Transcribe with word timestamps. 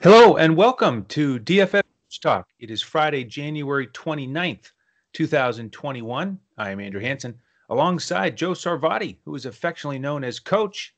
Hello 0.00 0.36
and 0.36 0.54
welcome 0.54 1.06
to 1.06 1.38
DFS 1.40 1.82
Talk. 2.20 2.48
It 2.58 2.70
is 2.70 2.82
Friday, 2.82 3.24
January 3.24 3.86
29th, 3.86 4.72
2021. 5.14 6.38
I 6.58 6.70
am 6.70 6.80
Andrew 6.80 7.00
Hanson 7.00 7.38
alongside 7.70 8.36
Joe 8.36 8.52
Sarvati, 8.52 9.16
who 9.24 9.34
is 9.34 9.46
affectionately 9.46 9.98
known 9.98 10.22
as 10.22 10.40
Coach. 10.40 10.94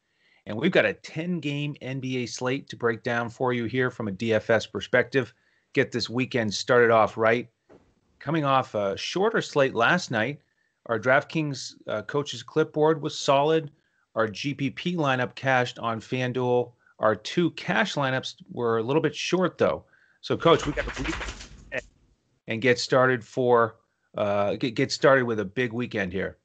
And 0.47 0.59
we've 0.59 0.73
got 0.73 0.87
a 0.87 0.93
10 0.93 1.39
game 1.39 1.77
NBA 1.81 2.29
slate 2.29 2.69
to 2.71 2.77
break 2.77 3.05
down 3.05 3.29
for 3.29 3.53
you 3.53 3.67
here 3.67 3.91
from 3.91 4.09
a 4.09 4.13
DFS 4.13 4.73
perspective. 4.73 5.33
Get 5.73 5.93
this 5.93 6.11
weekend 6.11 6.53
started 6.53 6.91
off 6.91 7.17
right. 7.17 7.49
Coming 8.19 8.45
off 8.45 8.75
a 8.75 8.97
shorter 8.97 9.41
slate 9.41 9.75
last 9.75 10.11
night, 10.11 10.41
our 10.87 10.99
DraftKings 10.99 11.75
uh, 11.87 12.03
coaches 12.03 12.43
clipboard 12.43 13.01
was 13.01 13.17
solid. 13.17 13.71
Our 14.17 14.27
GPP 14.27 14.97
lineup 14.97 15.37
cashed 15.37 15.79
on 15.79 16.01
FanDuel. 16.01 16.73
Our 16.99 17.15
two 17.15 17.51
cash 17.53 17.95
lineups 17.95 18.37
were 18.51 18.79
a 18.79 18.83
little 18.83 19.03
bit 19.03 19.15
short, 19.15 19.59
though. 19.59 19.85
So, 20.21 20.37
Coach, 20.37 20.67
we 20.67 20.73
got 20.73 20.87
to 20.87 21.15
and 22.49 22.63
get 22.63 22.79
started 22.79 23.25
for 23.25 23.77
uh, 24.17 24.55
get, 24.55 24.75
get 24.75 24.93
started 24.93 25.25
with 25.25 25.41
a 25.41 25.45
big 25.45 25.73
weekend 25.73 26.13
here. 26.13 26.39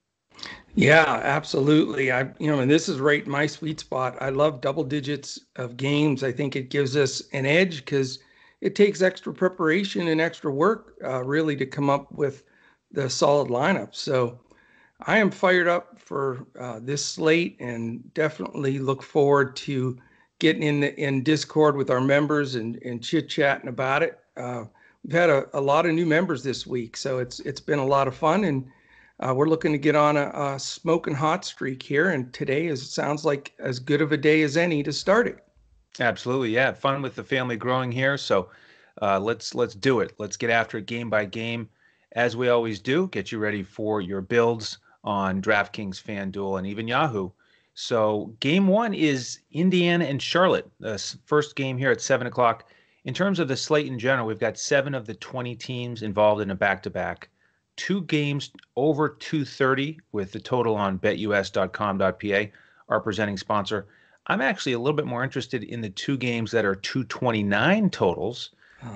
Yeah, 0.76 1.22
absolutely. 1.24 2.12
I 2.12 2.30
you 2.40 2.48
know, 2.48 2.60
and 2.60 2.72
this 2.72 2.90
is 2.90 3.00
right 3.00 3.26
my 3.28 3.46
sweet 3.46 3.80
spot. 3.80 4.18
I 4.22 4.30
love 4.30 4.62
double 4.62 4.84
digits 4.84 5.40
of 5.58 5.78
games. 5.78 6.24
I 6.24 6.32
think 6.32 6.56
it 6.56 6.70
gives 6.70 6.96
us 6.96 7.22
an 7.34 7.46
edge 7.46 7.78
because 7.78 8.20
it 8.62 8.76
takes 8.76 9.02
extra 9.02 9.34
preparation 9.34 10.08
and 10.08 10.22
extra 10.22 10.52
work 10.52 10.96
uh, 11.04 11.24
really 11.24 11.56
to 11.58 11.66
come 11.66 11.90
up 11.90 12.12
with 12.12 12.44
the 12.92 13.10
solid 13.10 13.50
lineup. 13.50 13.96
So 13.96 14.40
I 15.06 15.18
am 15.18 15.32
fired 15.32 15.68
up 15.68 16.00
for 16.00 16.46
uh, 16.60 16.80
this 16.82 17.04
slate 17.04 17.58
and 17.60 18.14
definitely 18.14 18.80
look 18.80 19.04
forward 19.04 19.56
to 19.58 19.98
getting 20.42 20.64
in 20.64 20.80
the, 20.80 21.00
in 21.00 21.22
Discord 21.22 21.78
with 21.78 21.92
our 21.92 22.02
members 22.02 22.56
and, 22.56 22.82
and 22.84 23.02
chit 23.02 23.30
chatting 23.30 23.70
about 23.70 24.02
it. 24.02 24.20
Uh, 24.36 24.66
we've 25.04 25.14
had 25.14 25.30
a, 25.30 25.46
a 25.54 25.62
lot 25.62 25.86
of 25.86 25.94
new 25.94 26.06
members 26.06 26.42
this 26.42 26.66
week, 26.66 26.98
so 26.98 27.20
it's 27.20 27.40
it's 27.42 27.62
been 27.62 27.78
a 27.78 27.86
lot 27.86 28.08
of 28.08 28.16
fun, 28.16 28.44
and 28.46 28.66
uh, 29.20 29.34
we're 29.36 29.48
looking 29.48 29.72
to 29.72 29.78
get 29.78 29.96
on 29.96 30.18
a, 30.18 30.32
a 30.34 30.60
smoking 30.60 31.14
hot 31.14 31.46
streak 31.46 31.84
here. 31.84 32.10
And 32.10 32.34
today 32.34 32.66
is 32.66 32.92
sounds 32.92 33.24
like 33.24 33.54
as 33.60 33.78
good 33.78 34.02
of 34.02 34.12
a 34.12 34.18
day 34.18 34.42
as 34.42 34.58
any 34.58 34.82
to 34.82 34.92
start 34.92 35.28
it. 35.28 35.46
Absolutely, 36.00 36.50
yeah, 36.50 36.72
fun 36.72 37.04
with 37.04 37.14
the 37.14 37.24
family 37.24 37.56
growing 37.56 37.92
here. 37.92 38.18
So 38.18 38.50
uh, 39.00 39.20
let's 39.20 39.54
let's 39.54 39.76
do 39.76 40.00
it. 40.00 40.14
Let's 40.18 40.38
get 40.38 40.50
after 40.50 40.80
it 40.80 40.88
game 40.88 41.12
by 41.12 41.26
game, 41.26 41.70
as 42.14 42.36
we 42.36 42.50
always 42.50 42.80
do. 42.80 43.08
Get 43.10 43.32
you 43.32 43.38
ready 43.38 43.62
for 43.62 44.02
your 44.02 44.22
builds 44.22 44.80
on 45.04 45.40
DraftKings, 45.40 46.02
FanDuel, 46.02 46.58
and 46.58 46.66
even 46.66 46.88
Yahoo. 46.88 47.30
So 47.82 48.36
game 48.40 48.68
one 48.68 48.94
is 48.94 49.40
Indiana 49.52 50.06
and 50.06 50.22
Charlotte. 50.22 50.70
The 50.80 51.00
first 51.26 51.56
game 51.56 51.80
here 51.80 51.90
at 51.90 52.00
seven 52.00 52.28
o'clock. 52.28 52.70
In 53.06 53.14
terms 53.16 53.40
of 53.40 53.48
the 53.48 53.58
slate 53.58 53.88
in 53.88 53.98
general, 53.98 54.28
we've 54.28 54.38
got 54.38 54.60
seven 54.60 54.94
of 54.94 55.08
the 55.08 55.16
20 55.16 55.56
teams 55.56 56.04
involved 56.04 56.44
in 56.44 56.52
a 56.52 56.56
back-to-back. 56.56 57.30
Two 57.78 58.02
games 58.04 58.52
over 58.76 59.10
230 59.10 60.00
with 60.12 60.32
the 60.32 60.40
total 60.40 60.76
on 60.76 61.00
betus.com.pa, 61.00 62.52
our 62.88 63.00
presenting 63.00 63.38
sponsor. 63.38 63.88
I'm 64.28 64.42
actually 64.42 64.74
a 64.74 64.80
little 64.80 64.96
bit 64.96 65.08
more 65.08 65.24
interested 65.24 65.64
in 65.64 65.82
the 65.82 65.90
two 65.90 66.18
games 66.18 66.52
that 66.52 66.66
are 66.66 66.76
229 66.76 67.90
totals. 67.90 68.52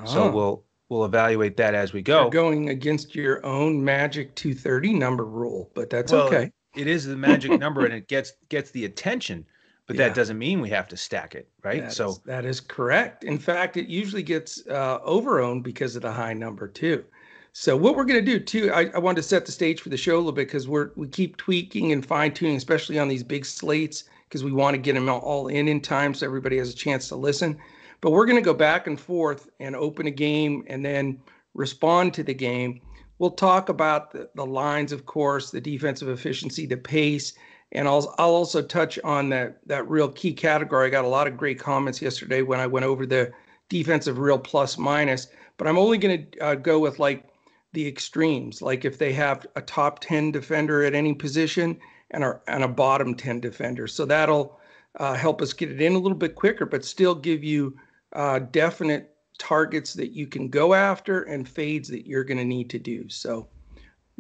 So 0.06 0.25
oh. 0.25 0.31
we'll 0.31 0.63
we'll 0.89 1.06
evaluate 1.06 1.58
that 1.58 1.73
as 1.73 1.91
we 1.91 2.03
go. 2.03 2.22
You're 2.22 2.30
going 2.30 2.69
against 2.69 3.16
your 3.16 3.44
own 3.44 3.83
magic 3.83 4.36
230 4.36 4.94
number 4.94 5.25
rule, 5.25 5.72
but 5.73 5.89
that's 5.89 6.11
well, 6.11 6.28
okay 6.28 6.52
it 6.75 6.87
is 6.87 7.05
the 7.05 7.15
magic 7.15 7.51
number 7.59 7.85
and 7.85 7.93
it 7.93 8.07
gets 8.07 8.33
gets 8.49 8.71
the 8.71 8.85
attention 8.85 9.45
but 9.87 9.95
yeah. 9.95 10.07
that 10.07 10.15
doesn't 10.15 10.37
mean 10.37 10.61
we 10.61 10.69
have 10.69 10.87
to 10.87 10.97
stack 10.97 11.35
it 11.35 11.47
right? 11.63 11.83
That 11.83 11.93
so 11.93 12.09
is, 12.09 12.19
that 12.19 12.45
is 12.45 12.59
correct. 12.59 13.23
In 13.23 13.37
fact 13.37 13.77
it 13.77 13.87
usually 13.87 14.23
gets 14.23 14.65
uh, 14.67 14.99
overowned 14.99 15.63
because 15.63 15.95
of 15.95 16.01
the 16.01 16.11
high 16.11 16.33
number 16.33 16.67
too. 16.67 17.03
So 17.53 17.77
what 17.77 17.95
we're 17.95 18.05
going 18.05 18.23
to 18.23 18.31
do 18.31 18.39
too 18.39 18.72
I, 18.73 18.89
I 18.94 19.00
wanted 19.00 19.17
to 19.17 19.27
set 19.27 19.45
the 19.45 19.51
stage 19.51 19.81
for 19.81 19.89
the 19.89 19.97
show 19.97 20.16
a 20.16 20.17
little 20.17 20.31
bit 20.31 20.47
because 20.47 20.67
we're 20.67 20.91
we 20.95 21.07
keep 21.07 21.38
tweaking 21.38 21.91
and 21.91 22.05
fine-tuning 22.05 22.57
especially 22.57 23.00
on 23.00 23.07
these 23.07 23.23
big 23.23 23.45
slates 23.45 24.05
because 24.27 24.44
we 24.44 24.51
want 24.51 24.73
to 24.73 24.81
get 24.81 24.95
them 24.95 25.07
all 25.09 25.47
in 25.47 25.67
in 25.67 25.79
time 25.79 26.13
so 26.13 26.25
everybody 26.25 26.57
has 26.57 26.71
a 26.71 26.75
chance 26.75 27.07
to 27.09 27.16
listen. 27.16 27.57
But 28.01 28.11
we're 28.11 28.25
going 28.25 28.38
to 28.38 28.41
go 28.41 28.53
back 28.53 28.88
and 28.88 29.00
forth 29.00 29.50
and 29.59 29.75
open 29.75 30.07
a 30.07 30.11
game 30.11 30.63
and 30.67 30.83
then 30.83 31.19
respond 31.53 32.13
to 32.16 32.23
the 32.23 32.33
game 32.33 32.81
We'll 33.17 33.31
talk 33.31 33.69
about 33.69 34.11
the, 34.11 34.29
the 34.35 34.45
lines, 34.45 34.91
of 34.91 35.05
course, 35.05 35.51
the 35.51 35.61
defensive 35.61 36.09
efficiency, 36.09 36.65
the 36.65 36.77
pace, 36.77 37.33
and 37.71 37.87
I'll, 37.87 38.13
I'll 38.17 38.35
also 38.35 38.61
touch 38.61 38.99
on 39.03 39.29
that 39.29 39.59
that 39.67 39.89
real 39.89 40.09
key 40.09 40.33
category. 40.33 40.87
I 40.87 40.89
got 40.89 41.05
a 41.05 41.09
lot 41.09 41.27
of 41.27 41.37
great 41.37 41.59
comments 41.59 42.01
yesterday 42.01 42.41
when 42.41 42.59
I 42.59 42.67
went 42.67 42.85
over 42.85 43.05
the 43.05 43.31
defensive 43.69 44.19
real 44.19 44.39
plus 44.39 44.77
minus, 44.77 45.27
but 45.57 45.67
I'm 45.67 45.77
only 45.77 45.97
going 45.97 46.27
to 46.31 46.39
uh, 46.39 46.55
go 46.55 46.79
with 46.79 46.99
like 46.99 47.25
the 47.73 47.87
extremes, 47.87 48.61
like 48.61 48.85
if 48.85 48.97
they 48.97 49.11
have 49.13 49.45
a 49.55 49.61
top 49.61 49.99
10 49.99 50.31
defender 50.31 50.83
at 50.83 50.93
any 50.93 51.13
position 51.13 51.77
and 52.11 52.23
a, 52.23 52.39
and 52.47 52.63
a 52.63 52.67
bottom 52.67 53.15
10 53.15 53.39
defender. 53.39 53.87
So 53.87 54.05
that'll 54.05 54.59
uh, 54.99 55.13
help 55.13 55.41
us 55.41 55.53
get 55.53 55.71
it 55.71 55.81
in 55.81 55.93
a 55.93 55.99
little 55.99 56.17
bit 56.17 56.35
quicker, 56.35 56.65
but 56.65 56.85
still 56.85 57.15
give 57.15 57.43
you 57.43 57.75
uh, 58.13 58.39
definite 58.39 59.14
targets 59.38 59.94
that 59.94 60.12
you 60.12 60.28
can 60.28 60.50
go 60.50 60.73
after 60.73 61.23
and 61.23 61.47
fades 61.47 61.90
that 61.90 62.07
you're 62.07 62.23
going 62.23 62.38
to 62.38 62.46
need 62.46 62.69
to 62.72 62.79
do. 62.79 63.09
So 63.09 63.47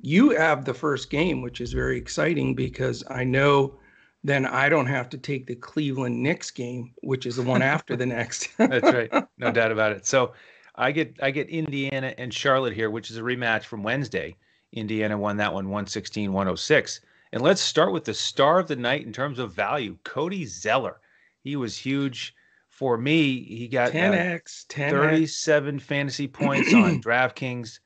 you 0.01 0.31
have 0.31 0.65
the 0.65 0.73
first 0.73 1.09
game, 1.09 1.41
which 1.41 1.61
is 1.61 1.73
very 1.73 1.97
exciting 1.97 2.55
because 2.55 3.03
I 3.09 3.23
know 3.23 3.79
then 4.23 4.45
I 4.47 4.69
don't 4.69 4.87
have 4.87 5.09
to 5.09 5.19
take 5.19 5.45
the 5.45 5.55
Cleveland 5.55 6.21
Knicks 6.21 6.49
game, 6.49 6.91
which 7.03 7.27
is 7.27 7.35
the 7.35 7.43
one 7.43 7.61
after 7.61 7.95
the 7.95 8.07
next. 8.07 8.49
That's 8.57 8.91
right. 8.91 9.11
No 9.37 9.51
doubt 9.51 9.71
about 9.71 9.91
it. 9.91 10.07
So 10.07 10.33
I 10.75 10.91
get 10.91 11.15
I 11.21 11.31
get 11.31 11.47
Indiana 11.49 12.13
and 12.17 12.33
Charlotte 12.33 12.73
here, 12.73 12.89
which 12.89 13.11
is 13.11 13.17
a 13.17 13.21
rematch 13.21 13.63
from 13.65 13.83
Wednesday. 13.83 14.35
Indiana 14.73 15.17
won 15.17 15.37
that 15.37 15.53
one 15.53 15.65
116 15.65 16.33
106. 16.33 17.01
And 17.31 17.41
let's 17.43 17.61
start 17.61 17.93
with 17.93 18.05
the 18.05 18.13
star 18.13 18.59
of 18.59 18.67
the 18.67 18.75
night 18.75 19.05
in 19.05 19.13
terms 19.13 19.39
of 19.39 19.53
value, 19.53 19.97
Cody 20.03 20.45
Zeller. 20.45 20.99
He 21.43 21.55
was 21.55 21.77
huge 21.77 22.33
for 22.75 22.97
me, 22.97 23.41
he 23.41 23.69
got 23.69 23.93
10x, 23.93 24.67
10x. 24.67 24.89
37 24.89 25.79
fantasy 25.79 26.27
points 26.27 26.73
on 26.73 27.01
DraftKings, 27.01 27.79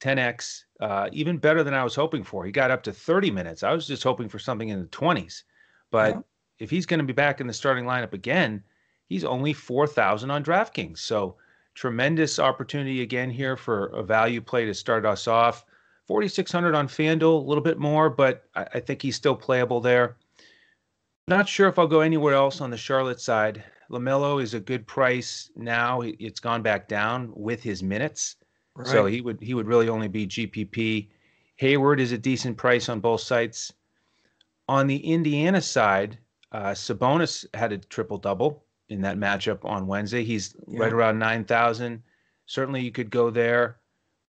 10x, 0.00 0.64
uh, 0.80 1.10
even 1.12 1.36
better 1.36 1.62
than 1.62 1.74
I 1.74 1.84
was 1.84 1.94
hoping 1.94 2.24
for. 2.24 2.46
He 2.46 2.50
got 2.50 2.70
up 2.70 2.82
to 2.84 2.92
30 2.92 3.30
minutes. 3.30 3.62
I 3.62 3.74
was 3.74 3.86
just 3.86 4.02
hoping 4.02 4.30
for 4.30 4.38
something 4.38 4.70
in 4.70 4.80
the 4.80 4.86
20s. 4.86 5.42
But 5.90 6.14
yeah. 6.14 6.20
if 6.58 6.70
he's 6.70 6.86
going 6.86 7.00
to 7.00 7.04
be 7.04 7.12
back 7.12 7.42
in 7.42 7.46
the 7.48 7.52
starting 7.52 7.84
lineup 7.84 8.14
again, 8.14 8.64
he's 9.10 9.24
only 9.24 9.52
4,000 9.52 10.30
on 10.30 10.42
DraftKings. 10.42 11.00
So 11.00 11.36
tremendous 11.74 12.38
opportunity 12.38 13.02
again 13.02 13.28
here 13.28 13.58
for 13.58 13.88
a 13.88 14.02
value 14.02 14.40
play 14.40 14.64
to 14.64 14.72
start 14.72 15.04
us 15.04 15.28
off. 15.28 15.66
4,600 16.06 16.74
on 16.74 16.88
FanDuel, 16.88 17.44
a 17.44 17.46
little 17.46 17.62
bit 17.62 17.78
more, 17.78 18.08
but 18.08 18.44
I, 18.54 18.66
I 18.76 18.80
think 18.80 19.02
he's 19.02 19.16
still 19.16 19.36
playable 19.36 19.82
there. 19.82 20.16
Not 21.28 21.46
sure 21.46 21.68
if 21.68 21.78
I'll 21.78 21.86
go 21.86 22.00
anywhere 22.00 22.34
else 22.34 22.62
on 22.62 22.70
the 22.70 22.78
Charlotte 22.78 23.20
side. 23.20 23.62
LaMelo 23.90 24.40
is 24.40 24.54
a 24.54 24.60
good 24.60 24.86
price 24.86 25.50
now. 25.56 26.00
It's 26.02 26.40
gone 26.40 26.62
back 26.62 26.86
down 26.86 27.32
with 27.34 27.62
his 27.62 27.82
minutes, 27.82 28.36
right. 28.76 28.86
so 28.86 29.06
he 29.06 29.20
would 29.20 29.40
he 29.40 29.54
would 29.54 29.66
really 29.66 29.88
only 29.88 30.08
be 30.08 30.26
GPP. 30.26 31.08
Hayward 31.56 32.00
is 32.00 32.12
a 32.12 32.18
decent 32.18 32.56
price 32.56 32.88
on 32.88 33.00
both 33.00 33.20
sites. 33.20 33.72
On 34.68 34.86
the 34.86 34.98
Indiana 34.98 35.60
side, 35.60 36.18
uh, 36.52 36.70
Sabonis 36.70 37.44
had 37.54 37.72
a 37.72 37.78
triple 37.78 38.16
double 38.16 38.64
in 38.88 39.00
that 39.00 39.18
matchup 39.18 39.64
on 39.64 39.88
Wednesday. 39.88 40.22
He's 40.22 40.54
yeah. 40.68 40.80
right 40.80 40.92
around 40.92 41.18
nine 41.18 41.44
thousand. 41.44 42.02
Certainly, 42.46 42.82
you 42.82 42.92
could 42.92 43.10
go 43.10 43.30
there. 43.30 43.78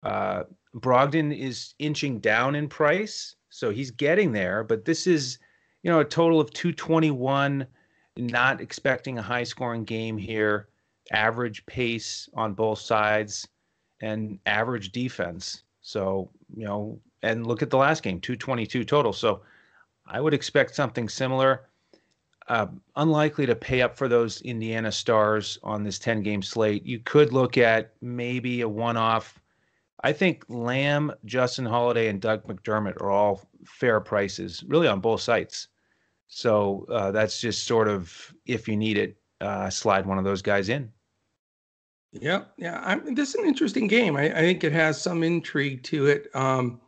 Uh, 0.03 0.43
Brogdon 0.75 1.35
is 1.35 1.75
inching 1.79 2.19
down 2.19 2.55
in 2.55 2.67
price, 2.67 3.35
so 3.49 3.69
he's 3.69 3.91
getting 3.91 4.33
there. 4.33 4.65
But 4.65 4.83
this 4.83 5.07
is, 5.07 5.39
you 5.81 5.89
know, 5.89 6.01
a 6.01 6.05
total 6.05 6.41
of 6.41 6.51
two 6.51 6.73
twenty 6.73 7.11
one 7.11 7.65
not 8.17 8.61
expecting 8.61 9.17
a 9.17 9.21
high 9.21 9.43
scoring 9.43 9.83
game 9.83 10.17
here, 10.17 10.67
average 11.11 11.65
pace 11.65 12.29
on 12.33 12.53
both 12.53 12.79
sides, 12.79 13.47
and 14.01 14.39
average 14.45 14.91
defense. 14.91 15.63
So, 15.81 16.29
you 16.55 16.65
know, 16.65 16.99
and 17.21 17.45
look 17.47 17.61
at 17.61 17.69
the 17.69 17.77
last 17.77 18.03
game 18.03 18.19
222 18.19 18.83
total. 18.83 19.13
So 19.13 19.41
I 20.05 20.21
would 20.21 20.33
expect 20.33 20.75
something 20.75 21.09
similar. 21.09 21.67
Uh, 22.47 22.67
unlikely 22.95 23.47
to 23.47 23.55
pay 23.55 23.81
up 23.81 23.97
for 23.97 24.07
those 24.07 24.41
Indiana 24.41 24.91
stars 24.91 25.57
on 25.63 25.83
this 25.83 25.97
10 25.97 26.21
game 26.21 26.43
slate. 26.43 26.85
You 26.85 26.99
could 26.99 27.33
look 27.33 27.57
at 27.57 27.93
maybe 28.01 28.61
a 28.61 28.69
one 28.69 28.97
off. 28.97 29.39
I 30.03 30.13
think 30.13 30.45
Lamb, 30.47 31.11
Justin 31.25 31.65
Holiday, 31.65 32.07
and 32.07 32.21
Doug 32.21 32.45
McDermott 32.47 33.01
are 33.01 33.09
all 33.09 33.41
fair 33.65 33.99
prices, 33.99 34.63
really 34.67 34.87
on 34.87 34.99
both 34.99 35.21
sites. 35.21 35.69
So 36.27 36.85
uh, 36.89 37.11
that's 37.11 37.39
just 37.39 37.65
sort 37.65 37.87
of 37.87 38.33
if 38.45 38.67
you 38.67 38.75
need 38.75 38.97
it, 38.97 39.17
uh, 39.41 39.69
slide 39.69 40.05
one 40.05 40.17
of 40.17 40.23
those 40.23 40.41
guys 40.41 40.69
in. 40.69 40.91
Yeah, 42.11 42.43
yeah. 42.57 42.81
I'm, 42.83 43.13
this 43.13 43.29
is 43.29 43.35
an 43.35 43.45
interesting 43.45 43.87
game. 43.87 44.15
I, 44.15 44.31
I, 44.31 44.39
think 44.39 44.63
it 44.63 44.71
has 44.71 45.01
some 45.01 45.21
intrigue 45.21 45.83
to 45.83 46.05
it. 46.05 46.33
Um, 46.33 46.79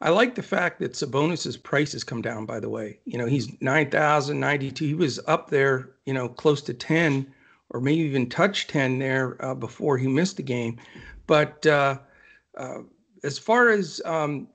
I 0.00 0.08
like 0.08 0.34
the 0.34 0.42
fact 0.42 0.80
that 0.80 0.96
Sabonis's 0.96 1.58
price 1.58 1.92
has 1.92 2.04
come 2.04 2.22
down. 2.22 2.46
By 2.46 2.58
the 2.58 2.70
way, 2.70 2.98
you 3.04 3.18
know 3.18 3.26
he's 3.26 3.48
nine 3.60 3.90
thousand 3.90 4.40
ninety 4.40 4.70
two. 4.70 4.86
He 4.86 4.94
was 4.94 5.20
up 5.26 5.50
there, 5.50 5.90
you 6.06 6.14
know, 6.14 6.28
close 6.28 6.62
to 6.62 6.74
ten 6.74 7.32
or 7.72 7.80
maybe 7.80 8.00
even 8.02 8.28
touch 8.28 8.66
10 8.68 8.98
there 8.98 9.42
uh, 9.44 9.54
before 9.54 9.98
he 9.98 10.06
missed 10.06 10.36
the 10.36 10.42
game. 10.42 10.78
But 11.26 11.66
uh, 11.66 11.98
uh, 12.56 12.80
as 13.24 13.38
far 13.38 13.70
as 13.70 14.00
um, 14.04 14.48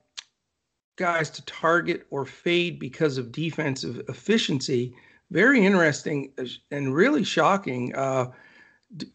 guys 0.97 1.29
to 1.29 1.45
target 1.45 2.05
or 2.09 2.25
fade 2.25 2.79
because 2.79 3.17
of 3.17 3.31
defensive 3.31 4.01
efficiency, 4.09 4.94
very 5.31 5.65
interesting 5.65 6.31
and 6.71 6.94
really 6.94 7.23
shocking. 7.23 7.95
Uh, 7.95 8.31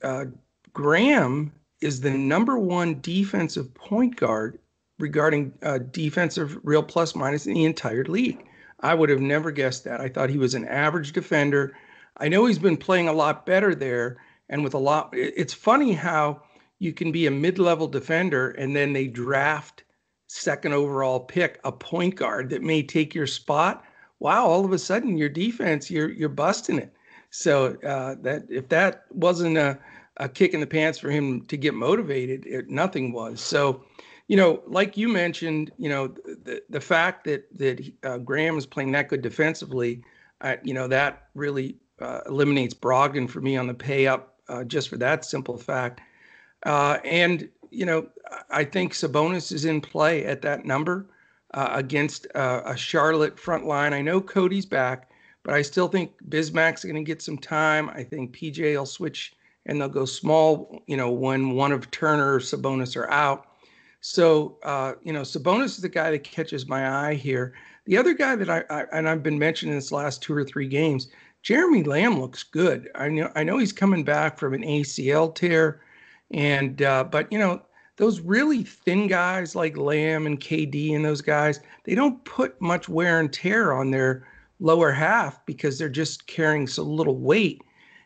uh, 0.03 0.25
Graham 0.73 1.53
is 1.81 2.01
the 2.01 2.11
number 2.11 2.59
one 2.59 3.01
defensive 3.01 3.75
point 3.75 4.17
guard 4.17 4.59
regarding 4.99 5.53
uh, 5.63 5.79
defensive 5.79 6.59
real 6.63 6.83
plus 6.83 7.15
minus 7.15 7.47
in 7.47 7.55
the 7.55 7.65
entire 7.65 8.05
league. 8.05 8.47
I 8.81 8.95
would 8.95 9.11
have 9.11 9.21
never 9.21 9.51
guessed 9.51 9.85
that. 9.85 10.01
I 10.01 10.09
thought 10.09 10.31
he 10.31 10.39
was 10.39 10.55
an 10.55 10.67
average 10.67 11.13
defender. 11.13 11.77
I 12.19 12.29
know 12.29 12.47
he's 12.47 12.59
been 12.59 12.77
playing 12.77 13.09
a 13.09 13.13
lot 13.13 13.47
better 13.47 13.75
there 13.75 14.19
and 14.49 14.63
with 14.63 14.75
a 14.75 14.79
lot. 14.79 15.11
It's 15.13 15.55
funny 15.55 15.93
how 15.93 16.43
you 16.79 16.93
can 16.93 17.11
be 17.13 17.27
a 17.27 17.31
mid 17.31 17.59
level 17.59 17.89
defender 17.89 18.51
and 18.51 18.75
then 18.75 18.93
they 18.93 19.07
draft 19.07 19.85
second 20.33 20.73
overall 20.73 21.21
pick 21.21 21.61
a 21.65 21.71
point 21.73 22.17
guard 22.17 22.49
that 22.51 22.63
may 22.63 22.83
take 22.83 23.15
your 23.15 23.27
spot. 23.27 23.85
Wow, 24.19 24.47
all 24.47 24.65
of 24.65 24.73
a 24.73 24.79
sudden 24.79 25.17
your 25.17 25.29
defense, 25.29 25.91
you're 25.91 26.11
you're 26.11 26.29
busting 26.29 26.79
it. 26.79 26.95
So 27.31 27.77
uh, 27.87 28.17
that 28.23 28.45
if 28.49 28.69
that 28.69 29.05
wasn't 29.11 29.59
a, 29.59 29.79
a 30.19 30.29
kick 30.29 30.55
in 30.55 30.61
the 30.61 30.67
pants 30.67 30.99
for 30.99 31.11
him 31.11 31.43
to 31.47 31.57
get 31.57 31.75
motivated, 31.75 32.47
it, 32.47 32.69
nothing 32.69 33.13
was. 33.13 33.41
So 33.41 33.85
you 34.29 34.37
know, 34.37 34.63
like 34.67 34.97
you 34.97 35.09
mentioned, 35.09 35.71
you 35.77 35.89
know, 35.89 36.09
the 36.09 36.63
the 36.71 36.81
fact 36.81 37.25
that 37.25 37.47
that 37.59 37.93
uh, 38.03 38.19
Graham 38.19 38.57
is 38.57 38.65
playing 38.65 38.93
that 38.93 39.09
good 39.09 39.23
defensively, 39.23 40.03
uh, 40.41 40.57
you 40.63 40.73
know, 40.73 40.89
that 40.89 41.29
really 41.35 41.77
uh, 42.01 42.21
eliminates 42.27 42.75
Brogdon 42.75 43.29
for 43.29 43.41
me 43.41 43.57
on 43.57 43.67
the 43.67 43.75
pay 43.75 44.07
up 44.07 44.39
uh, 44.49 44.65
just 44.65 44.89
for 44.89 44.97
that 44.97 45.25
simple 45.25 45.59
fact. 45.59 46.01
Uh, 46.65 46.99
and 47.05 47.49
you 47.73 47.87
know, 47.87 48.07
I 48.51 48.65
think 48.65 48.93
Sabonis 48.93 49.53
is 49.53 49.65
in 49.65 49.81
play 49.81 50.25
at 50.25 50.43
that 50.43 50.65
number 50.65 51.07
uh, 51.55 51.71
against 51.73 52.27
a 52.35 52.75
Charlotte 52.77 53.39
front 53.39 53.67
line. 53.67 53.93
I 53.93 54.03
know 54.03 54.21
Cody's 54.21 54.67
back, 54.67 55.11
but 55.43 55.55
I 55.55 55.63
still 55.63 55.89
think 55.89 56.13
Bismack's 56.29 56.85
going 56.85 56.97
to 56.97 57.03
get 57.03 57.23
some 57.23 57.39
time. 57.39 57.91
I 57.91 58.03
think 58.03 58.37
PJ 58.37 58.77
will 58.77 58.87
switch 58.87 59.35
and 59.67 59.81
they'll 59.81 59.89
go 59.89 60.05
small, 60.05 60.83
you 60.87 60.97
know, 60.97 61.11
when 61.11 61.53
one 61.53 61.73
of 61.73 61.91
Turner 61.91 62.35
or 62.35 62.41
Sabonis 62.41 62.97
are 62.97 63.11
out. 63.11 63.47
So, 64.01 64.59
uh, 64.65 64.95
you 65.03 65.13
know, 65.13 65.23
Sabonis 65.23 65.67
is 65.67 65.79
the 65.79 65.89
guy 65.89 66.11
that 66.11 66.25
catches 66.25 66.67
my 66.67 67.09
eye 67.09 67.15
here. 67.15 67.55
The 67.87 67.97
other 67.97 68.15
guy 68.15 68.37
that 68.37 68.51
I, 68.51 68.65
I 68.69 68.85
and 68.93 69.09
I've 69.09 69.23
been 69.23 69.39
mentioning 69.39 69.75
this 69.75 69.93
last 69.93 70.23
two 70.23 70.35
or 70.35 70.45
three 70.45 70.69
games, 70.69 71.09
Jeremy 71.43 71.83
Lamb 71.85 72.21
looks 72.21 72.43
good. 72.43 72.91
I 72.95 73.09
know 73.09 73.31
I 73.35 73.45
know 73.45 73.59
he's 73.59 73.73
coming 73.73 74.05
back 74.05 74.39
from 74.39 74.55
an 74.55 74.63
ACL 74.63 75.33
tear, 75.35 75.81
and 76.33 76.83
uh, 76.83 77.05
but 77.05 77.31
you 77.33 77.39
know 77.39 77.63
those 77.97 78.21
really 78.21 78.65
thin 78.65 79.07
guys 79.07 79.55
like 79.55 79.77
Lamb 79.77 80.27
and 80.27 80.41
KD 80.41 80.95
and 80.97 81.05
those 81.05 81.21
guys, 81.21 81.61
they 81.85 81.95
don't 81.95 82.25
put 82.25 82.61
much 82.61 82.89
wear 82.89 83.21
and 83.21 83.33
tear 83.33 83.73
on 83.73 83.91
their 83.91 84.27
lower 84.61 84.93
half 84.93 85.45
because 85.45 85.79
they're 85.79 85.89
just 85.89 86.27
carrying 86.27 86.67
so 86.67 86.83
little 86.83 87.19
weight. 87.19 87.63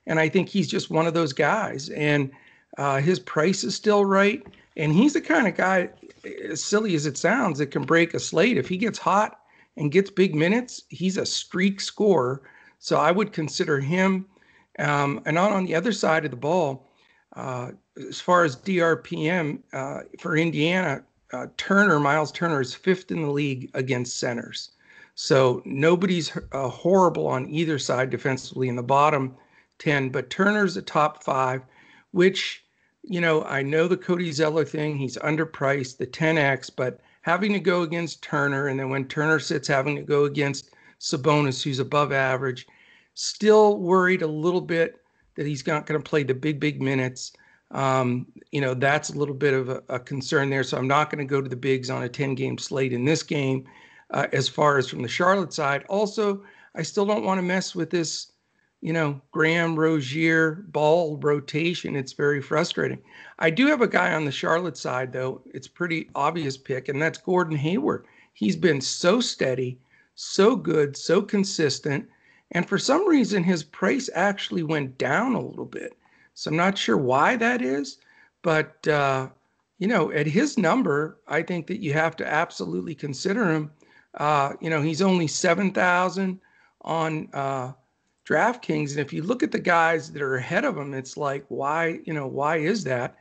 And 0.06 0.18
I 0.18 0.28
think 0.28 0.48
he's 0.48 0.68
just 0.68 0.90
one 0.90 1.06
of 1.06 1.14
those 1.14 1.32
guys. 1.32 1.88
And 1.90 2.30
uh, 2.78 3.00
his 3.00 3.20
price 3.20 3.64
is 3.64 3.74
still 3.74 4.04
right. 4.04 4.42
And 4.76 4.92
he's 4.92 5.14
the 5.14 5.20
kind 5.20 5.46
of 5.46 5.56
guy, 5.56 5.90
as 6.48 6.62
silly 6.62 6.94
as 6.94 7.06
it 7.06 7.16
sounds, 7.16 7.58
that 7.58 7.70
can 7.70 7.82
break 7.82 8.14
a 8.14 8.20
slate. 8.20 8.58
If 8.58 8.68
he 8.68 8.76
gets 8.76 8.98
hot 8.98 9.40
and 9.76 9.92
gets 9.92 10.10
big 10.10 10.34
minutes, 10.34 10.82
he's 10.88 11.16
a 11.16 11.26
streak 11.26 11.80
scorer. 11.80 12.42
So 12.78 12.98
I 12.98 13.12
would 13.12 13.32
consider 13.32 13.80
him. 13.80 14.26
Um, 14.78 15.22
and 15.24 15.38
on, 15.38 15.52
on 15.52 15.64
the 15.64 15.74
other 15.74 15.92
side 15.92 16.24
of 16.24 16.30
the 16.30 16.36
ball, 16.36 16.90
uh, 17.34 17.70
as 18.08 18.20
far 18.20 18.44
as 18.44 18.56
DRPM 18.56 19.60
uh, 19.72 20.00
for 20.18 20.36
Indiana, 20.36 21.02
uh, 21.32 21.46
Turner, 21.56 21.98
Miles 21.98 22.32
Turner 22.32 22.60
is 22.60 22.74
fifth 22.74 23.10
in 23.10 23.22
the 23.22 23.30
league 23.30 23.70
against 23.74 24.18
centers. 24.18 24.70
So 25.14 25.62
nobody's 25.64 26.36
uh, 26.52 26.68
horrible 26.68 27.26
on 27.26 27.48
either 27.48 27.78
side 27.78 28.10
defensively 28.10 28.68
in 28.68 28.76
the 28.76 28.82
bottom 28.82 29.34
10, 29.78 30.10
but 30.10 30.30
Turner's 30.30 30.76
a 30.76 30.82
top 30.82 31.24
five, 31.24 31.62
which 32.12 32.66
you 33.08 33.20
know, 33.20 33.44
I 33.44 33.62
know 33.62 33.86
the 33.86 33.96
Cody 33.96 34.32
Zeller 34.32 34.64
thing, 34.64 34.96
he's 34.96 35.16
underpriced, 35.18 35.96
the 35.96 36.06
10X, 36.06 36.70
but 36.74 37.00
having 37.22 37.52
to 37.52 37.60
go 37.60 37.82
against 37.82 38.22
Turner, 38.22 38.66
and 38.66 38.78
then 38.78 38.90
when 38.90 39.06
Turner 39.06 39.38
sits, 39.38 39.68
having 39.68 39.94
to 39.96 40.02
go 40.02 40.24
against 40.24 40.70
Sabonis, 41.00 41.62
who's 41.62 41.78
above 41.78 42.12
average, 42.12 42.66
still 43.14 43.78
worried 43.78 44.22
a 44.22 44.26
little 44.26 44.60
bit 44.60 45.00
that 45.36 45.46
he's 45.46 45.66
not 45.66 45.86
going 45.86 46.00
to 46.00 46.08
play 46.08 46.24
the 46.24 46.34
big, 46.34 46.58
big 46.58 46.82
minutes. 46.82 47.32
Um, 47.76 48.26
you 48.50 48.60
know, 48.60 48.74
that's 48.74 49.10
a 49.10 49.18
little 49.18 49.34
bit 49.34 49.54
of 49.54 49.68
a, 49.68 49.82
a 49.88 49.98
concern 49.98 50.50
there. 50.50 50.64
So 50.64 50.78
I'm 50.78 50.88
not 50.88 51.10
going 51.10 51.18
to 51.18 51.30
go 51.30 51.40
to 51.40 51.48
the 51.48 51.56
bigs 51.56 51.90
on 51.90 52.02
a 52.02 52.08
10 52.08 52.34
game 52.34 52.58
slate 52.58 52.92
in 52.92 53.04
this 53.04 53.22
game 53.22 53.64
uh, 54.10 54.26
as 54.32 54.48
far 54.48 54.78
as 54.78 54.88
from 54.88 55.02
the 55.02 55.08
Charlotte 55.08 55.52
side. 55.52 55.84
Also, 55.88 56.42
I 56.74 56.82
still 56.82 57.06
don't 57.06 57.24
want 57.24 57.38
to 57.38 57.42
mess 57.42 57.74
with 57.74 57.90
this 57.90 58.32
you 58.82 58.92
know, 58.92 59.20
Graham 59.32 59.78
Rozier 59.78 60.64
ball 60.68 61.16
rotation. 61.16 61.96
It's 61.96 62.12
very 62.12 62.40
frustrating. 62.40 63.02
I 63.38 63.50
do 63.50 63.66
have 63.66 63.80
a 63.80 63.88
guy 63.88 64.14
on 64.14 64.24
the 64.24 64.30
Charlotte 64.30 64.76
side, 64.76 65.12
though. 65.12 65.42
It's 65.52 65.66
pretty 65.66 66.10
obvious 66.14 66.56
pick, 66.56 66.88
and 66.88 67.00
that's 67.00 67.18
Gordon 67.18 67.56
Hayward. 67.56 68.06
He's 68.34 68.56
been 68.56 68.80
so 68.80 69.20
steady, 69.20 69.80
so 70.14 70.54
good, 70.54 70.96
so 70.96 71.22
consistent. 71.22 72.08
And 72.52 72.68
for 72.68 72.78
some 72.78 73.08
reason, 73.08 73.42
his 73.42 73.64
price 73.64 74.10
actually 74.14 74.62
went 74.62 74.98
down 74.98 75.34
a 75.34 75.40
little 75.40 75.64
bit. 75.64 75.96
So 76.36 76.50
I'm 76.50 76.56
not 76.56 76.78
sure 76.78 76.96
why 76.96 77.34
that 77.36 77.60
is. 77.60 77.98
But, 78.42 78.86
uh, 78.86 79.28
you 79.78 79.88
know, 79.88 80.12
at 80.12 80.26
his 80.28 80.56
number, 80.56 81.18
I 81.26 81.42
think 81.42 81.66
that 81.66 81.80
you 81.80 81.92
have 81.94 82.14
to 82.16 82.26
absolutely 82.26 82.94
consider 82.94 83.50
him. 83.50 83.72
Uh, 84.14 84.52
you 84.60 84.70
know, 84.70 84.80
he's 84.80 85.02
only 85.02 85.26
7,000 85.26 86.38
on. 86.82 87.28
Uh, 87.32 87.72
DraftKings. 88.26 88.90
And 88.90 89.00
if 89.00 89.12
you 89.12 89.22
look 89.22 89.42
at 89.42 89.52
the 89.52 89.58
guys 89.58 90.12
that 90.12 90.20
are 90.20 90.36
ahead 90.36 90.64
of 90.64 90.76
him, 90.76 90.92
it's 90.94 91.16
like, 91.16 91.44
why, 91.48 92.00
you 92.04 92.12
know, 92.12 92.26
why 92.26 92.56
is 92.56 92.84
that? 92.84 93.16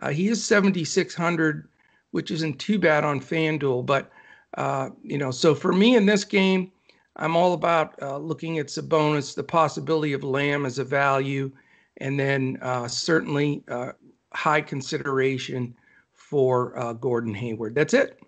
Uh, 0.00 0.10
he 0.10 0.28
is 0.28 0.44
7,600, 0.44 1.68
which 2.10 2.30
isn't 2.30 2.58
too 2.58 2.78
bad 2.78 3.04
on 3.04 3.20
FanDuel. 3.20 3.86
But, 3.86 4.10
uh, 4.56 4.90
you 5.02 5.18
know, 5.18 5.30
so 5.30 5.54
for 5.54 5.72
me 5.72 5.96
in 5.96 6.06
this 6.06 6.24
game, 6.24 6.72
I'm 7.16 7.36
all 7.36 7.52
about 7.52 8.00
uh, 8.02 8.18
looking 8.18 8.58
at 8.58 8.66
Sabonis, 8.66 9.34
the 9.34 9.44
possibility 9.44 10.12
of 10.12 10.24
Lamb 10.24 10.66
as 10.66 10.78
a 10.78 10.84
value, 10.84 11.50
and 11.98 12.18
then 12.18 12.58
uh, 12.62 12.88
certainly 12.88 13.62
uh, 13.68 13.92
high 14.32 14.60
consideration 14.60 15.74
for 16.12 16.78
uh, 16.78 16.92
Gordon 16.92 17.34
Hayward. 17.34 17.74
That's 17.74 17.94
it. 17.94 18.20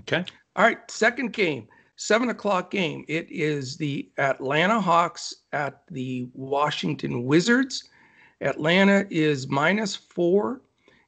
Okay. 0.00 0.24
All 0.56 0.64
right. 0.64 0.78
Second 0.90 1.32
game 1.32 1.68
seven 2.02 2.30
o'clock 2.30 2.70
game. 2.70 3.04
It 3.06 3.30
is 3.30 3.76
the 3.76 4.10
Atlanta 4.18 4.80
Hawks 4.80 5.34
at 5.52 5.82
the 5.88 6.28
Washington 6.34 7.24
Wizards. 7.24 7.88
Atlanta 8.40 9.06
is 9.08 9.48
minus 9.48 9.94
four. 9.94 10.62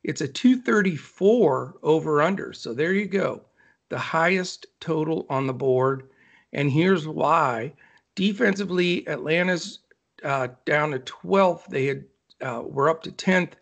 It's 0.04 0.20
a 0.20 0.28
234 0.28 1.78
over 1.82 2.22
under. 2.22 2.52
So 2.52 2.72
there 2.72 2.92
you 2.92 3.06
go. 3.06 3.42
The 3.88 3.98
highest 3.98 4.66
total 4.80 5.26
on 5.28 5.46
the 5.46 5.52
board. 5.52 6.10
And 6.52 6.70
here's 6.70 7.08
why. 7.08 7.74
Defensively, 8.14 9.06
Atlanta's 9.08 9.80
uh, 10.24 10.48
down 10.64 10.90
to 10.90 10.98
12th. 11.00 11.66
They 11.66 11.86
had 11.86 12.04
uh, 12.40 12.62
were 12.64 12.88
up 12.88 13.02
to 13.04 13.12
10th. 13.12 13.52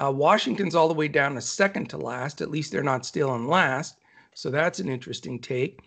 Uh, 0.00 0.12
Washington's 0.12 0.74
all 0.74 0.88
the 0.88 0.94
way 0.94 1.08
down 1.08 1.34
to 1.34 1.40
second 1.40 1.90
to 1.90 1.96
last. 1.96 2.40
At 2.40 2.50
least 2.50 2.70
they're 2.70 2.82
not 2.82 3.06
still 3.06 3.34
in 3.34 3.46
last. 3.46 3.96
So 4.34 4.50
that's 4.50 4.78
an 4.78 4.88
interesting 4.88 5.40
take. 5.40 5.80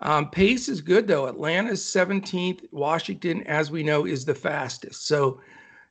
Um, 0.00 0.30
pace 0.30 0.68
is 0.68 0.80
good 0.80 1.06
though. 1.06 1.26
Atlanta's 1.26 1.82
17th. 1.82 2.64
Washington, 2.72 3.42
as 3.46 3.70
we 3.70 3.82
know, 3.82 4.06
is 4.06 4.24
the 4.24 4.34
fastest. 4.34 5.06
So 5.06 5.40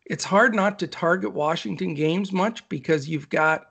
it's 0.06 0.24
hard 0.24 0.56
not 0.56 0.80
to 0.80 0.88
target 0.88 1.32
Washington 1.32 1.94
games 1.94 2.32
much 2.32 2.68
because 2.70 3.08
you've 3.08 3.30
got, 3.30 3.68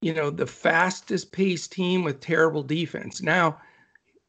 you 0.00 0.14
know, 0.14 0.30
the 0.30 0.46
fastest 0.46 1.32
paced 1.32 1.72
team 1.72 2.04
with 2.04 2.20
terrible 2.20 2.62
defense. 2.62 3.20
Now, 3.20 3.60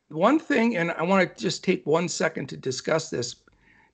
one 0.09 0.39
thing, 0.39 0.75
and 0.75 0.91
I 0.91 1.03
want 1.03 1.37
to 1.37 1.41
just 1.41 1.63
take 1.63 1.85
one 1.85 2.09
second 2.09 2.47
to 2.49 2.57
discuss 2.57 3.09
this. 3.09 3.35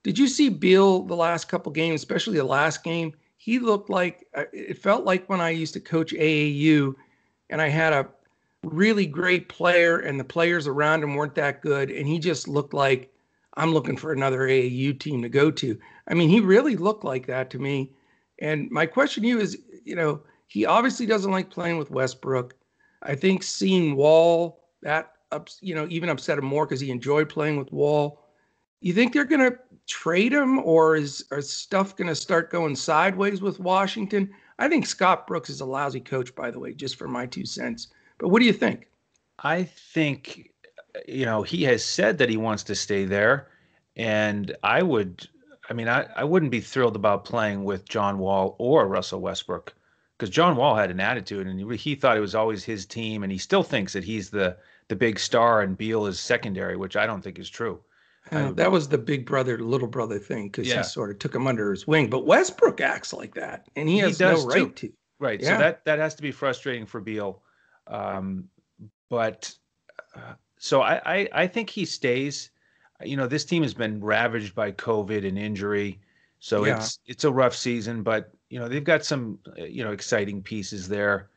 Did 0.08 0.18
you 0.18 0.30
see 0.30 0.48
Beal 0.48 1.04
the 1.04 1.18
last 1.18 1.50
couple 1.50 1.70
games, 1.74 2.00
especially 2.00 2.38
the 2.38 2.46
last 2.46 2.82
game? 2.82 3.14
He 3.36 3.60
looked 3.60 3.90
like 3.90 4.26
uh, 4.34 4.46
it 4.54 4.78
felt 4.78 5.04
like 5.04 5.28
when 5.28 5.42
I 5.42 5.50
used 5.50 5.74
to 5.74 5.82
coach 5.82 6.14
AAU 6.14 6.96
and 7.50 7.62
I 7.62 7.68
had 7.68 7.92
a 7.92 8.08
really 8.64 9.06
great 9.06 9.50
player, 9.50 9.98
and 9.98 10.18
the 10.18 10.24
players 10.24 10.66
around 10.66 11.04
him 11.04 11.16
weren't 11.16 11.36
that 11.36 11.62
good. 11.62 11.92
And 11.92 12.08
he 12.08 12.20
just 12.20 12.48
looked 12.48 12.74
like 12.74 13.14
I'm 13.56 13.74
looking 13.74 13.98
for 13.98 14.14
another 14.14 14.48
AAU 14.48 14.98
team 14.98 15.22
to 15.24 15.28
go 15.28 15.52
to. 15.52 15.78
I 16.08 16.14
mean, 16.14 16.30
he 16.30 16.40
really 16.40 16.78
looked 16.78 17.04
like 17.04 17.28
that 17.28 17.50
to 17.50 17.60
me. 17.60 17.92
And 18.40 18.72
my 18.72 18.86
question 18.86 19.24
to 19.24 19.28
you 19.28 19.42
is, 19.42 19.58
you 19.84 19.98
know, 19.98 20.22
he 20.48 20.66
obviously 20.66 21.06
doesn't 21.06 21.34
like 21.34 21.50
playing 21.50 21.80
with 21.80 21.92
Westbrook. 21.92 22.56
I 23.04 23.14
think 23.14 23.44
seeing 23.44 23.98
Wall 23.98 24.64
that 24.84 25.16
up, 25.34 25.50
you 25.60 25.76
know, 25.76 25.86
even 25.90 26.08
upset 26.08 26.38
him 26.38 26.46
more 26.46 26.66
because 26.66 26.80
he 26.80 26.92
enjoyed 26.92 27.28
playing 27.28 27.58
with 27.58 27.74
Wall. 27.74 28.24
You 28.80 28.94
think 28.94 29.12
they're 29.12 29.26
gonna 29.26 29.58
trade 29.88 30.34
him, 30.34 30.60
or 30.60 30.96
is, 30.96 31.26
is 31.32 31.50
stuff 31.50 31.96
going 31.96 32.08
to 32.08 32.16
start 32.16 32.52
going 32.52 32.76
sideways 32.76 33.42
with 33.42 33.60
Washington? 33.60 34.30
I 34.60 34.68
think 34.68 34.86
Scott 34.86 35.26
Brooks 35.28 35.50
is 35.50 35.62
a 35.62 35.66
lousy 35.66 36.00
coach, 36.00 36.36
by 36.36 36.52
the 36.52 36.60
way, 36.60 36.74
just 36.74 36.98
for 36.98 37.08
my 37.08 37.26
two 37.26 37.46
cents. 37.46 37.88
But 38.18 38.30
what 38.30 38.40
do 38.40 38.46
you 38.46 38.54
think? 38.54 38.88
I 39.40 39.64
think, 39.64 40.52
you 41.08 41.26
know, 41.26 41.44
he 41.44 41.64
has 41.64 41.84
said 41.84 42.18
that 42.18 42.30
he 42.30 42.38
wants 42.38 42.64
to 42.64 42.76
stay 42.76 43.06
there. 43.06 43.50
And 43.96 44.56
I 44.64 44.84
would, 44.84 45.28
I 45.70 45.74
mean, 45.74 45.88
I, 45.88 46.08
I 46.16 46.24
wouldn't 46.24 46.52
be 46.52 46.62
thrilled 46.62 46.96
about 46.96 47.26
playing 47.26 47.64
with 47.64 47.88
John 47.88 48.18
Wall 48.18 48.56
or 48.60 48.88
Russell 48.88 49.22
Westbrook 49.22 49.74
because 50.18 50.30
John 50.30 50.56
Wall 50.56 50.76
had 50.76 50.92
an 50.92 51.00
attitude 51.00 51.48
and 51.48 51.60
he, 51.60 51.78
he 51.78 51.96
thought 51.96 52.18
it 52.18 52.22
was 52.22 52.36
always 52.36 52.64
his 52.64 52.86
team. 52.86 53.24
And 53.24 53.32
he 53.32 53.38
still 53.38 53.64
thinks 53.64 53.94
that 53.94 54.04
he's 54.04 54.30
the, 54.30 54.58
the 54.88 54.96
big 54.96 55.20
star 55.20 55.62
and 55.62 55.78
Beal 55.78 56.08
is 56.08 56.20
secondary, 56.20 56.76
which 56.76 56.96
I 56.96 57.06
don't 57.06 57.22
think 57.22 57.40
is 57.40 57.50
true. 57.50 57.80
Uh, 58.32 58.52
that 58.52 58.72
was 58.72 58.90
the 58.90 58.98
big 58.98 59.26
brother, 59.26 59.58
little 59.58 59.88
brother 59.88 60.20
thing 60.20 60.48
because 60.48 60.68
yeah. 60.68 60.78
he 60.78 60.84
sort 60.84 61.10
of 61.10 61.20
took 61.20 61.34
him 61.34 61.48
under 61.48 61.72
his 61.72 61.88
wing. 61.88 62.10
But 62.10 62.26
Westbrook 62.26 62.82
acts 62.82 63.14
like 63.14 63.34
that, 63.36 63.68
and 63.76 63.88
he 63.88 64.00
has 64.00 64.18
he 64.18 64.26
no 64.26 64.46
right 64.46 64.76
too. 64.76 64.88
to. 64.88 64.94
Right. 65.20 65.42
Yeah. 65.42 65.54
So 65.54 65.58
that 65.60 65.86
that 65.86 66.00
has 66.00 66.16
to 66.16 66.22
be 66.22 66.32
frustrating 66.32 66.86
for 66.86 67.02
Beal. 67.02 67.42
Um, 67.88 68.46
but 69.10 69.54
uh, 70.16 70.34
so 70.58 70.82
I, 70.82 71.02
I 71.06 71.30
I 71.34 71.48
think 71.48 71.70
he 71.70 71.86
stays. 71.86 72.52
You 73.04 73.16
know, 73.16 73.28
this 73.28 73.46
team 73.46 73.62
has 73.62 73.74
been 73.74 74.02
ravaged 74.02 74.56
by 74.56 74.72
COVID 74.72 75.28
and 75.28 75.38
injury, 75.38 76.00
so 76.40 76.66
yeah. 76.66 76.78
it's 76.78 77.00
it's 77.06 77.24
a 77.24 77.32
rough 77.32 77.56
season. 77.56 78.04
But 78.04 78.32
you 78.50 78.60
know, 78.60 78.68
they've 78.68 78.84
got 78.84 79.06
some 79.06 79.40
you 79.58 79.84
know 79.84 79.92
exciting 79.92 80.42
pieces 80.42 80.88
there. 80.88 81.30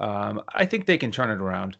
Um, 0.00 0.42
I 0.54 0.64
think 0.64 0.86
they 0.86 0.98
can 0.98 1.10
turn 1.10 1.30
it 1.30 1.42
around. 1.42 1.76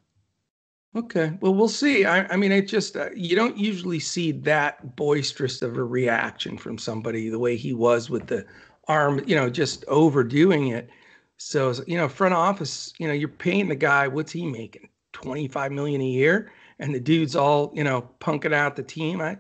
Okay. 0.97 1.37
Well, 1.41 1.55
we'll 1.55 1.69
see. 1.69 2.05
I, 2.05 2.25
I 2.33 2.37
mean, 2.37 2.51
it 2.51 2.67
just, 2.67 2.97
uh, 2.97 3.11
you 3.15 3.37
don't 3.37 3.57
usually 3.59 4.01
see 4.01 4.33
that 4.33 4.97
boisterous 4.97 5.63
of 5.63 5.77
a 5.77 5.85
reaction 5.85 6.57
from 6.57 6.79
somebody 6.79 7.29
the 7.29 7.39
way 7.39 7.57
he 7.57 7.75
was 7.75 8.09
with 8.11 8.27
the 8.27 8.47
arm, 8.89 9.23
you 9.27 9.37
know, 9.37 9.51
just 9.51 9.85
overdoing 9.87 10.69
it. 10.69 10.89
So, 11.37 11.75
you 11.87 11.97
know, 11.97 12.09
front 12.09 12.35
office, 12.35 12.93
you 12.99 13.07
know, 13.07 13.13
you're 13.13 13.29
paying 13.29 13.69
the 13.69 13.77
guy, 13.77 14.09
what's 14.09 14.33
he 14.33 14.47
making? 14.47 14.89
25 15.13 15.73
million 15.73 16.01
a 16.01 16.07
year. 16.07 16.51
And 16.79 16.95
the 16.95 17.01
dude's 17.01 17.37
all, 17.37 17.71
you 17.75 17.85
know, 17.85 18.09
punking 18.21 18.55
out 18.55 18.75
the 18.75 18.83
team. 18.83 19.21
I, 19.21 19.37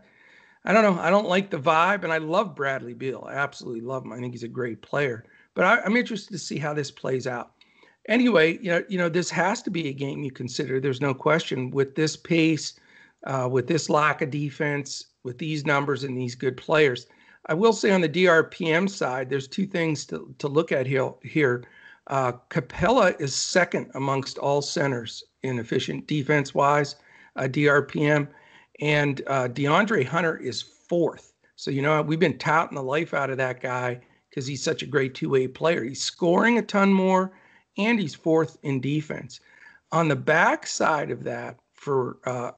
I 0.64 0.73
don't 0.73 0.83
know. 0.83 1.00
I 1.00 1.11
don't 1.11 1.28
like 1.28 1.50
the 1.50 1.59
vibe. 1.59 2.05
And 2.05 2.12
I 2.12 2.19
love 2.19 2.55
Bradley 2.55 2.95
Beal. 2.95 3.26
I 3.28 3.35
absolutely 3.35 3.81
love 3.81 4.05
him. 4.05 4.12
I 4.12 4.19
think 4.19 4.35
he's 4.35 4.43
a 4.43 4.49
great 4.49 4.83
player. 4.83 5.25
But 5.55 5.64
I, 5.64 5.81
I'm 5.81 5.97
interested 5.97 6.33
to 6.33 6.38
see 6.38 6.59
how 6.59 6.75
this 6.75 6.90
plays 6.90 7.26
out 7.26 7.52
anyway, 8.09 8.59
you 8.59 8.71
know, 8.71 8.83
you 8.88 8.99
know, 8.99 9.09
this 9.09 9.31
has 9.31 9.62
to 9.62 9.71
be 9.71 9.88
a 9.88 9.93
game 9.93 10.23
you 10.23 10.31
consider. 10.31 10.81
There's 10.81 11.00
no 11.00 11.15
question 11.15 11.71
with 11.71 11.95
this 11.95 12.17
pace, 12.17 12.75
uh, 13.25 13.49
with 13.50 13.69
this 13.69 13.88
lack 13.88 14.23
of 14.23 14.31
defense, 14.31 15.07
with 15.23 15.38
these 15.38 15.65
numbers 15.65 16.05
and 16.05 16.17
these 16.17 16.35
good 16.35 16.57
players. 16.57 17.07
I 17.47 17.55
will 17.55 17.73
say 17.73 17.91
on 17.91 18.00
the 18.00 18.09
DRPM 18.09 18.91
side, 18.91 19.31
there's 19.31 19.49
two 19.49 19.67
things 19.67 20.05
to, 20.07 20.35
to 20.38 20.49
look 20.49 20.73
at 20.73 20.87
here. 20.87 21.12
here. 21.23 21.65
Uh, 22.09 22.33
Capela 22.50 23.19
is 23.21 23.35
second 23.35 23.91
amongst 23.95 24.38
all 24.38 24.62
centers 24.62 25.25
in 25.43 25.59
efficient 25.59 26.07
defense 26.07 26.55
wise, 26.55 26.97
uh, 27.37 27.43
DRPM, 27.43 28.29
and 28.81 29.23
uh, 29.27 29.49
DeAndre 29.49 30.05
Hunter 30.07 30.37
is 30.38 30.62
fourth. 30.62 31.35
So, 31.57 31.71
you 31.71 31.83
know, 31.83 32.00
we've 32.00 32.21
been 32.21 32.38
touting 32.38 32.77
the 32.77 32.83
life 32.83 33.12
out 33.12 33.31
of 33.31 33.37
that 33.38 33.61
guy 33.61 34.00
because 34.31 34.47
he's 34.47 34.62
such 34.62 34.83
a 34.83 34.87
great 34.87 35.15
two 35.15 35.29
way 35.29 35.49
player. 35.49 35.85
He's 35.85 36.03
scoring 36.03 36.59
a 36.59 36.62
ton 36.62 36.93
more 36.93 37.33
and 37.78 37.99
he's 37.99 38.14
fourth 38.14 38.58
in 38.62 38.80
defense. 38.80 39.40
On 39.92 40.08
the 40.08 40.16
back 40.16 40.66
side 40.66 41.11
of 41.11 41.25
that, 41.25 41.56
for 41.73 42.18
uh, 42.26 42.50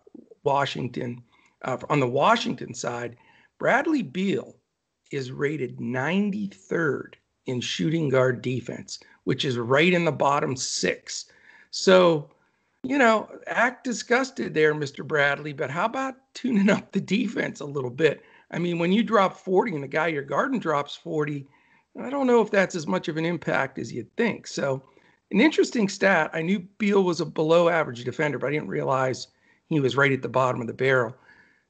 Washington, 0.43 1.23
uh, 1.63 1.77
on 1.89 2.01
the 2.01 2.09
Washington 2.09 2.75
side, 2.75 3.17
Bradley 3.59 4.03
Beal 4.03 4.57
is 5.13 5.31
rated 5.31 5.79
93rd 5.79 7.15
in 7.47 7.61
shooting 7.61 8.09
guard 8.09 8.43
defense, 8.43 8.99
which 9.25 9.45
is 9.45 9.59
right 9.59 9.93
in 9.93 10.05
the 10.05 10.13
bottom 10.13 10.57
six. 10.57 11.27
So, 11.71 12.31
you 12.83 12.97
know, 12.97 13.29
act 13.47 13.85
disgusted 13.85 14.55
there, 14.55 14.75
Mr. 14.75 15.07
Bradley, 15.07 15.53
but 15.53 15.71
how 15.71 15.85
about 15.85 16.17
tuning 16.35 16.71
up 16.71 16.93
the 16.93 17.01
defense 17.01 17.61
a 17.61 17.67
little 17.67 17.91
bit? 17.91 18.23
I 18.51 18.59
mean, 18.59 18.79
when 18.79 18.93
you 18.93 19.03
drop 19.03 19.37
40 19.37 19.75
and 19.75 19.85
the 19.85 19.89
guy 19.89 20.09
your 20.09 20.23
garden 20.23 20.59
drops 20.59 20.97
40, 20.97 21.47
I 22.01 22.11
don't 22.11 22.27
know 22.27 22.41
if 22.41 22.51
that's 22.51 22.75
as 22.75 22.87
much 22.87 23.09
of 23.09 23.17
an 23.17 23.27
impact 23.27 23.79
as 23.79 23.93
you'd 23.93 24.15
think. 24.17 24.47
So, 24.47 24.83
an 25.31 25.41
interesting 25.41 25.89
stat 25.89 26.31
I 26.33 26.43
knew 26.43 26.61
Beal 26.79 27.03
was 27.03 27.21
a 27.21 27.27
below 27.27 27.69
average 27.69 28.05
defender, 28.05 28.39
but 28.39 28.49
I 28.49 28.51
didn't 28.51 28.69
realize 28.69 29.29
he 29.69 29.81
was 29.81 29.97
right 29.97 30.13
at 30.13 30.23
the 30.23 30.29
bottom 30.29 30.61
of 30.61 30.67
the 30.67 30.73
barrel. 30.73 31.15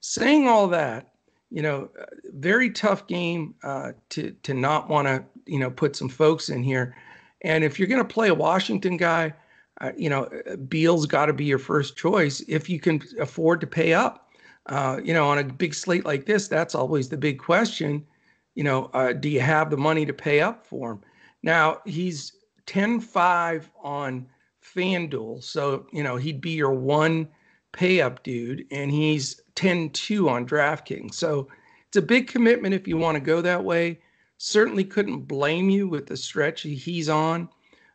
Saying 0.00 0.48
all 0.48 0.66
that, 0.68 1.12
you 1.50 1.62
know, 1.62 1.90
very 2.32 2.70
tough 2.70 3.06
game 3.06 3.54
uh, 3.62 3.92
to 4.10 4.30
to 4.42 4.54
not 4.54 4.88
want 4.88 5.08
to 5.08 5.24
you 5.46 5.58
know 5.58 5.70
put 5.70 5.96
some 5.96 6.08
folks 6.08 6.48
in 6.48 6.62
here. 6.62 6.96
And 7.42 7.64
if 7.64 7.78
you're 7.78 7.88
going 7.88 8.02
to 8.02 8.14
play 8.14 8.28
a 8.28 8.34
Washington 8.34 8.96
guy, 8.96 9.34
uh, 9.80 9.92
you 9.96 10.10
know, 10.10 10.28
Beal's 10.68 11.06
got 11.06 11.26
to 11.26 11.32
be 11.32 11.44
your 11.44 11.58
first 11.58 11.96
choice 11.96 12.40
if 12.48 12.68
you 12.68 12.78
can 12.78 13.02
afford 13.18 13.60
to 13.62 13.66
pay 13.66 13.94
up. 13.94 14.28
Uh, 14.66 15.00
you 15.02 15.14
know, 15.14 15.26
on 15.28 15.38
a 15.38 15.44
big 15.44 15.74
slate 15.74 16.04
like 16.04 16.26
this, 16.26 16.46
that's 16.46 16.74
always 16.74 17.08
the 17.08 17.16
big 17.16 17.38
question. 17.38 18.06
You 18.54 18.64
know, 18.64 18.90
uh, 18.92 19.14
do 19.14 19.28
you 19.28 19.40
have 19.40 19.70
the 19.70 19.76
money 19.76 20.04
to 20.04 20.12
pay 20.12 20.40
up 20.40 20.66
for 20.66 20.92
him? 20.92 21.00
Now 21.42 21.80
he's 21.86 22.32
10 22.70 23.00
5 23.00 23.68
on 23.82 24.24
FanDuel. 24.62 25.42
So, 25.42 25.88
you 25.92 26.04
know, 26.04 26.14
he'd 26.14 26.40
be 26.40 26.52
your 26.52 26.72
one 26.72 27.26
pay 27.72 28.00
up 28.00 28.22
dude, 28.22 28.64
and 28.70 28.92
he's 28.92 29.40
10 29.56 29.90
2 29.90 30.28
on 30.28 30.46
DraftKings. 30.46 31.14
So 31.14 31.48
it's 31.88 31.96
a 31.96 32.02
big 32.02 32.28
commitment 32.28 32.72
if 32.72 32.86
you 32.86 32.96
want 32.96 33.16
to 33.16 33.20
go 33.20 33.40
that 33.40 33.64
way. 33.64 34.00
Certainly 34.38 34.84
couldn't 34.84 35.22
blame 35.22 35.68
you 35.68 35.88
with 35.88 36.06
the 36.06 36.16
stretch 36.16 36.62
he's 36.62 37.08
on. 37.08 37.48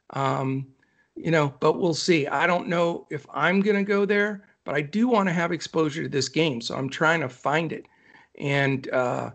Um, 0.10 0.68
you 1.16 1.32
know, 1.32 1.54
but 1.62 1.80
we'll 1.80 1.94
see. 1.94 2.28
I 2.28 2.46
don't 2.46 2.68
know 2.68 3.08
if 3.10 3.26
I'm 3.34 3.62
going 3.62 3.78
to 3.78 3.90
go 3.90 4.04
there, 4.04 4.46
but 4.66 4.76
I 4.76 4.82
do 4.82 5.08
want 5.08 5.30
to 5.30 5.34
have 5.34 5.54
exposure 5.54 6.04
to 6.04 6.10
this 6.10 6.28
game. 6.28 6.60
So 6.60 6.76
I'm 6.76 6.90
trying 6.90 7.22
to 7.22 7.30
find 7.30 7.72
it. 7.72 7.86
And, 8.38 8.90
uh, 8.90 9.32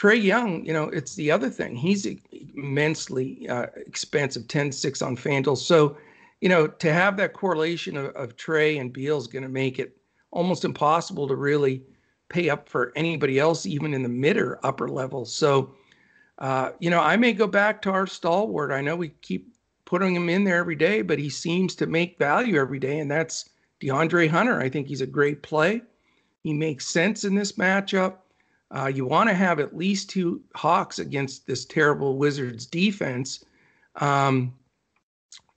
Trae 0.00 0.22
Young, 0.22 0.64
you 0.64 0.72
know, 0.72 0.84
it's 0.84 1.14
the 1.14 1.30
other 1.30 1.50
thing. 1.50 1.76
He's 1.76 2.06
immensely 2.56 3.46
uh, 3.48 3.66
expensive, 3.76 4.48
10 4.48 4.72
6 4.72 5.02
on 5.02 5.14
FanDuel. 5.14 5.58
So, 5.58 5.98
you 6.40 6.48
know, 6.48 6.66
to 6.66 6.90
have 6.90 7.18
that 7.18 7.34
correlation 7.34 7.98
of, 7.98 8.06
of 8.16 8.34
Trae 8.36 8.80
and 8.80 8.90
Beal 8.90 9.18
is 9.18 9.26
going 9.26 9.42
to 9.42 9.50
make 9.50 9.78
it 9.78 9.94
almost 10.30 10.64
impossible 10.64 11.28
to 11.28 11.36
really 11.36 11.82
pay 12.30 12.48
up 12.48 12.66
for 12.66 12.92
anybody 12.96 13.38
else, 13.38 13.66
even 13.66 13.92
in 13.92 14.02
the 14.02 14.08
mid 14.08 14.38
or 14.38 14.58
upper 14.64 14.88
level. 14.88 15.26
So, 15.26 15.74
uh, 16.38 16.70
you 16.78 16.88
know, 16.88 17.00
I 17.00 17.16
may 17.16 17.34
go 17.34 17.46
back 17.46 17.82
to 17.82 17.90
our 17.90 18.06
stalwart. 18.06 18.72
I 18.72 18.80
know 18.80 18.96
we 18.96 19.10
keep 19.20 19.54
putting 19.84 20.16
him 20.16 20.30
in 20.30 20.44
there 20.44 20.56
every 20.56 20.76
day, 20.76 21.02
but 21.02 21.18
he 21.18 21.28
seems 21.28 21.74
to 21.74 21.86
make 21.86 22.16
value 22.16 22.58
every 22.58 22.78
day, 22.78 23.00
and 23.00 23.10
that's 23.10 23.50
DeAndre 23.82 24.30
Hunter. 24.30 24.60
I 24.60 24.70
think 24.70 24.86
he's 24.86 25.02
a 25.02 25.06
great 25.06 25.42
play. 25.42 25.82
He 26.42 26.54
makes 26.54 26.86
sense 26.86 27.24
in 27.24 27.34
this 27.34 27.52
matchup. 27.52 28.14
Uh, 28.74 28.86
you 28.86 29.04
want 29.04 29.28
to 29.28 29.34
have 29.34 29.58
at 29.58 29.76
least 29.76 30.10
two 30.10 30.40
Hawks 30.54 30.98
against 30.98 31.46
this 31.46 31.64
terrible 31.64 32.16
Wizards 32.16 32.66
defense. 32.66 33.44
Um, 33.96 34.54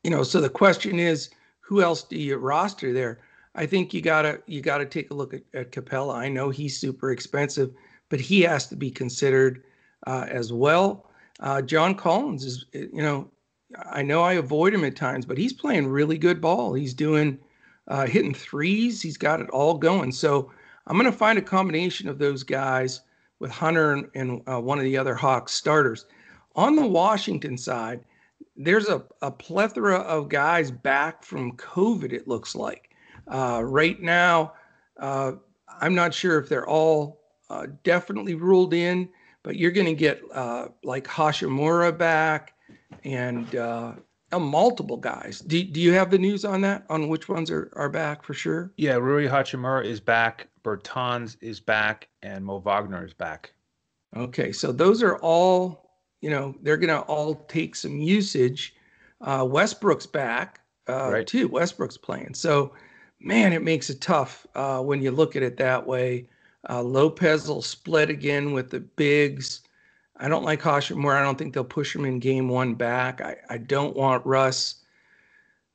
you 0.03 0.09
know, 0.09 0.23
so 0.23 0.41
the 0.41 0.49
question 0.49 0.99
is, 0.99 1.29
who 1.61 1.81
else 1.81 2.03
do 2.03 2.17
you 2.17 2.37
roster 2.37 2.91
there? 2.91 3.19
I 3.55 3.65
think 3.65 3.93
you 3.93 4.01
gotta 4.01 4.41
you 4.47 4.61
gotta 4.61 4.85
take 4.85 5.11
a 5.11 5.13
look 5.13 5.33
at, 5.33 5.43
at 5.53 5.71
Capela. 5.71 6.15
I 6.15 6.27
know 6.27 6.49
he's 6.49 6.79
super 6.79 7.11
expensive, 7.11 7.71
but 8.09 8.19
he 8.19 8.41
has 8.41 8.67
to 8.67 8.75
be 8.75 8.89
considered 8.89 9.63
uh, 10.07 10.25
as 10.27 10.51
well. 10.51 11.09
Uh, 11.39 11.61
John 11.61 11.95
Collins 11.95 12.43
is, 12.43 12.65
you 12.73 13.01
know, 13.01 13.29
I 13.91 14.01
know 14.01 14.21
I 14.21 14.33
avoid 14.33 14.73
him 14.73 14.83
at 14.83 14.95
times, 14.95 15.25
but 15.25 15.37
he's 15.37 15.53
playing 15.53 15.87
really 15.87 16.17
good 16.17 16.41
ball. 16.41 16.73
He's 16.73 16.93
doing 16.93 17.39
uh, 17.87 18.05
hitting 18.05 18.33
threes. 18.33 19.01
He's 19.01 19.17
got 19.17 19.41
it 19.41 19.49
all 19.49 19.75
going. 19.75 20.11
So 20.11 20.51
I'm 20.87 20.97
going 20.97 21.11
to 21.11 21.17
find 21.17 21.37
a 21.37 21.41
combination 21.43 22.09
of 22.09 22.19
those 22.19 22.43
guys 22.43 23.01
with 23.39 23.51
Hunter 23.51 23.93
and, 23.93 24.09
and 24.15 24.41
uh, 24.47 24.59
one 24.59 24.77
of 24.77 24.83
the 24.83 24.97
other 24.97 25.15
Hawks 25.15 25.53
starters. 25.53 26.05
On 26.55 26.75
the 26.75 26.85
Washington 26.85 27.57
side, 27.57 28.01
there's 28.55 28.87
a, 28.87 29.03
a 29.21 29.31
plethora 29.31 29.97
of 29.97 30.29
guys 30.29 30.71
back 30.71 31.23
from 31.23 31.57
COVID, 31.57 32.13
it 32.13 32.27
looks 32.27 32.55
like. 32.55 32.89
Uh, 33.27 33.61
right 33.63 34.01
now, 34.01 34.53
uh, 34.99 35.33
I'm 35.81 35.95
not 35.95 36.13
sure 36.13 36.39
if 36.39 36.49
they're 36.49 36.67
all 36.67 37.21
uh, 37.49 37.67
definitely 37.83 38.35
ruled 38.35 38.73
in, 38.73 39.09
but 39.41 39.55
you're 39.55 39.71
going 39.71 39.87
to 39.87 39.93
get 39.93 40.21
uh, 40.33 40.67
like 40.83 41.05
Hachimura 41.05 41.97
back 41.97 42.53
and 43.03 43.55
uh, 43.55 43.93
multiple 44.39 44.97
guys. 44.97 45.39
Do, 45.39 45.63
do 45.63 45.81
you 45.81 45.93
have 45.93 46.11
the 46.11 46.17
news 46.17 46.45
on 46.45 46.61
that, 46.61 46.85
on 46.89 47.07
which 47.07 47.27
ones 47.27 47.49
are, 47.49 47.71
are 47.75 47.89
back 47.89 48.23
for 48.23 48.33
sure? 48.33 48.71
Yeah, 48.77 48.95
Rui 48.95 49.27
Hachimura 49.27 49.85
is 49.85 49.99
back. 49.99 50.47
Bertans 50.63 51.37
is 51.41 51.59
back 51.59 52.09
and 52.21 52.45
Mo 52.45 52.59
Wagner 52.59 53.05
is 53.05 53.13
back. 53.13 53.53
Okay, 54.15 54.51
so 54.51 54.71
those 54.71 55.01
are 55.01 55.17
all, 55.17 55.89
you 56.21 56.29
know, 56.29 56.55
they're 56.61 56.77
going 56.77 56.89
to 56.89 57.01
all 57.01 57.35
take 57.47 57.75
some 57.75 57.97
usage. 57.97 58.75
Uh, 59.21 59.45
Westbrook's 59.49 60.05
back 60.05 60.61
uh, 60.87 61.11
right. 61.11 61.27
too. 61.27 61.47
Westbrook's 61.47 61.97
playing. 61.97 62.33
So, 62.33 62.73
man, 63.19 63.53
it 63.53 63.63
makes 63.63 63.89
it 63.89 64.01
tough 64.01 64.45
uh, 64.55 64.79
when 64.79 65.01
you 65.01 65.11
look 65.11 65.35
at 65.35 65.43
it 65.43 65.57
that 65.57 65.85
way. 65.85 66.27
Uh, 66.69 66.81
Lopez 66.81 67.47
will 67.47 67.61
split 67.61 68.09
again 68.09 68.53
with 68.53 68.69
the 68.69 68.79
bigs. 68.79 69.61
I 70.17 70.29
don't 70.29 70.45
like 70.45 70.61
Hachimura. 70.61 71.17
I 71.17 71.23
don't 71.23 71.37
think 71.37 71.53
they'll 71.53 71.63
push 71.63 71.95
him 71.95 72.05
in 72.05 72.19
game 72.19 72.47
one 72.47 72.75
back. 72.75 73.19
I, 73.19 73.37
I 73.49 73.57
don't 73.57 73.95
want 73.95 74.25
Russ. 74.25 74.75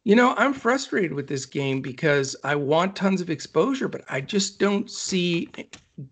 You 0.09 0.17
know, 0.17 0.35
I'm 0.39 0.55
frustrated 0.55 1.13
with 1.13 1.27
this 1.27 1.45
game 1.45 1.83
because 1.83 2.35
I 2.43 2.55
want 2.55 2.97
tons 2.97 3.21
of 3.21 3.29
exposure, 3.29 3.89
but 3.89 4.05
I 4.09 4.23
just 4.23 4.59
don't 4.59 4.91
see 4.91 5.51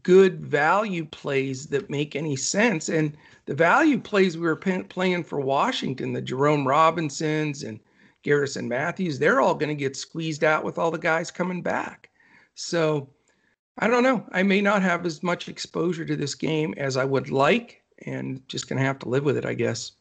good 0.03 0.45
value 0.45 1.07
plays 1.07 1.69
that 1.69 1.89
make 1.89 2.15
any 2.15 2.37
sense. 2.37 2.91
And 2.91 3.17
the 3.47 3.55
value 3.55 3.99
plays 3.99 4.37
we 4.37 4.43
were 4.43 4.55
pay- 4.55 4.83
playing 4.83 5.25
for 5.25 5.41
Washington, 5.41 6.13
the 6.13 6.21
Jerome 6.21 6.69
Robinsons 6.69 7.63
and 7.63 7.81
Garrison 8.23 8.69
Matthews, 8.69 9.19
they're 9.19 9.41
all 9.41 9.55
going 9.55 9.71
to 9.71 9.75
get 9.75 9.97
squeezed 9.97 10.45
out 10.45 10.63
with 10.63 10.77
all 10.77 10.91
the 10.91 10.99
guys 10.99 11.31
coming 11.31 11.63
back. 11.63 12.11
So 12.55 13.09
I 13.79 13.89
don't 13.89 14.03
know. 14.03 14.27
I 14.31 14.43
may 14.43 14.61
not 14.61 14.83
have 14.83 15.07
as 15.07 15.23
much 15.23 15.49
exposure 15.49 16.05
to 16.05 16.17
this 16.17 16.35
game 16.35 16.75
as 16.77 16.99
I 16.99 17.07
would 17.07 17.31
like, 17.31 17.83
and 18.05 18.47
just 18.47 18.69
going 18.69 18.79
to 18.79 18.85
have 18.85 18.99
to 18.99 19.09
live 19.09 19.25
with 19.25 19.39
it, 19.39 19.47
I 19.47 19.55
guess. 19.55 19.93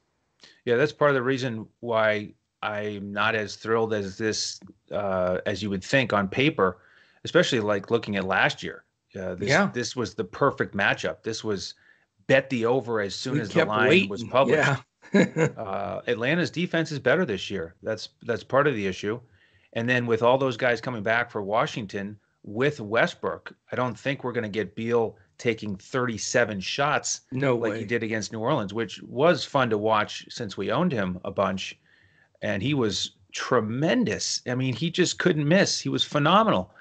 Yeah, 0.66 0.76
that's 0.76 0.92
part 0.92 1.12
of 1.12 1.16
the 1.16 1.22
reason 1.22 1.66
why 1.80 2.34
I'm 2.66 3.12
not 3.12 3.36
as 3.36 3.56
thrilled 3.56 3.94
as 3.94 4.18
this 4.18 4.60
uh, 4.92 5.40
as 5.46 5.62
you 5.62 5.70
would 5.70 5.84
think 5.84 6.14
on 6.14 6.28
paper, 6.28 6.80
especially 7.24 7.60
like 7.60 7.92
looking 7.92 8.16
at 8.16 8.26
last 8.26 8.64
year. 8.64 8.84
Uh, 9.16 9.36
this, 9.36 9.50
yeah. 9.50 9.70
this 9.74 9.96
was 9.96 10.16
the 10.16 10.24
perfect 10.24 10.76
matchup. 10.76 11.24
This 11.24 11.44
was 11.44 11.76
bet 12.28 12.50
the 12.50 12.66
over 12.66 13.02
as 13.02 13.16
soon 13.16 13.36
we 13.36 13.42
as 13.42 13.50
the 13.50 13.66
line 13.66 13.90
waiting. 13.90 14.10
was 14.10 14.24
published. 14.24 14.82
Yeah. 15.14 15.50
uh, 15.58 16.02
Atlanta's 16.08 16.50
defense 16.50 16.92
is 16.92 17.00
better 17.00 17.26
this 17.26 17.50
year. 17.50 17.76
That's 17.84 18.10
that's 18.24 18.44
part 18.44 18.68
of 18.68 18.76
the 18.76 18.88
issue. 18.88 19.20
And 19.74 19.88
then 19.88 20.06
with 20.06 20.24
all 20.24 20.38
those 20.38 20.58
guys 20.58 20.82
coming 20.82 21.04
back 21.04 21.30
for 21.30 21.42
Washington 21.42 22.18
with 22.44 22.80
Westbrook, 22.80 23.54
I 23.72 23.76
don't 23.76 23.98
think 23.98 24.24
we're 24.24 24.32
going 24.32 24.44
to 24.44 24.50
get 24.50 24.76
Beal 24.76 25.18
taking 25.38 25.76
37 25.76 26.62
shots 26.62 27.22
no 27.32 27.56
like 27.58 27.74
way. 27.74 27.80
he 27.80 27.86
did 27.86 28.04
against 28.04 28.32
New 28.32 28.40
Orleans, 28.40 28.74
which 28.74 29.02
was 29.04 29.44
fun 29.44 29.70
to 29.70 29.78
watch 29.78 30.26
since 30.30 30.58
we 30.58 30.72
owned 30.72 30.92
him 30.92 31.20
a 31.26 31.32
bunch. 31.32 31.78
And 32.46 32.62
he 32.62 32.76
was 32.76 33.16
tremendous. 33.32 34.44
I 34.48 34.54
mean, 34.54 34.76
he 34.76 34.92
just 34.92 35.18
couldn't 35.18 35.48
miss. 35.48 35.80
He 35.80 35.90
was 35.90 36.04
phenomenal. 36.04 36.72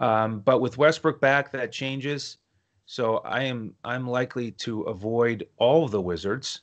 Um, 0.00 0.40
but 0.40 0.60
with 0.60 0.78
Westbrook 0.78 1.20
back, 1.20 1.52
that 1.52 1.70
changes. 1.70 2.38
So 2.86 3.18
I 3.18 3.44
am 3.44 3.72
I'm 3.84 4.08
likely 4.08 4.50
to 4.66 4.82
avoid 4.82 5.46
all 5.58 5.86
the 5.86 6.00
Wizards. 6.00 6.62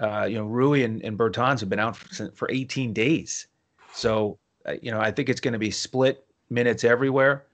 Uh, 0.00 0.24
you 0.24 0.36
know, 0.36 0.46
Rui 0.46 0.82
and, 0.82 1.00
and 1.04 1.16
Bertans 1.16 1.60
have 1.60 1.68
been 1.68 1.78
out 1.78 1.96
for, 1.96 2.32
for 2.32 2.50
18 2.50 2.92
days. 2.92 3.46
So, 3.94 4.36
uh, 4.66 4.74
you 4.82 4.90
know, 4.90 5.00
I 5.00 5.12
think 5.12 5.28
it's 5.28 5.40
going 5.40 5.52
to 5.52 5.58
be 5.58 5.70
split 5.70 6.26
minutes 6.48 6.82
everywhere. 6.82 7.46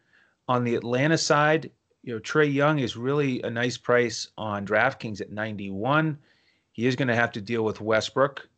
On 0.49 0.65
the 0.65 0.77
Atlanta 0.77 1.19
side, 1.19 1.71
you 2.03 2.15
know, 2.15 2.21
Trae 2.21 2.51
Young 2.51 2.79
is 2.79 2.97
really 2.97 3.43
a 3.43 3.51
nice 3.51 3.77
price 3.77 4.29
on 4.39 4.67
DraftKings 4.67 5.21
at 5.21 5.31
91. 5.31 6.17
He 6.73 6.87
is 6.87 6.97
going 6.97 7.09
to 7.09 7.17
have 7.17 7.33
to 7.33 7.43
deal 7.43 7.65
with 7.65 7.83
Westbrook. 7.83 8.49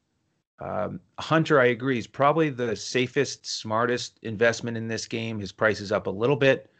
Um, 0.60 1.00
Hunter, 1.18 1.60
I 1.60 1.66
agree, 1.66 1.98
is 1.98 2.06
probably 2.06 2.50
the 2.50 2.74
safest, 2.74 3.46
smartest 3.46 4.18
investment 4.22 4.76
in 4.76 4.88
this 4.88 5.06
game. 5.06 5.38
His 5.38 5.52
price 5.52 5.80
is 5.80 5.92
up 5.92 6.06
a 6.06 6.10
little 6.10 6.36
bit, 6.36 6.70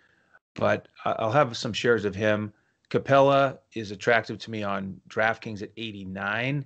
but 0.55 0.89
I'll 1.05 1.31
have 1.31 1.57
some 1.57 1.73
shares 1.73 2.05
of 2.05 2.15
him. 2.15 2.53
Capela 2.91 3.59
is 3.75 3.91
attractive 3.91 4.39
to 4.39 4.51
me 4.51 4.63
on 4.63 5.01
DraftKings 5.09 5.63
at 5.63 5.71
89. 5.77 6.65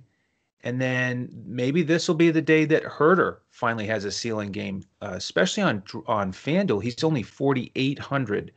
And 0.65 0.81
then 0.81 1.29
maybe 1.45 1.83
this 1.83 2.07
will 2.07 2.15
be 2.15 2.31
the 2.31 2.41
day 2.41 2.63
that 2.65 2.83
Huerter 2.83 3.39
finally 3.51 3.85
has 3.87 4.05
a 4.05 4.11
ceiling 4.11 4.51
game, 4.51 4.83
uh, 5.01 5.11
especially 5.13 5.61
on 5.63 5.83
on 6.07 6.31
FanDuel. 6.31 6.81
He's 6.81 7.03
only 7.03 7.21
4,800 7.21 8.51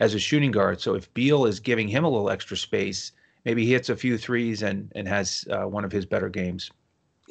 as 0.00 0.14
a 0.14 0.18
shooting 0.18 0.50
guard. 0.50 0.80
So 0.80 0.94
if 0.94 1.12
Beal 1.12 1.44
is 1.44 1.60
giving 1.60 1.88
him 1.88 2.04
a 2.04 2.08
little 2.08 2.30
extra 2.30 2.56
space, 2.56 3.12
maybe 3.44 3.66
he 3.66 3.72
hits 3.72 3.90
a 3.90 3.96
few 3.96 4.16
threes 4.16 4.62
and 4.62 4.90
and 4.94 5.06
has 5.06 5.46
uh, 5.50 5.64
one 5.64 5.84
of 5.84 5.92
his 5.92 6.06
better 6.06 6.30
games. 6.30 6.70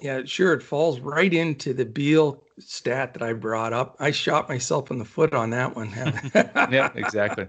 Yeah, 0.01 0.21
sure. 0.25 0.53
It 0.53 0.63
falls 0.63 0.99
right 0.99 1.31
into 1.31 1.73
the 1.73 1.85
Beal 1.85 2.43
stat 2.57 3.13
that 3.13 3.21
I 3.21 3.33
brought 3.33 3.71
up. 3.71 3.95
I 3.99 4.11
shot 4.11 4.49
myself 4.49 4.89
in 4.89 4.97
the 4.97 5.05
foot 5.05 5.33
on 5.33 5.51
that 5.51 5.75
one. 5.75 5.91
yeah, 6.35 6.89
exactly. 6.95 7.47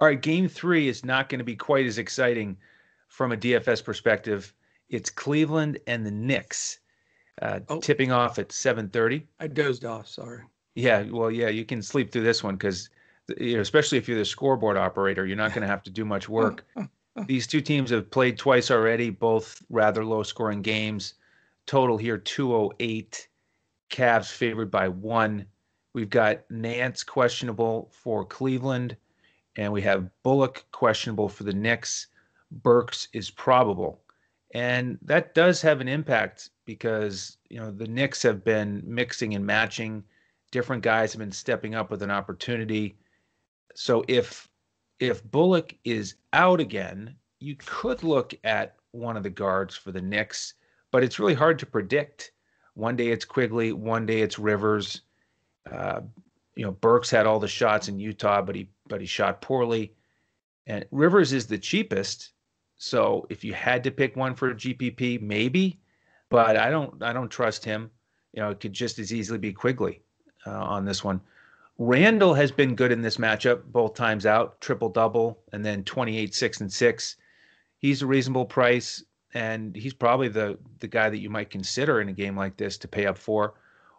All 0.00 0.08
right, 0.08 0.20
game 0.20 0.48
three 0.48 0.88
is 0.88 1.04
not 1.04 1.28
going 1.28 1.38
to 1.40 1.44
be 1.44 1.56
quite 1.56 1.86
as 1.86 1.98
exciting 1.98 2.56
from 3.08 3.32
a 3.32 3.36
DFS 3.36 3.84
perspective. 3.84 4.54
It's 4.88 5.10
Cleveland 5.10 5.78
and 5.86 6.06
the 6.06 6.10
Knicks 6.10 6.78
uh, 7.42 7.60
oh. 7.68 7.80
tipping 7.80 8.12
off 8.12 8.38
at 8.38 8.50
7:30. 8.50 9.24
I 9.40 9.46
dozed 9.48 9.84
off. 9.84 10.06
Sorry. 10.06 10.42
Yeah, 10.74 11.02
well, 11.10 11.30
yeah, 11.30 11.48
you 11.48 11.64
can 11.64 11.82
sleep 11.82 12.12
through 12.12 12.24
this 12.24 12.44
one 12.44 12.56
because, 12.56 12.90
you 13.38 13.54
know, 13.54 13.62
especially 13.62 13.98
if 13.98 14.06
you're 14.06 14.18
the 14.18 14.24
scoreboard 14.24 14.76
operator, 14.76 15.26
you're 15.26 15.36
not 15.36 15.54
going 15.54 15.62
to 15.62 15.68
have 15.68 15.82
to 15.84 15.90
do 15.90 16.04
much 16.04 16.28
work. 16.28 16.66
These 17.26 17.46
two 17.46 17.62
teams 17.62 17.88
have 17.90 18.10
played 18.10 18.36
twice 18.36 18.70
already, 18.70 19.08
both 19.08 19.62
rather 19.70 20.04
low-scoring 20.04 20.60
games. 20.60 21.14
Total 21.66 21.96
here 21.96 22.18
208. 22.18 23.28
Cavs 23.90 24.30
favored 24.30 24.70
by 24.70 24.88
one. 24.88 25.46
We've 25.94 26.10
got 26.10 26.50
Nance 26.50 27.02
questionable 27.02 27.90
for 27.92 28.24
Cleveland, 28.24 28.96
and 29.56 29.72
we 29.72 29.82
have 29.82 30.10
Bullock 30.22 30.64
questionable 30.72 31.28
for 31.28 31.44
the 31.44 31.54
Knicks. 31.54 32.08
Burks 32.50 33.08
is 33.12 33.30
probable. 33.30 34.02
And 34.54 34.98
that 35.02 35.34
does 35.34 35.60
have 35.62 35.80
an 35.80 35.88
impact 35.88 36.50
because, 36.66 37.38
you 37.48 37.58
know, 37.58 37.70
the 37.70 37.88
Knicks 37.88 38.22
have 38.22 38.44
been 38.44 38.82
mixing 38.84 39.34
and 39.34 39.44
matching. 39.44 40.04
Different 40.52 40.82
guys 40.82 41.12
have 41.12 41.20
been 41.20 41.32
stepping 41.32 41.74
up 41.74 41.90
with 41.90 42.02
an 42.02 42.10
opportunity. 42.10 42.96
So 43.74 44.04
if 44.08 44.48
if 44.98 45.22
Bullock 45.24 45.74
is 45.84 46.14
out 46.32 46.60
again, 46.60 47.16
you 47.40 47.56
could 47.56 48.02
look 48.02 48.34
at 48.44 48.76
one 48.92 49.16
of 49.16 49.22
the 49.22 49.30
guards 49.30 49.76
for 49.76 49.92
the 49.92 50.00
Knicks 50.00 50.54
but 50.90 51.02
it's 51.02 51.18
really 51.18 51.34
hard 51.34 51.58
to 51.58 51.66
predict. 51.66 52.32
One 52.74 52.96
day 52.96 53.08
it's 53.08 53.24
Quickley, 53.24 53.72
one 53.72 54.06
day 54.06 54.20
it's 54.20 54.38
Rivers. 54.38 55.02
Uh, 55.70 56.00
you 56.54 56.64
know, 56.64 56.72
Burks 56.72 57.10
had 57.10 57.26
all 57.26 57.38
the 57.38 57.48
shots 57.48 57.88
in 57.88 57.98
Utah, 57.98 58.42
but 58.42 58.54
he 58.54 58.68
but 58.88 59.00
he 59.00 59.06
shot 59.06 59.40
poorly. 59.40 59.94
And 60.66 60.84
Rivers 60.90 61.32
is 61.32 61.46
the 61.46 61.58
cheapest, 61.58 62.32
so 62.76 63.26
if 63.30 63.44
you 63.44 63.52
had 63.52 63.84
to 63.84 63.90
pick 63.90 64.16
one 64.16 64.34
for 64.34 64.50
a 64.50 64.54
GPP, 64.54 65.20
maybe, 65.20 65.80
but 66.28 66.56
I 66.56 66.70
don't 66.70 67.02
I 67.02 67.12
don't 67.12 67.30
trust 67.30 67.64
him. 67.64 67.90
You 68.32 68.42
know, 68.42 68.50
it 68.50 68.60
could 68.60 68.72
just 68.72 68.98
as 68.98 69.12
easily 69.12 69.38
be 69.38 69.52
Quickley 69.52 70.02
uh, 70.46 70.50
on 70.50 70.84
this 70.84 71.02
one. 71.02 71.20
Randle 71.78 72.32
has 72.34 72.50
been 72.50 72.74
good 72.74 72.90
in 72.90 73.02
this 73.02 73.18
matchup 73.18 73.64
both 73.66 73.94
times 73.94 74.24
out, 74.24 74.60
triple 74.60 74.88
double, 74.88 75.42
and 75.52 75.64
then 75.64 75.84
28, 75.84 76.34
6, 76.34 76.60
and 76.62 76.72
6. 76.72 77.16
He's 77.76 78.00
a 78.00 78.06
reasonable 78.06 78.46
price 78.46 79.04
and 79.36 79.76
he's 79.76 79.92
probably 79.92 80.28
the 80.28 80.58
the 80.80 80.88
guy 80.88 81.10
that 81.10 81.18
you 81.18 81.28
might 81.28 81.50
consider 81.50 82.00
in 82.00 82.08
a 82.08 82.12
game 82.12 82.36
like 82.36 82.56
this 82.56 82.78
to 82.78 82.88
pay 82.88 83.04
up 83.04 83.18
for, 83.18 83.54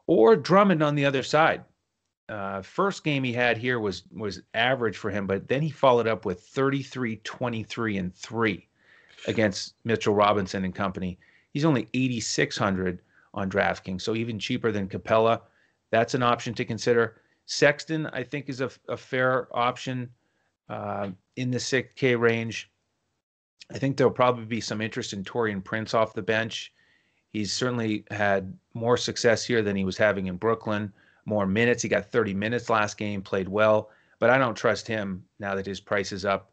or 0.07 0.35
Drummond 0.35 0.81
on 0.81 0.95
the 0.95 1.05
other 1.05 1.21
side. 1.21 1.63
Uh, 2.27 2.61
first 2.61 3.03
game 3.03 3.23
he 3.23 3.33
had 3.33 3.55
here 3.55 3.79
was 3.79 4.03
was 4.11 4.41
average 4.55 4.97
for 4.97 5.11
him, 5.11 5.27
but 5.27 5.47
then 5.47 5.61
he 5.61 5.69
followed 5.69 6.07
up 6.07 6.25
with 6.25 6.41
33, 6.41 7.17
23, 7.17 7.97
and 7.97 8.15
three 8.15 8.67
against 9.27 9.75
Mitchell 9.83 10.15
Robinson 10.15 10.65
and 10.65 10.73
company. 10.73 11.19
He's 11.53 11.65
only 11.65 11.87
8,600 11.93 13.01
on 13.33 13.49
DraftKings, 13.49 14.01
so 14.01 14.15
even 14.15 14.39
cheaper 14.39 14.71
than 14.71 14.89
Capela. 14.89 15.41
That's 15.91 16.15
an 16.15 16.23
option 16.23 16.55
to 16.55 16.65
consider. 16.65 17.21
Sexton, 17.45 18.07
I 18.07 18.23
think, 18.23 18.49
is 18.49 18.59
a, 18.59 18.71
a 18.89 18.97
fair 18.97 19.47
option 19.55 20.09
uh, 20.67 21.11
in 21.35 21.51
the 21.51 21.59
6K 21.59 22.19
range. 22.19 22.69
I 23.71 23.77
think 23.77 23.97
there'll 23.97 24.13
probably 24.13 24.45
be 24.45 24.61
some 24.61 24.81
interest 24.81 25.13
in 25.13 25.23
Taurean 25.23 25.63
Prince 25.63 25.93
off 25.93 26.13
the 26.13 26.21
bench. 26.21 26.73
He's 27.31 27.51
certainly 27.51 28.05
had 28.09 28.57
more 28.73 28.97
success 28.97 29.43
here 29.43 29.61
than 29.61 29.75
he 29.75 29.83
was 29.83 29.97
having 29.97 30.27
in 30.27 30.37
Brooklyn, 30.37 30.93
more 31.25 31.45
minutes. 31.45 31.83
He 31.83 31.89
got 31.89 32.11
30 32.11 32.33
minutes 32.33 32.69
last 32.69 32.97
game, 32.97 33.21
played 33.21 33.49
well, 33.49 33.89
but 34.19 34.29
I 34.29 34.37
don't 34.37 34.55
trust 34.55 34.87
him 34.87 35.25
now 35.39 35.53
that 35.55 35.65
his 35.65 35.81
price 35.81 36.11
is 36.11 36.23
up. 36.23 36.51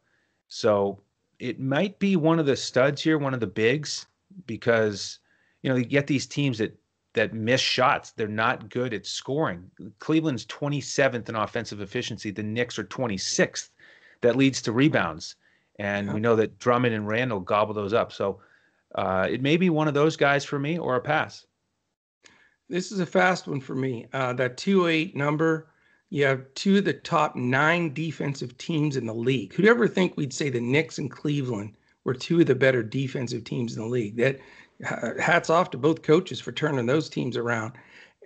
So 0.48 1.00
it 1.38 1.60
might 1.60 1.98
be 1.98 2.16
one 2.16 2.40
of 2.40 2.46
the 2.46 2.56
studs 2.56 3.02
here, 3.02 3.18
one 3.18 3.34
of 3.34 3.40
the 3.40 3.46
bigs, 3.46 4.06
because 4.46 5.20
you 5.62 5.70
know 5.70 5.76
you 5.76 5.84
get 5.84 6.06
these 6.06 6.26
teams 6.26 6.58
that 6.58 6.76
that 7.12 7.32
miss 7.32 7.60
shots. 7.60 8.10
They're 8.10 8.26
not 8.26 8.68
good 8.68 8.92
at 8.92 9.06
scoring. 9.06 9.70
Cleveland's 10.00 10.44
27th 10.46 11.28
in 11.28 11.36
offensive 11.36 11.80
efficiency. 11.80 12.32
The 12.32 12.42
Knicks 12.42 12.76
are 12.76 12.84
26th. 12.84 13.70
That 14.20 14.34
leads 14.34 14.60
to 14.62 14.72
rebounds 14.72 15.36
and 15.78 16.12
we 16.12 16.20
know 16.20 16.36
that 16.36 16.58
Drummond 16.58 16.94
and 16.94 17.06
Randle 17.06 17.40
gobble 17.40 17.74
those 17.74 17.92
up. 17.92 18.12
So 18.12 18.40
uh, 18.94 19.26
it 19.30 19.42
may 19.42 19.56
be 19.56 19.70
one 19.70 19.88
of 19.88 19.94
those 19.94 20.16
guys 20.16 20.44
for 20.44 20.58
me 20.58 20.78
or 20.78 20.96
a 20.96 21.00
pass. 21.00 21.46
This 22.68 22.92
is 22.92 23.00
a 23.00 23.06
fast 23.06 23.46
one 23.46 23.60
for 23.60 23.74
me. 23.74 24.06
Uh, 24.12 24.32
that 24.34 24.56
208 24.56 25.16
number, 25.16 25.68
you 26.10 26.24
have 26.24 26.46
two 26.54 26.78
of 26.78 26.84
the 26.84 26.92
top 26.92 27.36
nine 27.36 27.92
defensive 27.92 28.56
teams 28.56 28.96
in 28.96 29.06
the 29.06 29.14
league. 29.14 29.52
Who'd 29.52 29.66
ever 29.66 29.88
think 29.88 30.16
we'd 30.16 30.32
say 30.32 30.48
the 30.48 30.60
Knicks 30.60 30.98
and 30.98 31.10
Cleveland 31.10 31.74
were 32.04 32.14
two 32.14 32.40
of 32.40 32.46
the 32.46 32.54
better 32.54 32.82
defensive 32.82 33.44
teams 33.44 33.76
in 33.76 33.82
the 33.82 33.88
league? 33.88 34.16
That 34.16 34.38
hats 35.20 35.50
off 35.50 35.70
to 35.70 35.78
both 35.78 36.02
coaches 36.02 36.40
for 36.40 36.52
turning 36.52 36.86
those 36.86 37.08
teams 37.08 37.36
around. 37.36 37.72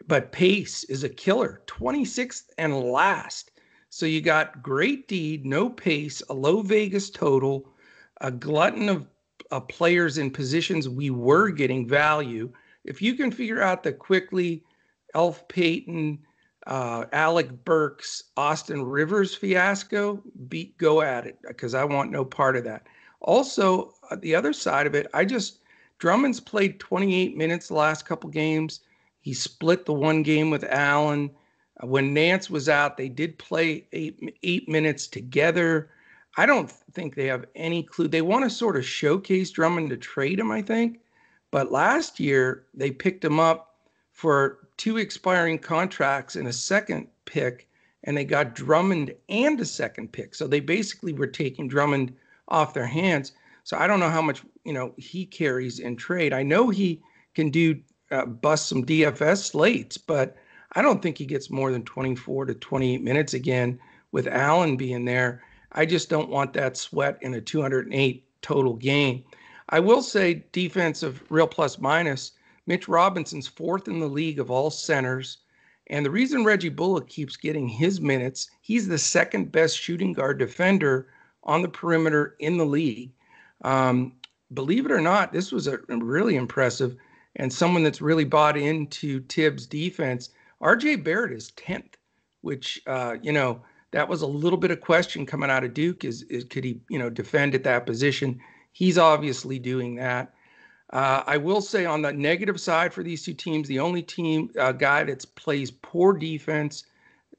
But 0.07 0.33
pace 0.33 0.85
is 0.85 1.03
a 1.03 1.09
killer, 1.09 1.63
26th 1.67 2.45
and 2.59 2.75
last. 2.81 3.51
So 3.91 4.07
you 4.07 4.21
got 4.21 4.63
great 4.63 5.09
deed, 5.09 5.47
no 5.47 5.71
pace, 5.71 6.23
a 6.29 6.35
low 6.35 6.63
Vegas 6.63 7.11
total, 7.11 7.69
a 8.21 8.31
glutton 8.31 8.89
of 8.89 9.07
uh, 9.51 9.61
players 9.61 10.19
in 10.19 10.31
positions 10.31 10.89
we 10.89 11.11
were 11.11 11.51
getting 11.51 11.87
value. 11.87 12.53
If 12.85 13.01
you 13.01 13.15
can 13.15 13.31
figure 13.31 13.63
out 13.63 13.83
the 13.83 13.93
Quickley 13.93 14.63
Elf 15.15 15.47
Payton, 15.49 16.19
uh, 16.67 17.07
Alec 17.13 17.65
Burks, 17.65 18.25
Austin 18.37 18.83
Rivers 18.83 19.35
fiasco, 19.35 20.23
beat 20.49 20.77
go 20.77 21.01
at 21.01 21.27
it 21.27 21.39
because 21.47 21.75
I 21.75 21.85
want 21.85 22.11
no 22.11 22.25
part 22.25 22.57
of 22.57 22.65
that. 22.65 22.87
Also, 23.21 23.95
uh, 24.11 24.17
the 24.17 24.35
other 24.35 24.53
side 24.53 24.87
of 24.87 24.95
it, 24.95 25.07
I 25.15 25.25
just 25.25 25.61
Drummond's 25.99 26.41
played 26.41 26.79
28 26.79 27.37
minutes 27.37 27.69
the 27.69 27.75
last 27.75 28.07
couple 28.07 28.31
games. 28.31 28.81
He 29.21 29.33
split 29.33 29.87
the 29.87 29.95
one 29.95 30.23
game 30.23 30.51
with 30.51 30.65
Allen. 30.65 31.31
When 31.83 32.13
Nance 32.13 32.51
was 32.51 32.69
out, 32.69 32.97
they 32.97 33.09
did 33.09 33.39
play 33.39 33.87
eight 33.93 34.37
eight 34.43 34.69
minutes 34.69 35.07
together. 35.07 35.91
I 36.37 36.47
don't 36.47 36.71
think 36.71 37.15
they 37.15 37.27
have 37.27 37.47
any 37.55 37.83
clue. 37.83 38.09
They 38.09 38.23
want 38.23 38.45
to 38.45 38.51
sort 38.51 38.77
of 38.77 38.85
showcase 38.85 39.51
Drummond 39.51 39.91
to 39.91 39.97
trade 39.97 40.39
him, 40.39 40.51
I 40.51 40.63
think. 40.63 41.01
But 41.51 41.73
last 41.73 42.21
year 42.21 42.67
they 42.75 42.91
picked 42.91 43.25
him 43.25 43.41
up 43.41 43.77
for 44.13 44.69
two 44.77 44.97
expiring 44.99 45.59
contracts 45.59 46.37
and 46.37 46.49
a 46.49 46.53
second 46.53 47.09
pick, 47.25 47.69
and 48.05 48.17
they 48.17 48.25
got 48.25 48.55
Drummond 48.55 49.15
and 49.29 49.61
a 49.61 49.65
second 49.65 50.13
pick. 50.13 50.35
So 50.35 50.47
they 50.47 50.61
basically 50.61 51.13
were 51.13 51.27
taking 51.27 51.69
Drummond 51.69 52.15
off 52.49 52.75
their 52.75 52.87
hands. 52.87 53.33
So 53.65 53.77
I 53.77 53.87
don't 53.87 54.01
know 54.01 54.11
how 54.11 54.23
much 54.23 54.43
you 54.65 54.73
know 54.73 54.95
he 54.97 55.27
carries 55.27 55.79
in 55.79 55.97
trade. 55.97 56.33
I 56.33 56.43
know 56.43 56.71
he 56.71 57.03
can 57.35 57.51
do 57.51 57.81
uh, 58.11 58.27
bust 58.27 58.69
some 58.69 58.85
DFS 58.85 59.51
slates, 59.51 59.97
but 59.97 60.37
I 60.73 60.83
don't 60.83 61.03
think 61.03 61.19
he 61.19 61.27
gets 61.27 61.51
more 61.51 61.73
than 61.73 61.85
24 61.85 62.47
to 62.47 62.55
28 62.55 63.03
minutes 63.03 63.35
again 63.35 63.79
with 64.13 64.27
Allen 64.27 64.77
being 64.77 65.05
there. 65.05 65.43
I 65.73 65.87
just 65.87 66.09
don't 66.09 66.31
want 66.31 66.53
that 66.55 66.77
sweat 66.77 67.19
in 67.23 67.35
a 67.35 67.41
208 67.41 68.25
total 68.43 68.75
game. 68.75 69.25
I 69.71 69.81
will 69.81 70.03
say 70.03 70.45
defensive 70.53 71.23
real 71.31 71.47
plus 71.47 71.79
minus. 71.79 72.33
Mitch 72.67 72.89
Robinson's 72.89 73.49
fourth 73.49 73.89
in 73.89 73.99
the 73.99 74.07
league 74.07 74.39
of 74.39 74.51
all 74.51 74.71
centers. 74.71 75.39
And 75.89 76.05
the 76.05 76.11
reason 76.11 76.45
Reggie 76.45 76.69
Bullock 76.69 77.09
keeps 77.09 77.37
getting 77.37 77.69
his 77.69 78.01
minutes, 78.01 78.51
he's 78.61 78.89
the 78.89 78.99
second 78.99 79.51
best 79.51 79.79
shooting 79.79 80.13
guard 80.13 80.39
defender 80.39 81.09
on 81.45 81.63
the 81.63 81.69
perimeter 81.69 82.37
in 82.41 82.59
the 82.59 82.67
league. 82.67 83.11
Um, 83.63 84.13
believe 84.53 84.85
it 84.85 84.93
or 84.93 85.01
not, 85.01 85.33
this 85.33 85.51
was 85.51 85.67
a 85.67 85.79
really 85.89 86.37
impressive 86.37 86.97
and 87.37 87.53
someone 87.53 87.83
that's 87.83 88.03
really 88.03 88.25
bought 88.25 88.57
into 88.57 89.21
Thibs' 89.29 89.67
defense. 89.67 90.31
RJ 90.63 91.05
Barrett 91.05 91.33
is 91.33 91.53
10th, 91.53 91.95
which, 92.41 92.81
uh, 92.87 93.17
you 93.23 93.33
know, 93.33 93.63
that 93.91 94.09
was 94.09 94.23
a 94.23 94.27
little 94.27 94.59
bit 94.59 94.71
of 94.71 94.81
question 94.81 95.25
coming 95.25 95.51
out 95.51 95.65
of 95.65 95.75
Duke 95.75 96.05
is, 96.05 96.23
is 96.25 96.45
could 96.45 96.65
he, 96.65 96.81
you 96.89 96.99
know, 96.99 97.09
defend 97.09 97.55
at 97.55 97.65
that 97.65 97.87
position? 97.87 98.41
He's 98.73 98.99
obviously 98.99 99.59
doing 99.59 99.95
that. 99.97 100.35
Uh, 100.91 101.23
I 101.27 101.37
will 101.37 101.61
say 101.61 101.85
on 101.85 102.03
the 102.03 102.13
negative 102.13 102.61
side 102.61 102.93
for 102.93 103.03
these 103.03 103.23
two 103.23 103.35
teams, 103.35 103.69
the 103.69 103.79
only 103.79 104.03
team 104.03 104.51
uh, 104.59 104.73
guy 104.73 105.05
that 105.05 105.25
plays 105.37 105.71
poor 105.71 106.13
defense 106.15 106.85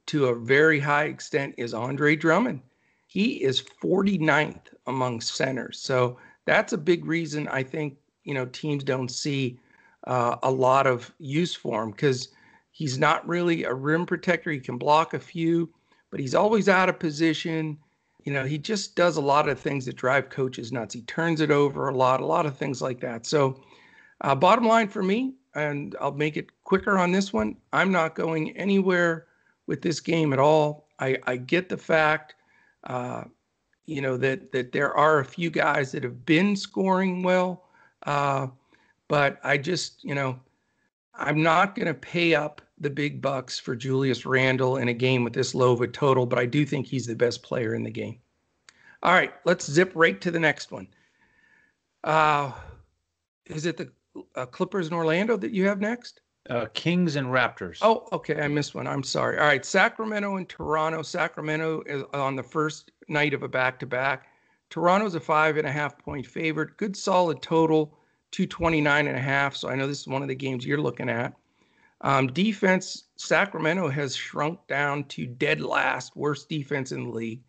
to 0.08 0.28
a 0.28 0.36
very 0.36 0.80
high 0.80 1.06
extent 1.06 1.56
is 1.58 1.74
Andre 1.74 2.16
Drummond. 2.16 2.62
He 3.08 3.44
is 3.44 3.64
49th 3.84 4.74
among 4.86 5.22
centers. 5.22 5.80
So 5.80 6.18
that's 6.46 6.74
a 6.74 6.78
big 6.78 7.06
reason 7.06 7.48
I 7.48 7.64
think, 7.64 7.98
you 8.24 8.34
know, 8.36 8.46
teams 8.48 8.84
don't 8.84 9.10
see 9.10 9.60
uh, 10.06 10.38
a 10.44 10.52
lot 10.52 10.86
of 10.86 11.12
use 11.20 11.56
for 11.56 11.84
him 11.84 11.92
because 11.92 12.30
he's 12.72 12.98
not 12.98 13.28
really 13.28 13.64
a 13.64 13.74
rim 13.74 14.06
protector. 14.06 14.52
He 14.52 14.60
can 14.60 14.78
block 14.78 15.14
a 15.14 15.20
few, 15.20 15.70
but 16.12 16.20
he's 16.20 16.36
always 16.36 16.70
out 16.70 16.90
of 16.90 17.00
position. 17.00 17.78
You 18.24 18.34
know, 18.34 18.46
he 18.46 18.58
just 18.58 18.96
does 18.96 19.18
a 19.18 19.22
lot 19.22 19.50
of 19.50 19.60
things 19.60 19.86
that 19.86 19.96
drive 19.96 20.30
coaches 20.30 20.72
nuts. 20.72 20.94
He 20.94 21.02
turns 21.04 21.42
it 21.42 21.52
over 21.52 21.90
a 21.90 21.96
lot, 21.96 22.22
a 22.22 22.26
lot 22.26 22.46
of 22.46 22.58
things 22.58 22.82
like 22.82 23.00
that. 23.02 23.26
So, 23.26 23.62
uh, 24.22 24.36
bottom 24.36 24.68
line 24.68 24.90
for 24.90 25.02
me, 25.02 25.36
and 25.56 25.96
I'll 26.00 26.12
make 26.12 26.38
it 26.38 26.48
quicker 26.64 26.98
on 26.98 27.12
this 27.12 27.34
one, 27.34 27.56
I'm 27.74 27.92
not 27.92 28.16
going 28.16 28.56
anywhere 28.58 29.28
with 29.68 29.82
this 29.82 30.00
game 30.00 30.34
at 30.34 30.40
all. 30.40 30.88
I, 31.00 31.18
I 31.26 31.38
get 31.38 31.70
the 31.70 31.78
fact, 31.78 32.36
uh, 32.86 33.24
you 33.86 34.02
know, 34.02 34.18
that 34.18 34.52
that 34.52 34.72
there 34.72 34.94
are 34.96 35.20
a 35.20 35.26
few 35.26 35.50
guys 35.50 35.92
that 35.94 36.04
have 36.04 36.26
been 36.26 36.56
scoring 36.56 37.24
well. 37.24 37.66
Uh, 38.04 38.48
but 39.08 39.40
I 39.44 39.58
just, 39.58 40.04
you 40.04 40.14
know, 40.14 40.40
I'm 41.20 41.44
not 41.44 41.76
going 41.76 41.88
to 41.88 41.94
pay 41.94 42.34
up 42.34 42.62
the 42.80 42.90
big 42.90 43.22
bucks 43.22 43.60
for 43.60 43.76
Julius 43.76 44.26
Randle 44.26 44.78
in 44.78 44.88
a 44.88 44.94
game 44.94 45.24
with 45.24 45.34
this 45.34 45.54
low 45.54 45.74
of 45.74 45.82
a 45.82 45.88
total, 45.88 46.26
but 46.26 46.40
I 46.40 46.46
do 46.46 46.66
think 46.66 46.88
he's 46.88 47.06
the 47.06 47.16
best 47.16 47.44
player 47.44 47.76
in 47.76 47.84
the 47.84 47.92
game. 47.92 48.20
All 49.04 49.14
right, 49.14 49.34
let's 49.46 49.70
zip 49.70 49.92
right 49.96 50.20
to 50.22 50.32
the 50.32 50.40
next 50.40 50.72
one. 50.72 50.88
Uh, 52.04 52.52
is 53.46 53.66
it 53.66 53.78
the 53.78 53.92
uh, 54.36 54.46
Clippers 54.46 54.88
in 54.88 54.94
Orlando 54.94 55.38
that 55.38 55.52
you 55.52 55.68
have 55.68 55.82
next? 55.82 56.22
Uh, 56.50 56.68
Kings 56.74 57.16
and 57.16 57.28
Raptors. 57.28 57.80
Oh, 57.82 58.08
okay. 58.12 58.42
I 58.42 58.48
missed 58.48 58.74
one. 58.74 58.88
I'm 58.88 59.04
sorry. 59.04 59.38
All 59.38 59.46
right. 59.46 59.64
Sacramento 59.64 60.38
and 60.38 60.48
Toronto. 60.50 61.02
Sacramento 61.02 61.84
is 61.86 62.04
on 62.14 62.36
the 62.36 62.44
first 62.44 62.92
night 63.08 63.34
of 63.34 63.44
a 63.44 63.48
back 63.48 63.78
to 63.80 63.86
back. 63.86 64.28
Toronto's 64.70 65.16
a 65.16 65.20
five 65.20 65.58
and 65.58 65.68
a 65.68 65.72
half 65.72 65.98
point 65.98 66.26
favorite. 66.26 66.78
Good 66.78 66.96
solid 66.96 67.42
total. 67.42 67.99
229 68.32 69.08
and 69.08 69.18
a 69.18 69.22
half. 69.22 69.56
So 69.56 69.70
I 69.70 69.76
know 69.76 69.88
this 69.88 70.02
is 70.02 70.08
one 70.08 70.22
of 70.22 70.28
the 70.28 70.36
games 70.36 70.66
you're 70.66 70.82
looking 70.82 71.10
at. 71.10 71.34
Um, 72.02 72.28
defense, 72.28 73.06
Sacramento 73.18 73.90
has 73.90 74.16
shrunk 74.16 74.60
down 74.68 75.04
to 75.06 75.26
dead 75.26 75.62
last, 75.62 76.16
worst 76.16 76.48
defense 76.48 76.92
in 76.92 77.06
the 77.06 77.10
league. 77.10 77.42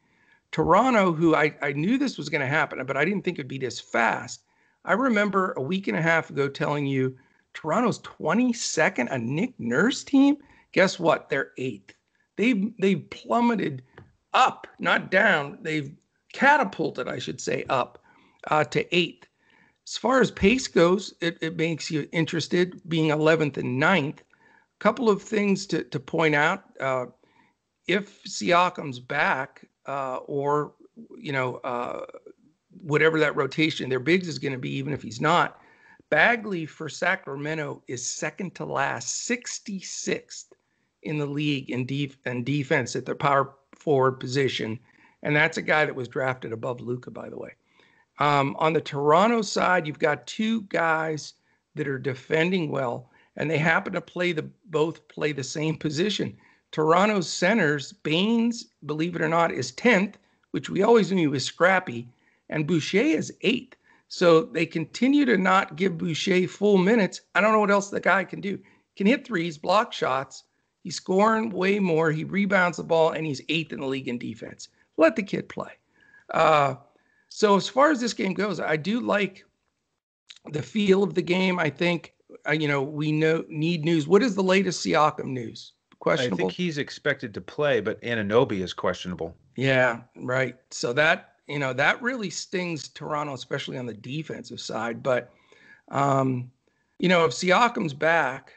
Toronto, 0.50 1.12
who 1.12 1.36
I, 1.36 1.54
I 1.62 1.72
knew 1.72 1.96
this 1.96 2.18
was 2.18 2.28
going 2.28 2.40
to 2.40 2.46
happen, 2.46 2.84
but 2.84 2.96
I 2.96 3.04
didn't 3.04 3.22
think 3.24 3.38
it'd 3.38 3.48
be 3.48 3.58
this 3.58 3.78
fast. 3.78 4.42
I 4.84 4.94
remember 4.94 5.52
a 5.56 5.62
week 5.62 5.86
and 5.86 5.96
a 5.96 6.02
half 6.02 6.30
ago 6.30 6.48
telling 6.48 6.86
you 6.86 7.16
Toronto's 7.54 8.00
22nd, 8.00 9.12
a 9.12 9.18
Nick 9.18 9.54
Nurse 9.58 10.02
team. 10.02 10.38
Guess 10.72 10.98
what? 10.98 11.28
They're 11.28 11.52
eighth. 11.58 11.94
They've 12.36 12.72
they've 12.78 13.08
plummeted 13.10 13.82
up, 14.32 14.66
not 14.78 15.10
down. 15.10 15.58
They've 15.62 15.92
catapulted, 16.32 17.08
I 17.08 17.18
should 17.18 17.40
say, 17.40 17.64
up 17.68 18.02
uh, 18.48 18.64
to 18.64 18.96
eighth. 18.96 19.26
As 19.90 19.96
far 19.96 20.20
as 20.20 20.31
pace 20.31 20.68
goes, 20.68 21.14
it, 21.20 21.37
it 21.40 21.57
makes 21.57 21.90
you 21.90 22.09
interested 22.12 22.81
being 22.88 23.11
11th 23.11 23.57
and 23.57 23.83
9th. 23.83 24.20
A 24.20 24.24
couple 24.79 25.11
of 25.11 25.20
things 25.20 25.66
to, 25.66 25.83
to 25.83 25.98
point 25.98 26.37
out. 26.37 26.62
Uh, 26.79 27.07
if 27.88 28.22
Siakam's 28.22 29.00
back, 29.00 29.68
uh, 29.87 30.18
or, 30.26 30.74
you 31.18 31.33
know, 31.33 31.57
uh, 31.64 32.07
whatever 32.83 33.18
that 33.18 33.35
rotation, 33.35 33.90
their 33.90 33.98
bigs 33.98 34.29
is 34.29 34.38
going 34.38 34.53
to 34.53 34.61
be, 34.61 34.70
even 34.76 34.92
if 34.92 35.03
he's 35.03 35.20
not, 35.20 35.61
Bagley 36.09 36.66
for 36.66 36.88
Sacramento 36.88 37.83
is 37.88 38.09
second 38.09 38.55
to 38.55 38.64
last, 38.64 39.29
66th 39.29 40.53
in 41.03 41.18
the 41.18 41.26
league 41.26 41.68
in, 41.68 41.85
def- 41.85 42.16
in 42.26 42.44
defense 42.44 42.94
at 42.94 43.07
the 43.07 43.16
power 43.16 43.57
forward 43.74 44.20
position. 44.20 44.79
And 45.24 45.35
that's 45.35 45.57
a 45.57 45.62
guy 45.62 45.85
that 45.85 45.96
was 45.96 46.07
drafted 46.07 46.53
above 46.53 46.81
Luka, 46.81 47.11
by 47.11 47.29
the 47.29 47.37
way. 47.37 47.57
Um, 48.20 48.54
on 48.59 48.74
the 48.74 48.80
Toronto 48.83 49.40
side, 49.40 49.87
you've 49.87 49.98
got 49.98 50.26
two 50.26 50.62
guys 50.62 51.35
that 51.74 51.88
are 51.88 51.98
defending 51.98 52.70
well, 52.70 53.11
and 53.37 53.50
they 53.50 53.56
happen 53.59 53.94
to 53.94 54.00
play 54.00 54.33
the 54.33 54.48
both 54.66 55.09
play 55.09 55.33
the 55.33 55.42
same 55.42 55.76
position. 55.76 56.37
Toronto's 56.70 57.28
centers, 57.28 57.92
Baines, 57.92 58.66
believe 58.87 59.16
it 59.16 59.22
or 59.22 59.28
not, 59.28 59.50
is 59.50 59.72
10th, 59.72 60.14
which 60.52 60.68
we 60.70 60.83
always 60.83 61.11
knew 61.11 61.18
he 61.18 61.26
was 61.26 61.44
scrappy, 61.44 62.09
and 62.48 62.66
Boucher 62.66 62.98
is 62.98 63.33
eighth. 63.40 63.76
So 64.09 64.42
they 64.42 64.66
continue 64.66 65.24
to 65.24 65.37
not 65.38 65.76
give 65.76 65.98
Boucher 65.98 66.46
full 66.46 66.78
minutes. 66.78 67.22
I 67.35 67.40
don't 67.40 67.52
know 67.52 67.61
what 67.61 67.70
else 67.70 67.90
the 67.90 68.00
guy 68.00 68.24
can 68.24 68.40
do. 68.40 68.59
Can 68.96 69.06
hit 69.06 69.24
threes, 69.24 69.56
block 69.56 69.92
shots. 69.92 70.44
He's 70.83 70.96
scoring 70.96 71.50
way 71.50 71.78
more. 71.78 72.11
He 72.11 72.24
rebounds 72.24 72.76
the 72.76 72.85
ball, 72.85 73.12
and 73.12 73.24
he's 73.24 73.40
eighth 73.48 73.72
in 73.72 73.80
the 73.80 73.87
league 73.87 74.09
in 74.09 74.18
defense. 74.18 74.68
Let 74.96 75.16
the 75.16 75.22
kid 75.22 75.48
play. 75.48 75.72
Uh, 76.33 76.74
so 77.30 77.56
as 77.56 77.68
far 77.68 77.90
as 77.90 78.00
this 78.00 78.12
game 78.12 78.34
goes, 78.34 78.60
I 78.60 78.76
do 78.76 79.00
like 79.00 79.44
the 80.50 80.62
feel 80.62 81.02
of 81.02 81.14
the 81.14 81.22
game. 81.22 81.58
I 81.58 81.70
think 81.70 82.12
uh, 82.46 82.52
you 82.52 82.68
know 82.68 82.82
we 82.82 83.12
know 83.12 83.44
need 83.48 83.84
news. 83.84 84.06
What 84.06 84.22
is 84.22 84.34
the 84.34 84.42
latest 84.42 84.84
Siakam 84.84 85.26
news? 85.26 85.72
Questionable. 86.00 86.36
I 86.36 86.38
think 86.38 86.52
he's 86.52 86.78
expected 86.78 87.32
to 87.34 87.40
play, 87.40 87.80
but 87.80 88.00
Anunoby 88.02 88.62
is 88.62 88.72
questionable. 88.72 89.36
Yeah, 89.56 90.00
right. 90.16 90.56
So 90.70 90.92
that 90.94 91.34
you 91.46 91.58
know 91.58 91.72
that 91.72 92.02
really 92.02 92.30
stings 92.30 92.88
Toronto, 92.88 93.32
especially 93.32 93.78
on 93.78 93.86
the 93.86 93.94
defensive 93.94 94.60
side. 94.60 95.02
But 95.02 95.32
um, 95.88 96.50
you 96.98 97.08
know 97.08 97.24
if 97.26 97.32
Siakam's 97.32 97.94
back, 97.94 98.52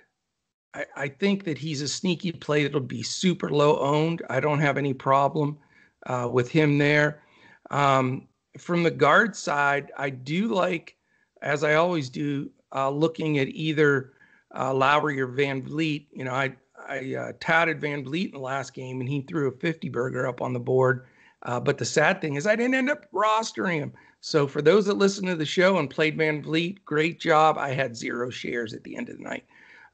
I, 0.73 0.85
I 0.95 1.07
think 1.09 1.43
that 1.43 1.59
he's 1.59 1.81
a 1.81 1.87
sneaky 1.87 2.31
play 2.31 2.63
that'll 2.63 2.79
be 2.79 3.03
super 3.03 3.49
low 3.49 3.77
owned. 3.77 4.23
I 4.31 4.39
don't 4.39 4.59
have 4.59 4.79
any 4.79 4.93
problem 4.93 5.59
uh, 6.07 6.27
with 6.31 6.49
him 6.49 6.79
there. 6.79 7.21
Um, 7.69 8.27
from 8.57 8.83
the 8.83 8.91
guard 8.91 9.35
side, 9.35 9.91
I 9.97 10.09
do 10.09 10.47
like, 10.47 10.95
as 11.41 11.63
I 11.63 11.75
always 11.75 12.09
do, 12.09 12.49
uh, 12.73 12.89
looking 12.89 13.39
at 13.39 13.47
either 13.49 14.13
uh, 14.55 14.73
Lowry 14.73 15.19
or 15.19 15.27
VanVleet. 15.27 16.07
You 16.13 16.25
know, 16.25 16.33
I 16.33 16.55
I 16.87 17.15
uh, 17.15 17.31
touted 17.39 17.79
VanVleet 17.79 18.27
in 18.27 18.31
the 18.31 18.39
last 18.39 18.73
game, 18.73 18.99
and 18.99 19.09
he 19.09 19.21
threw 19.21 19.47
a 19.47 19.51
50 19.51 19.89
burger 19.89 20.27
up 20.27 20.41
on 20.41 20.53
the 20.53 20.59
board. 20.59 21.05
Uh, 21.43 21.59
but 21.59 21.77
the 21.77 21.85
sad 21.85 22.21
thing 22.21 22.35
is, 22.35 22.47
I 22.47 22.55
didn't 22.55 22.75
end 22.75 22.89
up 22.89 23.11
rostering 23.11 23.79
him. 23.79 23.93
So 24.21 24.47
for 24.47 24.61
those 24.61 24.85
that 24.85 24.97
listen 24.97 25.25
to 25.25 25.35
the 25.35 25.45
show 25.45 25.77
and 25.77 25.89
played 25.89 26.17
VanVleet, 26.17 26.77
great 26.85 27.19
job. 27.19 27.57
I 27.57 27.71
had 27.71 27.95
zero 27.95 28.29
shares 28.29 28.73
at 28.73 28.83
the 28.83 28.95
end 28.95 29.09
of 29.09 29.17
the 29.17 29.23
night. 29.23 29.43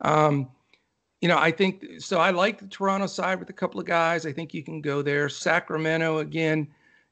Um, 0.02 0.50
you 1.22 1.28
know, 1.28 1.38
I 1.38 1.52
think 1.52 1.86
so. 1.98 2.20
I 2.20 2.30
like 2.30 2.60
the 2.60 2.68
Toronto 2.68 3.08
side 3.08 3.40
with 3.40 3.50
a 3.50 3.54
couple 3.54 3.80
of 3.80 3.86
guys. 3.86 4.26
I 4.26 4.32
think 4.32 4.54
you 4.54 4.64
can 4.64 4.82
go 4.82 5.02
there. 5.02 5.28
Sacramento 5.30 6.20
again. 6.20 6.68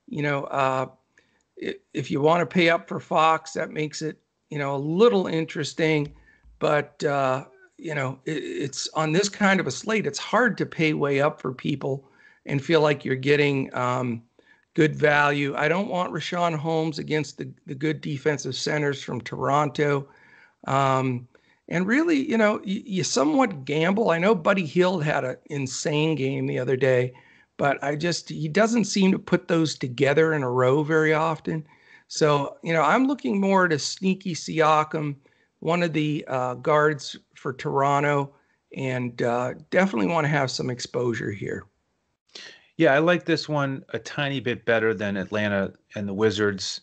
You 0.07 0.21
know, 0.21 0.43
uh, 0.45 0.87
if 1.57 2.11
you 2.11 2.21
want 2.21 2.41
to 2.41 2.45
pay 2.45 2.69
up 2.69 2.87
for 2.87 2.99
Fox, 2.99 3.53
that 3.53 3.71
makes 3.71 4.01
it 4.01 4.17
you 4.49 4.57
know 4.57 4.75
a 4.75 4.77
little 4.77 5.27
interesting. 5.27 6.13
But 6.59 7.03
uh, 7.03 7.45
you 7.77 7.95
know, 7.95 8.19
it, 8.25 8.43
it's 8.43 8.87
on 8.93 9.11
this 9.11 9.29
kind 9.29 9.59
of 9.59 9.67
a 9.67 9.71
slate. 9.71 10.07
It's 10.07 10.19
hard 10.19 10.57
to 10.57 10.65
pay 10.65 10.93
way 10.93 11.21
up 11.21 11.41
for 11.41 11.53
people 11.53 12.09
and 12.45 12.63
feel 12.63 12.81
like 12.81 13.03
you're 13.03 13.15
getting 13.15 13.73
um, 13.75 14.23
good 14.73 14.95
value. 14.95 15.55
I 15.55 15.67
don't 15.67 15.89
want 15.89 16.13
Richaun 16.13 16.55
Holmes 16.55 16.99
against 16.99 17.37
the 17.37 17.49
the 17.65 17.75
good 17.75 18.01
defensive 18.01 18.55
centers 18.55 19.01
from 19.01 19.21
Toronto. 19.21 20.07
Um, 20.65 21.27
and 21.69 21.85
really, 21.85 22.29
you 22.29 22.37
know, 22.37 22.61
you, 22.63 22.81
you, 22.85 23.03
somewhat 23.03 23.65
gamble. 23.65 24.09
I 24.09 24.17
know 24.17 24.33
Buddy 24.33 24.65
Hield 24.65 25.03
had 25.03 25.25
an 25.25 25.37
insane 25.47 26.15
game 26.15 26.47
the 26.47 26.59
other 26.59 26.77
day, 26.77 27.13
but 27.57 27.83
I 27.83 27.95
just 27.95 28.29
he 28.29 28.47
doesn't 28.47 28.85
seem 28.85 29.11
to 29.11 29.19
put 29.19 29.47
those 29.47 29.75
together 29.75 30.33
in 30.33 30.43
a 30.43 30.49
row 30.49 30.83
very 30.83 31.13
often. 31.13 31.65
So, 32.07 32.57
you 32.63 32.71
know, 32.71 32.83
I'm 32.83 33.07
looking 33.07 33.39
more 33.41 33.67
to 33.67 33.77
sneaky 33.77 34.33
Siakam, 34.33 35.15
one 35.59 35.83
of 35.83 35.91
the 35.91 36.23
uh, 36.27 36.53
guards 36.55 37.17
for 37.35 37.51
Toronto, 37.51 38.33
and 38.75 39.21
uh, 39.21 39.55
definitely 39.71 40.07
want 40.07 40.25
to 40.25 40.29
have 40.29 40.49
some 40.49 40.69
exposure 40.69 41.31
here. 41.31 41.65
Yeah, 42.77 42.93
I 42.93 42.99
like 42.99 43.25
this 43.25 43.49
one 43.49 43.83
a 43.89 43.99
tiny 43.99 44.39
bit 44.39 44.63
better 44.63 44.93
than 44.93 45.17
Atlanta 45.17 45.73
and 45.95 46.07
the 46.07 46.13
Wizards, 46.13 46.81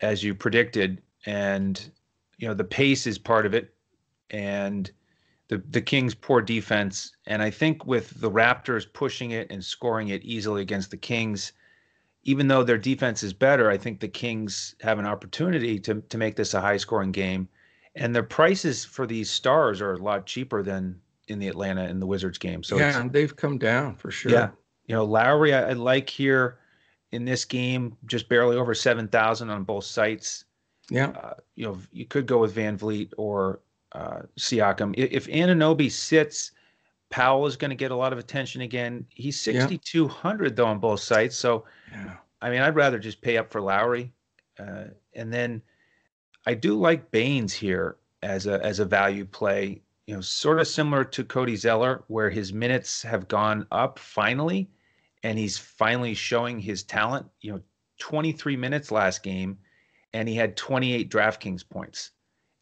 as 0.00 0.22
you 0.22 0.34
predicted. 0.34 1.02
And, 1.26 1.90
you 2.38 2.46
know, 2.46 2.54
the 2.54 2.64
pace 2.64 3.06
is 3.06 3.18
part 3.18 3.44
of 3.44 3.52
it 3.52 3.74
and 4.30 4.90
the 5.48 5.62
the 5.70 5.80
Kings' 5.80 6.14
poor 6.14 6.40
defense. 6.40 7.12
And 7.26 7.42
I 7.42 7.50
think 7.50 7.86
with 7.86 8.20
the 8.20 8.30
Raptors 8.30 8.90
pushing 8.92 9.32
it 9.32 9.50
and 9.50 9.64
scoring 9.64 10.08
it 10.08 10.22
easily 10.22 10.62
against 10.62 10.90
the 10.90 10.96
Kings, 10.96 11.52
even 12.24 12.48
though 12.48 12.62
their 12.62 12.78
defense 12.78 13.22
is 13.22 13.32
better, 13.32 13.70
I 13.70 13.78
think 13.78 14.00
the 14.00 14.08
Kings 14.08 14.74
have 14.80 14.98
an 14.98 15.06
opportunity 15.06 15.78
to 15.80 16.02
to 16.02 16.18
make 16.18 16.36
this 16.36 16.54
a 16.54 16.60
high 16.60 16.76
scoring 16.76 17.12
game. 17.12 17.48
And 17.94 18.14
their 18.14 18.22
prices 18.22 18.84
for 18.84 19.06
these 19.06 19.30
stars 19.30 19.80
are 19.80 19.94
a 19.94 19.98
lot 19.98 20.26
cheaper 20.26 20.62
than 20.62 21.00
in 21.26 21.38
the 21.38 21.48
Atlanta 21.48 21.82
and 21.82 22.00
the 22.00 22.06
Wizards 22.06 22.38
game. 22.38 22.62
So 22.62 22.76
yeah, 22.76 23.06
they've 23.10 23.34
come 23.34 23.58
down 23.58 23.96
for 23.96 24.10
sure. 24.10 24.32
Yeah, 24.32 24.50
you 24.86 24.94
know 24.94 25.04
Lowry, 25.04 25.54
I, 25.54 25.70
I 25.70 25.72
like 25.72 26.08
here 26.08 26.58
in 27.10 27.24
this 27.24 27.44
game, 27.44 27.96
just 28.06 28.28
barely 28.28 28.56
over 28.56 28.74
seven 28.74 29.08
thousand 29.08 29.50
on 29.50 29.64
both 29.64 29.84
sites. 29.84 30.44
Yeah, 30.90 31.08
uh, 31.10 31.34
you 31.54 31.66
know 31.66 31.78
you 31.90 32.06
could 32.06 32.26
go 32.26 32.38
with 32.38 32.54
VanVleet 32.54 33.12
or 33.16 33.60
uh, 33.92 34.20
Siakam. 34.38 34.94
If 34.96 35.26
Anunoby 35.26 35.90
sits, 35.90 36.52
Powell 37.10 37.46
is 37.46 37.56
going 37.56 37.70
to 37.70 37.76
get 37.76 37.90
a 37.90 37.96
lot 37.96 38.12
of 38.12 38.18
attention 38.18 38.60
again. 38.62 39.06
He's 39.10 39.40
6,200 39.40 40.44
yeah. 40.44 40.54
though 40.54 40.66
on 40.66 40.78
both 40.78 41.00
sites. 41.00 41.36
So, 41.36 41.64
yeah. 41.90 42.14
I 42.40 42.50
mean, 42.50 42.60
I'd 42.60 42.74
rather 42.74 42.98
just 42.98 43.22
pay 43.22 43.36
up 43.36 43.50
for 43.50 43.60
Lowry. 43.60 44.12
Uh, 44.58 44.84
and 45.14 45.32
then 45.32 45.62
I 46.46 46.54
do 46.54 46.78
like 46.78 47.10
Baines 47.10 47.52
here 47.52 47.96
as 48.22 48.46
a 48.46 48.64
as 48.64 48.78
a 48.78 48.84
value 48.84 49.24
play. 49.24 49.82
You 50.06 50.14
know, 50.14 50.20
sort 50.20 50.58
of 50.58 50.66
similar 50.66 51.04
to 51.04 51.24
Cody 51.24 51.56
Zeller, 51.56 52.04
where 52.08 52.30
his 52.30 52.52
minutes 52.52 53.02
have 53.02 53.28
gone 53.28 53.66
up 53.70 53.98
finally, 53.98 54.70
and 55.22 55.38
he's 55.38 55.58
finally 55.58 56.14
showing 56.14 56.58
his 56.58 56.82
talent. 56.82 57.26
You 57.40 57.52
know, 57.52 57.60
23 57.98 58.56
minutes 58.56 58.90
last 58.90 59.22
game, 59.22 59.58
and 60.14 60.28
he 60.28 60.34
had 60.34 60.56
28 60.56 61.10
DraftKings 61.10 61.68
points 61.68 62.12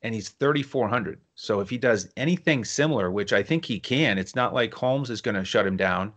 and 0.03 0.15
he's 0.15 0.31
3,400. 0.31 1.21
So 1.35 1.61
if 1.61 1.71
he 1.71 1.79
does 1.79 2.09
anything 2.17 2.65
similar, 2.65 3.11
which 3.11 3.33
I 3.33 3.43
think 3.43 3.65
he 3.65 3.81
can, 3.81 4.19
it's 4.19 4.35
not 4.35 4.55
like 4.55 4.73
Holmes 4.73 5.11
is 5.11 5.21
going 5.21 5.35
to 5.35 5.45
shut 5.45 5.67
him 5.67 5.77
down. 5.77 6.13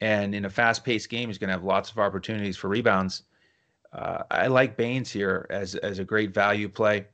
And 0.00 0.34
in 0.34 0.44
a 0.44 0.50
fast 0.50 0.84
paced 0.84 1.08
game, 1.08 1.28
he's 1.28 1.38
going 1.38 1.48
to 1.48 1.54
have 1.54 1.64
lots 1.64 1.90
of 1.90 1.98
opportunities 1.98 2.56
for 2.56 2.68
rebounds. 2.68 3.22
Uh, 3.92 4.22
I 4.30 4.48
like 4.48 4.76
Baines 4.76 5.10
here 5.10 5.46
as, 5.50 5.76
as 5.76 5.98
a 5.98 6.04
great 6.04 6.34
value 6.34 6.68
play. 6.68 7.06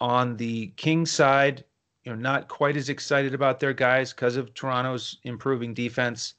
On 0.00 0.36
the 0.36 0.68
King 0.76 1.04
side, 1.04 1.64
you 2.04 2.12
know, 2.12 2.18
not 2.18 2.48
quite 2.48 2.76
as 2.76 2.88
excited 2.88 3.34
about 3.34 3.60
their 3.60 3.74
guys 3.74 4.12
because 4.12 4.36
of 4.36 4.54
Toronto's 4.54 5.18
improving 5.24 5.74
defense. 5.74 6.34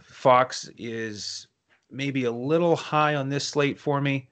Fox 0.00 0.70
is 0.78 1.48
maybe 1.90 2.24
a 2.24 2.32
little 2.32 2.76
high 2.76 3.14
on 3.14 3.28
this 3.28 3.46
slate 3.46 3.78
for 3.78 4.00
me. 4.00 4.28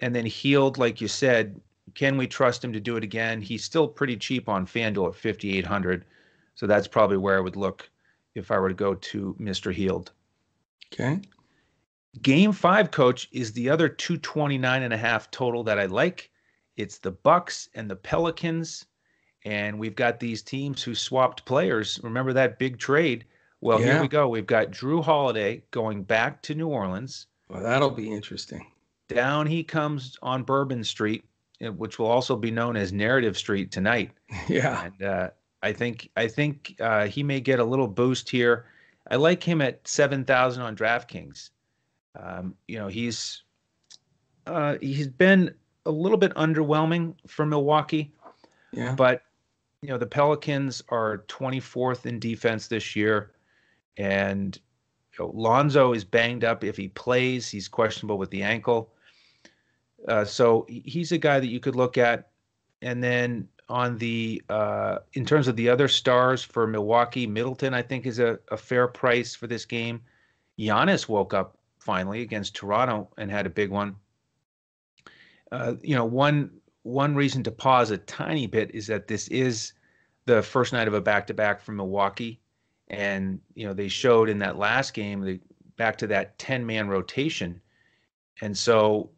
And 0.00 0.14
then 0.14 0.24
Hield, 0.24 0.78
like 0.78 1.00
you 1.00 1.08
said, 1.08 1.60
can 1.94 2.16
we 2.16 2.26
trust 2.26 2.64
him 2.64 2.72
to 2.72 2.80
do 2.80 2.96
it 2.96 3.04
again? 3.04 3.40
He's 3.40 3.64
still 3.64 3.88
pretty 3.88 4.16
cheap 4.16 4.48
on 4.48 4.66
FanDuel 4.66 5.08
at 5.08 5.16
5,800. 5.16 6.04
So 6.54 6.66
that's 6.66 6.88
probably 6.88 7.16
where 7.16 7.36
I 7.36 7.40
would 7.40 7.56
look 7.56 7.88
if 8.34 8.50
I 8.50 8.58
were 8.58 8.68
to 8.68 8.74
go 8.74 8.94
to 8.94 9.36
Mr. 9.40 9.72
Hield. 9.72 10.12
Okay. 10.92 11.20
Game 12.22 12.52
five, 12.52 12.90
coach, 12.90 13.28
is 13.32 13.52
the 13.52 13.70
other 13.70 13.88
229 13.88 14.82
and 14.82 14.92
a 14.92 14.96
half 14.96 15.30
total 15.30 15.62
that 15.64 15.78
I 15.78 15.86
like. 15.86 16.30
It's 16.76 16.98
the 16.98 17.10
Bucks 17.10 17.68
and 17.74 17.90
the 17.90 17.96
Pelicans. 17.96 18.86
And 19.44 19.78
we've 19.78 19.94
got 19.94 20.18
these 20.18 20.42
teams 20.42 20.82
who 20.82 20.94
swapped 20.94 21.44
players. 21.44 22.00
Remember 22.02 22.32
that 22.32 22.58
big 22.58 22.78
trade? 22.78 23.24
Well, 23.60 23.80
yeah. 23.80 23.92
here 23.92 24.02
we 24.02 24.08
go. 24.08 24.28
We've 24.28 24.46
got 24.46 24.70
Jrue 24.70 25.02
Holiday 25.02 25.62
going 25.70 26.02
back 26.02 26.42
to 26.42 26.54
New 26.54 26.68
Orleans. 26.68 27.26
Well, 27.48 27.62
that'll 27.62 27.90
be 27.90 28.10
interesting. 28.10 28.66
Down 29.08 29.46
he 29.46 29.64
comes 29.64 30.18
on 30.22 30.42
Bourbon 30.42 30.84
Street 30.84 31.24
which 31.60 31.98
will 31.98 32.06
also 32.06 32.36
be 32.36 32.50
known 32.50 32.76
as 32.76 32.92
Narrative 32.92 33.36
Street 33.36 33.70
tonight. 33.70 34.12
Yeah, 34.48 34.84
and 34.84 35.02
uh, 35.02 35.30
I 35.62 35.72
think 35.72 36.10
I 36.16 36.28
think 36.28 36.76
uh, 36.80 37.06
he 37.06 37.22
may 37.22 37.40
get 37.40 37.58
a 37.58 37.64
little 37.64 37.88
boost 37.88 38.28
here. 38.28 38.66
I 39.10 39.16
like 39.16 39.42
him 39.42 39.60
at 39.60 39.86
seven 39.86 40.24
thousand 40.24 40.62
on 40.62 40.76
DraftKings. 40.76 41.50
Um, 42.18 42.54
you 42.66 42.78
know, 42.78 42.88
he's 42.88 43.42
uh, 44.46 44.76
he's 44.80 45.08
been 45.08 45.54
a 45.86 45.90
little 45.90 46.18
bit 46.18 46.34
underwhelming 46.34 47.14
for 47.26 47.46
Milwaukee. 47.46 48.12
Yeah, 48.72 48.94
but 48.94 49.22
you 49.82 49.88
know 49.88 49.98
the 49.98 50.06
Pelicans 50.06 50.82
are 50.88 51.24
24th 51.28 52.06
in 52.06 52.18
defense 52.18 52.68
this 52.68 52.94
year, 52.94 53.32
and 53.96 54.58
you 55.12 55.24
know, 55.24 55.32
Lonzo 55.34 55.92
is 55.92 56.04
banged 56.04 56.44
up. 56.44 56.64
If 56.64 56.76
he 56.76 56.88
plays, 56.88 57.48
he's 57.48 57.68
questionable 57.68 58.18
with 58.18 58.30
the 58.30 58.42
ankle. 58.42 58.92
Uh, 60.06 60.24
so 60.24 60.66
he's 60.68 61.12
a 61.12 61.18
guy 61.18 61.40
that 61.40 61.48
you 61.48 61.60
could 61.60 61.76
look 61.76 61.98
at. 61.98 62.30
And 62.82 63.02
then 63.02 63.48
on 63.68 63.98
the 63.98 64.42
uh, 64.48 64.98
in 65.14 65.24
terms 65.26 65.48
of 65.48 65.56
the 65.56 65.68
other 65.68 65.88
stars 65.88 66.42
for 66.42 66.66
Milwaukee, 66.66 67.26
Middleton 67.26 67.74
I 67.74 67.82
think 67.82 68.06
is 68.06 68.18
a, 68.18 68.38
a 68.50 68.56
fair 68.56 68.86
price 68.88 69.34
for 69.34 69.46
this 69.46 69.64
game. 69.64 70.00
Giannis 70.58 71.08
woke 71.08 71.34
up 71.34 71.58
finally 71.78 72.22
against 72.22 72.56
Toronto 72.56 73.08
and 73.18 73.30
had 73.30 73.46
a 73.46 73.50
big 73.50 73.70
one. 73.70 73.96
Uh, 75.50 75.74
you 75.82 75.94
know, 75.94 76.04
one 76.04 76.50
one 76.82 77.14
reason 77.14 77.42
to 77.42 77.50
pause 77.50 77.90
a 77.90 77.98
tiny 77.98 78.46
bit 78.46 78.70
is 78.74 78.86
that 78.86 79.08
this 79.08 79.28
is 79.28 79.72
the 80.24 80.42
first 80.42 80.72
night 80.72 80.88
of 80.88 80.94
a 80.94 81.00
back 81.00 81.26
to 81.26 81.34
back 81.34 81.60
from 81.60 81.76
Milwaukee, 81.76 82.40
and 82.88 83.40
you 83.54 83.66
know 83.66 83.74
they 83.74 83.88
showed 83.88 84.28
in 84.28 84.38
that 84.38 84.58
last 84.58 84.94
game 84.94 85.20
the 85.22 85.40
back 85.76 85.96
to 85.98 86.06
that 86.06 86.38
ten 86.38 86.64
man 86.64 86.88
rotation, 86.88 87.60
and 88.40 88.56
so 88.56 89.10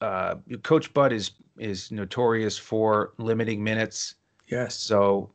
uh, 0.00 0.36
Coach 0.62 0.92
Bud 0.94 1.12
is 1.12 1.32
is 1.58 1.90
notorious 1.90 2.56
for 2.56 3.12
limiting 3.18 3.62
minutes. 3.62 4.14
Yes. 4.48 4.74
So, 4.74 5.30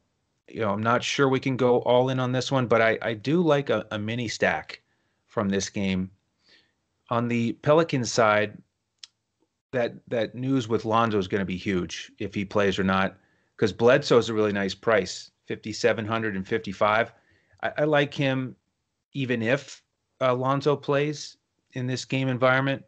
you 0.47 0.61
know, 0.61 0.71
I'm 0.71 0.81
not 0.81 1.03
sure 1.03 1.29
we 1.29 1.39
can 1.39 1.55
go 1.55 1.79
all 1.79 2.09
in 2.09 2.19
on 2.19 2.31
this 2.31 2.51
one, 2.51 2.67
but 2.67 2.81
I, 2.81 2.97
I 3.01 3.13
do 3.13 3.41
like 3.41 3.69
a, 3.69 3.85
a 3.91 3.99
mini 3.99 4.27
stack 4.27 4.81
from 5.27 5.49
this 5.49 5.69
game. 5.69 6.09
On 7.09 7.27
the 7.27 7.53
Pelicans 7.61 8.11
side, 8.11 8.57
that 9.71 9.93
that 10.07 10.35
news 10.35 10.67
with 10.67 10.85
Lonzo 10.85 11.19
is 11.19 11.27
going 11.27 11.41
to 11.41 11.45
be 11.45 11.57
huge 11.57 12.11
if 12.17 12.33
he 12.33 12.45
plays 12.45 12.79
or 12.79 12.83
not, 12.83 13.17
because 13.55 13.73
Bledsoe 13.73 14.17
is 14.17 14.29
a 14.29 14.33
really 14.33 14.53
nice 14.53 14.73
price, 14.73 15.31
fifty 15.45 15.73
seven 15.73 16.05
hundred 16.05 16.35
and 16.35 16.47
fifty 16.47 16.71
five. 16.71 17.11
I, 17.61 17.71
I 17.79 17.83
like 17.83 18.13
him 18.13 18.55
even 19.13 19.41
if 19.41 19.83
uh, 20.21 20.33
Lonzo 20.33 20.75
plays 20.75 21.37
in 21.73 21.87
this 21.87 22.05
game 22.05 22.27
environment. 22.27 22.83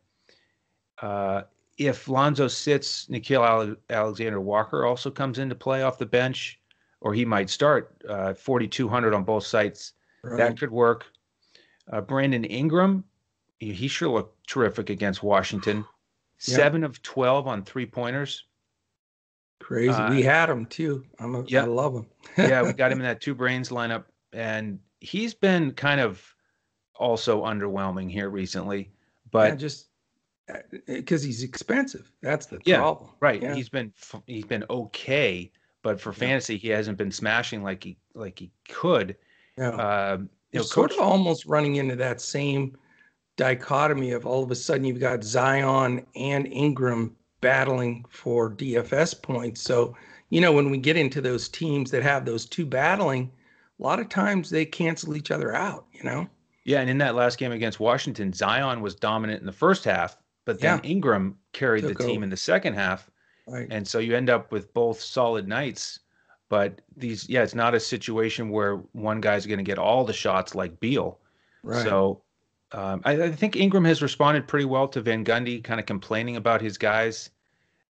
Uh, 1.02 1.44
if 1.78 2.08
Lonzo 2.08 2.48
sits, 2.48 3.06
Nickeil 3.08 3.78
Alexander 3.90 4.42
Walker 4.42 4.86
also 4.86 5.12
comes 5.12 5.40
into 5.40 5.56
play 5.56 5.84
off 5.84 5.98
the 5.98 6.06
bench, 6.06 6.60
or 7.02 7.14
he 7.14 7.24
might 7.24 7.50
start 7.50 8.02
uh, 8.10 8.34
4,200 8.34 9.14
on 9.14 9.24
both 9.24 9.46
sites. 9.46 9.94
Right. 10.24 10.38
That 10.38 10.60
could 10.60 10.72
work. 10.72 11.06
Uh, 11.92 12.02
Brandon 12.02 12.44
Ingram, 12.44 13.04
he, 13.60 13.72
he 13.72 13.88
sure 13.88 14.10
looked 14.10 14.48
terrific 14.48 14.90
against 14.90 15.24
Washington. 15.24 15.86
Seven 16.40 16.84
of 16.84 17.02
12 17.02 17.48
on 17.48 17.64
three 17.64 17.86
pointers. 17.86 18.46
Crazy. 19.60 19.90
Uh, 19.90 20.12
we 20.12 20.22
had 20.22 20.50
him 20.50 20.66
too. 20.66 21.04
I'm 21.20 21.36
a, 21.36 21.44
yep. 21.46 21.66
I 21.66 21.68
love 21.68 21.96
him. 21.96 22.06
yeah, 22.38 22.62
we 22.62 22.74
got 22.74 22.92
him 22.92 23.00
in 23.00 23.06
that 23.06 23.22
two 23.22 23.34
brains 23.34 23.70
lineup. 23.70 24.06
and 24.34 24.80
he's 25.00 25.34
been 25.34 25.72
kind 25.72 26.00
of 26.00 26.24
also 26.96 27.44
underwhelming 27.44 28.12
here 28.12 28.30
recently. 28.30 28.92
But 29.32 29.50
yeah, 29.50 29.56
just 29.56 29.87
because 30.86 31.24
he's 31.24 31.44
expensive, 31.44 32.12
that's 32.22 32.46
the 32.46 32.60
yeah, 32.66 32.78
problem. 32.78 33.10
Right. 33.20 33.42
Yeah. 33.42 33.56
He's 33.56 33.70
been 33.70 33.92
he's 34.26 34.46
been 34.46 34.64
okay, 34.70 35.52
but 35.82 36.00
for 36.00 36.14
fantasy, 36.14 36.58
he 36.58 36.70
hasn't 36.70 36.98
been 36.98 37.12
smashing 37.12 37.64
like 37.64 37.84
he 37.84 37.98
like 38.14 38.40
he 38.40 38.52
could. 38.70 39.16
Yeah. 39.58 39.70
Uh, 39.70 40.18
you 40.52 40.60
know, 40.60 40.64
sort 40.64 40.92
of 40.92 41.00
almost 41.00 41.46
running 41.46 41.76
into 41.76 41.96
that 41.98 42.22
same 42.22 42.78
dichotomy 43.36 44.12
of 44.12 44.26
all 44.26 44.44
of 44.44 44.52
a 44.52 44.56
sudden 44.56 44.84
you've 44.84 45.00
got 45.00 45.24
Zion 45.24 46.06
and 46.16 46.48
Ingram 46.48 47.16
battling 47.42 48.04
for 48.10 48.52
DFS 48.52 49.22
points. 49.22 49.62
So, 49.62 49.96
you 50.30 50.42
know, 50.42 50.52
when 50.52 50.70
we 50.70 50.78
get 50.78 50.98
into 50.98 51.22
those 51.22 51.48
teams 51.48 51.92
that 51.92 52.04
have 52.04 52.26
those 52.26 52.46
two 52.46 52.66
battling, 52.66 53.32
a 53.80 53.84
lot 53.84 54.00
of 54.00 54.10
times 54.10 54.50
they 54.50 54.66
cancel 54.66 55.16
each 55.16 55.32
other 55.32 55.54
out, 55.56 55.86
you 55.94 56.04
know? 56.04 56.28
Yeah. 56.66 56.82
And 56.82 56.90
in 56.90 56.98
that 56.98 57.16
last 57.16 57.38
game 57.38 57.52
against 57.52 57.80
Washington, 57.80 58.34
Zion 58.34 58.82
was 58.82 58.96
dominant 58.96 59.40
in 59.40 59.46
the 59.46 59.52
first 59.52 59.86
half, 59.86 60.18
but 60.48 60.62
then 60.62 60.80
yeah. 60.82 60.90
Ingram 60.90 61.38
carried 61.52 61.82
Took 61.82 61.98
the 61.98 62.04
team 62.06 62.18
over. 62.18 62.24
in 62.24 62.30
the 62.30 62.38
second 62.38 62.74
half. 62.74 63.12
Right. 63.48 63.68
And 63.70 63.86
so 63.86 64.00
you 64.00 64.16
end 64.16 64.30
up 64.30 64.50
with 64.50 64.74
both 64.74 65.02
solid 65.02 65.46
nights. 65.46 66.00
But 66.48 66.80
these, 66.96 67.28
yeah, 67.28 67.44
it's 67.44 67.54
not 67.54 67.76
a 67.76 67.82
situation 67.82 68.50
where 68.50 68.78
one 68.94 69.20
guy's 69.20 69.46
going 69.46 69.58
to 69.58 69.64
get 69.64 69.78
all 69.78 70.06
the 70.06 70.14
shots 70.14 70.56
like 70.56 70.80
Beal. 70.80 71.20
Right. 71.64 71.84
So 71.84 72.22
um, 72.72 73.02
I, 73.04 73.24
I, 73.24 73.32
think 73.32 73.58
Ingram 73.58 73.84
has 73.84 74.02
responded 74.02 74.48
pretty 74.48 74.64
well 74.64 74.88
to 74.88 75.02
Van 75.02 75.26
Gundy, 75.26 75.62
kind 75.62 75.82
of 75.82 75.86
complaining 75.86 76.38
about 76.38 76.62
his 76.62 76.78
guys, 76.78 77.30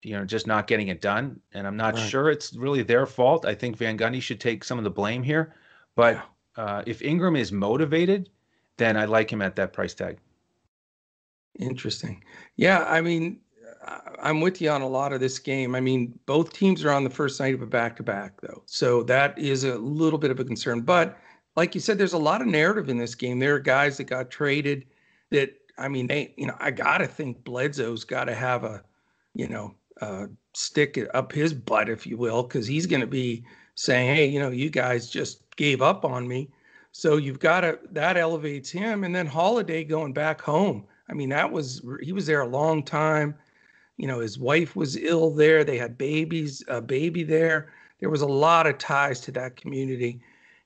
you 0.03 0.13
know, 0.13 0.27
just 0.27 0.47
not 0.47 0.67
getting 0.67 0.89
it 0.89 1.01
done. 1.01 1.41
And 1.55 1.67
I'm 1.67 1.79
not 1.79 1.95
right. 1.95 2.07
sure 2.07 2.31
it's 2.31 2.55
really 2.55 2.83
their 2.83 3.07
fault. 3.07 3.47
I 3.47 3.55
think 3.55 3.79
Van 3.79 3.97
Gundy 3.97 4.21
should 4.21 4.41
take 4.41 4.63
some 4.63 4.77
of 4.77 4.85
the 4.85 4.91
blame 4.91 5.23
here. 5.23 5.55
But 5.97 6.23
uh, 6.57 6.83
if 6.87 7.01
Ingram 7.01 7.35
is 7.35 7.51
motivated, 7.51 8.29
then 8.77 8.99
I 8.99 9.07
like 9.07 9.33
him 9.33 9.41
at 9.41 9.57
that 9.57 9.73
price 9.73 9.95
tag. 9.95 10.19
Interesting. 11.59 12.23
Yeah, 12.57 12.85
I 12.85 13.01
mean, 13.01 13.41
I'm 14.21 14.41
with 14.41 14.61
you 14.61 14.71
on 14.71 14.83
a 14.83 14.89
lot 14.89 15.13
of 15.13 15.21
this 15.21 15.39
game. 15.39 15.75
I 15.75 15.81
mean, 15.81 16.19
both 16.27 16.53
teams 16.53 16.85
are 16.85 16.91
on 16.91 17.05
the 17.05 17.11
first 17.11 17.41
night 17.41 17.55
of 17.55 17.63
a 17.63 17.67
back 17.67 17.97
to 17.97 18.03
back, 18.03 18.41
though. 18.41 18.63
So 18.67 19.03
that 19.05 19.39
is 19.39 19.65
a 19.65 19.77
little 19.77 20.19
bit 20.19 20.31
of 20.31 20.41
a 20.41 20.45
concern. 20.45 20.81
But 20.83 21.19
like 21.57 21.75
you 21.75 21.81
said, 21.81 21.99
there's 21.99 22.13
a 22.13 22.19
lot 22.19 22.41
of 22.41 22.47
narrative 22.47 22.89
in 22.89 22.99
this 22.99 23.15
game. 23.15 23.39
There 23.39 23.55
are 23.57 23.61
guys 23.61 23.97
that 23.97 24.05
got 24.05 24.31
traded 24.31 24.87
that, 25.31 25.55
I 25.79 25.89
mean, 25.89 26.07
they, 26.07 26.33
you 26.37 26.47
know, 26.47 26.57
I 26.61 26.71
got 26.71 26.99
to 26.99 27.07
think 27.07 27.45
Bledsoe's 27.45 28.05
got 28.05 28.25
to 28.25 28.35
have 28.35 28.65
a, 28.65 28.83
you 29.35 29.49
know, 29.49 29.75
uh, 30.01 30.27
stick 30.55 30.99
up 31.15 31.33
his 31.33 31.53
butt, 31.53 31.89
if 31.89 32.07
you 32.07 32.17
will, 32.17 32.43
because 32.45 32.67
he's 32.67 32.87
going 32.87 33.01
to 33.01 33.07
be 33.07 33.45
saying, 33.75 34.15
hey, 34.15 34.27
you 34.27 34.39
know, 34.39 34.51
you 34.51 34.71
guys 34.71 35.11
just 35.11 35.55
gave 35.57 35.83
up 35.83 36.05
on 36.05 36.29
me. 36.29 36.51
So 36.93 37.17
you've 37.17 37.41
got 37.41 37.63
to, 37.63 37.79
that 37.91 38.17
elevates 38.17 38.71
him. 38.71 39.05
And 39.05 39.15
then 39.15 39.27
Holiday 39.27 39.83
going 39.83 40.13
back 40.13 40.41
home. 40.41 40.87
I 41.13 41.15
mean, 41.15 41.29
that 41.29 41.53
was, 41.53 41.81
he 42.03 42.13
was 42.13 42.27
there 42.27 42.41
a 42.41 42.49
long 42.49 42.83
time. 42.83 43.37
You 43.99 44.09
know, 44.09 44.19
his 44.19 44.39
wife 44.39 44.75
was 44.75 44.97
ill 44.97 45.31
there. 45.31 45.63
They 45.63 45.79
had 45.79 45.97
babies, 45.97 46.65
a 46.67 46.81
baby 46.81 47.23
there. 47.23 47.73
There 48.01 48.11
was 48.11 48.23
a 48.23 48.27
lot 48.27 48.67
of 48.67 48.79
ties 48.79 49.21
to 49.21 49.33
that 49.33 49.55
community 49.55 50.21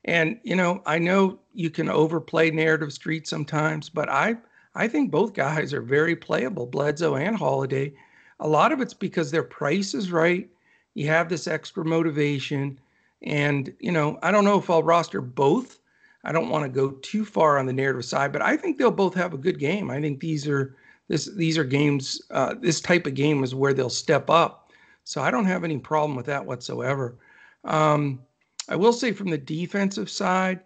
and 0.06 0.38
you 0.44 0.54
know, 0.54 0.82
I 0.86 0.98
know 0.98 1.38
you 1.52 1.68
can 1.68 1.90
overplay 1.90 2.50
narrative 2.50 2.92
street 2.92 3.26
sometimes, 3.26 3.90
but 3.90 4.08
I 4.08 4.36
I 4.74 4.88
think 4.88 5.10
both 5.10 5.34
guys 5.34 5.74
are 5.74 5.82
very 5.82 6.14
playable, 6.14 6.66
Bledsoe 6.66 7.16
and 7.16 7.36
Holiday. 7.36 7.92
A 8.40 8.46
lot 8.46 8.72
of 8.72 8.80
it's 8.80 8.94
because 8.94 9.30
their 9.30 9.42
price 9.42 9.94
is 9.94 10.12
right. 10.12 10.48
You 10.94 11.08
have 11.08 11.28
this 11.28 11.46
extra 11.46 11.84
motivation, 11.84 12.78
and 13.22 13.74
you 13.80 13.90
know, 13.90 14.18
I 14.22 14.30
don't 14.30 14.44
know 14.44 14.58
if 14.58 14.70
I'll 14.70 14.82
roster 14.82 15.20
both. 15.20 15.80
I 16.26 16.32
don't 16.32 16.50
want 16.50 16.64
to 16.64 16.68
go 16.68 16.90
too 17.02 17.24
far 17.24 17.56
on 17.56 17.66
the 17.66 17.72
narrative 17.72 18.04
side, 18.04 18.32
but 18.32 18.42
I 18.42 18.56
think 18.56 18.76
they'll 18.76 18.90
both 18.90 19.14
have 19.14 19.32
a 19.32 19.38
good 19.38 19.60
game. 19.60 19.90
I 19.92 20.00
think 20.00 20.18
these 20.18 20.48
are 20.48 20.76
this 21.06 21.26
these 21.26 21.56
are 21.56 21.64
games. 21.64 22.20
Uh, 22.32 22.54
this 22.60 22.80
type 22.80 23.06
of 23.06 23.14
game 23.14 23.44
is 23.44 23.54
where 23.54 23.72
they'll 23.72 23.88
step 23.88 24.28
up. 24.28 24.72
So 25.04 25.22
I 25.22 25.30
don't 25.30 25.44
have 25.46 25.62
any 25.62 25.78
problem 25.78 26.16
with 26.16 26.26
that 26.26 26.44
whatsoever. 26.44 27.16
Um, 27.62 28.20
I 28.68 28.74
will 28.74 28.92
say 28.92 29.12
from 29.12 29.30
the 29.30 29.38
defensive 29.38 30.10
side, 30.10 30.60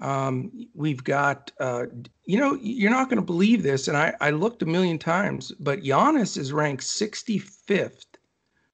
um, 0.00 0.50
we've 0.74 1.04
got, 1.04 1.52
uh, 1.60 1.84
you 2.24 2.38
know, 2.38 2.58
you're 2.62 2.90
not 2.90 3.10
going 3.10 3.20
to 3.20 3.26
believe 3.26 3.62
this, 3.62 3.88
and 3.88 3.96
I, 3.96 4.14
I 4.22 4.30
looked 4.30 4.62
a 4.62 4.66
million 4.66 4.98
times, 4.98 5.52
but 5.60 5.82
Giannis 5.82 6.38
is 6.38 6.54
ranked 6.54 6.82
65th 6.84 8.06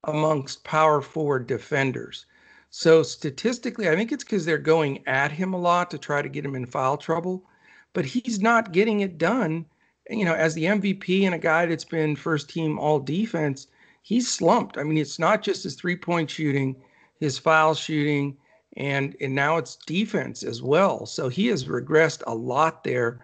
amongst 0.05 0.63
power 0.63 1.01
forward 1.01 1.49
defenders. 1.49 2.27
So 2.71 3.03
statistically, 3.03 3.89
I 3.89 3.97
think 3.97 4.13
it's 4.13 4.25
because 4.25 4.45
they're 4.45 4.59
going 4.59 5.07
at 5.07 5.33
him 5.33 5.55
a 5.55 5.59
lot 5.59 5.91
to 5.91 5.99
try 5.99 6.23
to 6.23 6.29
get 6.29 6.45
him 6.45 6.55
in 6.55 6.67
foul 6.67 6.97
trouble, 6.97 7.45
but 7.93 8.05
he's 8.05 8.41
not 8.41 8.73
getting 8.73 9.01
it 9.01 9.19
done. 9.19 9.65
You 10.11 10.25
know, 10.25 10.35
as 10.35 10.55
the 10.55 10.65
MVP 10.65 11.25
and 11.25 11.35
a 11.35 11.39
guy 11.39 11.67
that's 11.67 11.85
been 11.85 12.17
first 12.17 12.51
team 12.51 12.79
all 12.79 13.01
defense, 13.01 13.67
he's 14.03 14.31
slumped. 14.31 14.79
I 14.79 14.83
mean, 14.83 14.99
it's 14.99 15.19
not 15.19 15.43
just 15.43 15.65
his 15.65 15.75
three 15.75 15.97
point 15.97 16.31
shooting, 16.31 16.77
his 17.21 17.39
foul 17.39 17.75
shooting 17.75 18.37
and 18.79 19.17
and 19.21 19.35
now 19.35 19.57
it's 19.57 19.77
defense 19.87 20.43
as 20.43 20.63
well. 20.63 21.05
So 21.05 21.29
he 21.29 21.49
has 21.49 21.65
regressed 21.65 22.23
a 22.27 22.35
lot 22.35 22.85
there. 22.85 23.21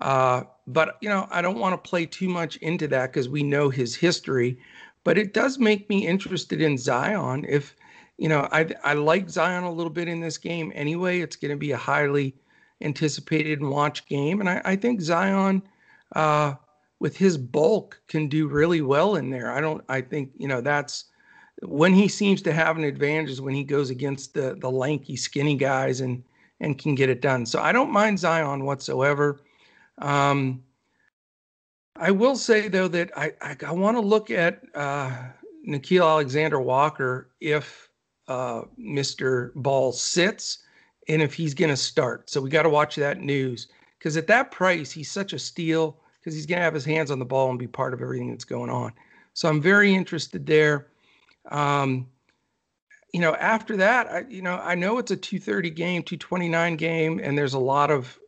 Uh, 0.00 0.42
but 0.66 0.96
you 1.00 1.08
know, 1.08 1.26
I 1.30 1.40
don't 1.40 1.58
want 1.58 1.72
to 1.72 1.88
play 1.88 2.04
too 2.04 2.28
much 2.28 2.56
into 2.56 2.88
that 2.88 3.12
because 3.12 3.28
we 3.28 3.42
know 3.42 3.70
his 3.70 3.94
history. 3.94 4.58
But 5.04 5.16
it 5.16 5.32
does 5.32 5.58
make 5.58 5.88
me 5.88 6.06
interested 6.06 6.60
in 6.60 6.76
Zion. 6.76 7.46
If 7.48 7.74
you 8.18 8.28
know, 8.28 8.48
I 8.52 8.68
I 8.84 8.92
like 8.94 9.30
Zion 9.30 9.64
a 9.64 9.72
little 9.72 9.92
bit 9.92 10.08
in 10.08 10.20
this 10.20 10.38
game 10.38 10.72
anyway. 10.74 11.20
It's 11.20 11.36
going 11.36 11.52
to 11.52 11.56
be 11.56 11.72
a 11.72 11.76
highly 11.76 12.34
anticipated 12.80 13.60
and 13.60 13.70
watched 13.70 14.08
game, 14.08 14.40
and 14.40 14.48
I, 14.48 14.60
I 14.64 14.76
think 14.76 15.00
Zion. 15.00 15.62
Uh, 16.14 16.54
with 17.00 17.16
his 17.16 17.36
bulk 17.36 18.00
can 18.08 18.28
do 18.28 18.48
really 18.48 18.80
well 18.80 19.16
in 19.16 19.30
there. 19.30 19.52
I 19.52 19.60
don't 19.60 19.84
I 19.88 20.00
think, 20.00 20.32
you 20.36 20.48
know, 20.48 20.60
that's 20.60 21.04
when 21.62 21.92
he 21.92 22.08
seems 22.08 22.42
to 22.42 22.52
have 22.52 22.76
an 22.76 22.84
advantage 22.84 23.30
is 23.30 23.40
when 23.40 23.54
he 23.54 23.64
goes 23.64 23.90
against 23.90 24.34
the 24.34 24.56
the 24.58 24.70
lanky, 24.70 25.16
skinny 25.16 25.56
guys 25.56 26.00
and 26.00 26.22
and 26.60 26.78
can 26.78 26.94
get 26.94 27.08
it 27.08 27.20
done. 27.20 27.46
So 27.46 27.60
I 27.60 27.72
don't 27.72 27.92
mind 27.92 28.18
Zion 28.18 28.64
whatsoever. 28.64 29.40
Um, 29.98 30.62
I 31.96 32.10
will 32.10 32.36
say 32.36 32.68
though 32.68 32.88
that 32.88 33.16
I 33.16 33.32
I, 33.40 33.56
I 33.66 33.72
want 33.72 33.96
to 33.96 34.00
look 34.00 34.30
at 34.30 34.62
uh, 34.74 35.16
Nickeil 35.66 36.08
Alexander 36.08 36.60
Walker 36.60 37.30
if 37.40 37.87
uh, 38.28 38.62
Mr. 38.78 39.52
Ball 39.54 39.92
sits 39.92 40.58
and 41.08 41.22
if 41.22 41.34
he's 41.34 41.54
going 41.54 41.70
to 41.70 41.76
start. 41.76 42.30
So 42.30 42.40
we 42.40 42.50
got 42.50 42.62
to 42.62 42.68
watch 42.68 42.96
that 42.96 43.20
news 43.20 43.68
because 43.98 44.16
at 44.16 44.26
that 44.28 44.50
price 44.50 44.92
he's 44.92 45.10
such 45.10 45.32
a 45.32 45.38
steal 45.38 45.98
because 46.20 46.34
he's 46.34 46.46
going 46.46 46.58
to 46.58 46.64
have 46.64 46.74
his 46.74 46.84
hands 46.84 47.10
on 47.10 47.18
the 47.18 47.24
ball 47.24 47.50
and 47.50 47.58
be 47.58 47.66
part 47.66 47.94
of 47.94 48.02
everything 48.02 48.30
that's 48.30 48.44
going 48.44 48.70
on. 48.70 48.92
So 49.32 49.48
I'm 49.48 49.62
very 49.62 49.94
interested 49.94 50.46
there. 50.46 50.88
Um, 51.50 52.06
you 53.14 53.20
know, 53.20 53.34
after 53.36 53.76
that, 53.78 54.06
I, 54.08 54.24
you 54.28 54.42
know, 54.42 54.56
I 54.56 54.74
know 54.74 54.98
it's 54.98 55.10
a 55.10 55.16
230 55.16 55.70
game, 55.70 56.02
229 56.02 56.76
game, 56.76 57.20
and 57.22 57.38
there's 57.38 57.54
a 57.54 57.58
lot 57.58 57.90
of 57.90 58.18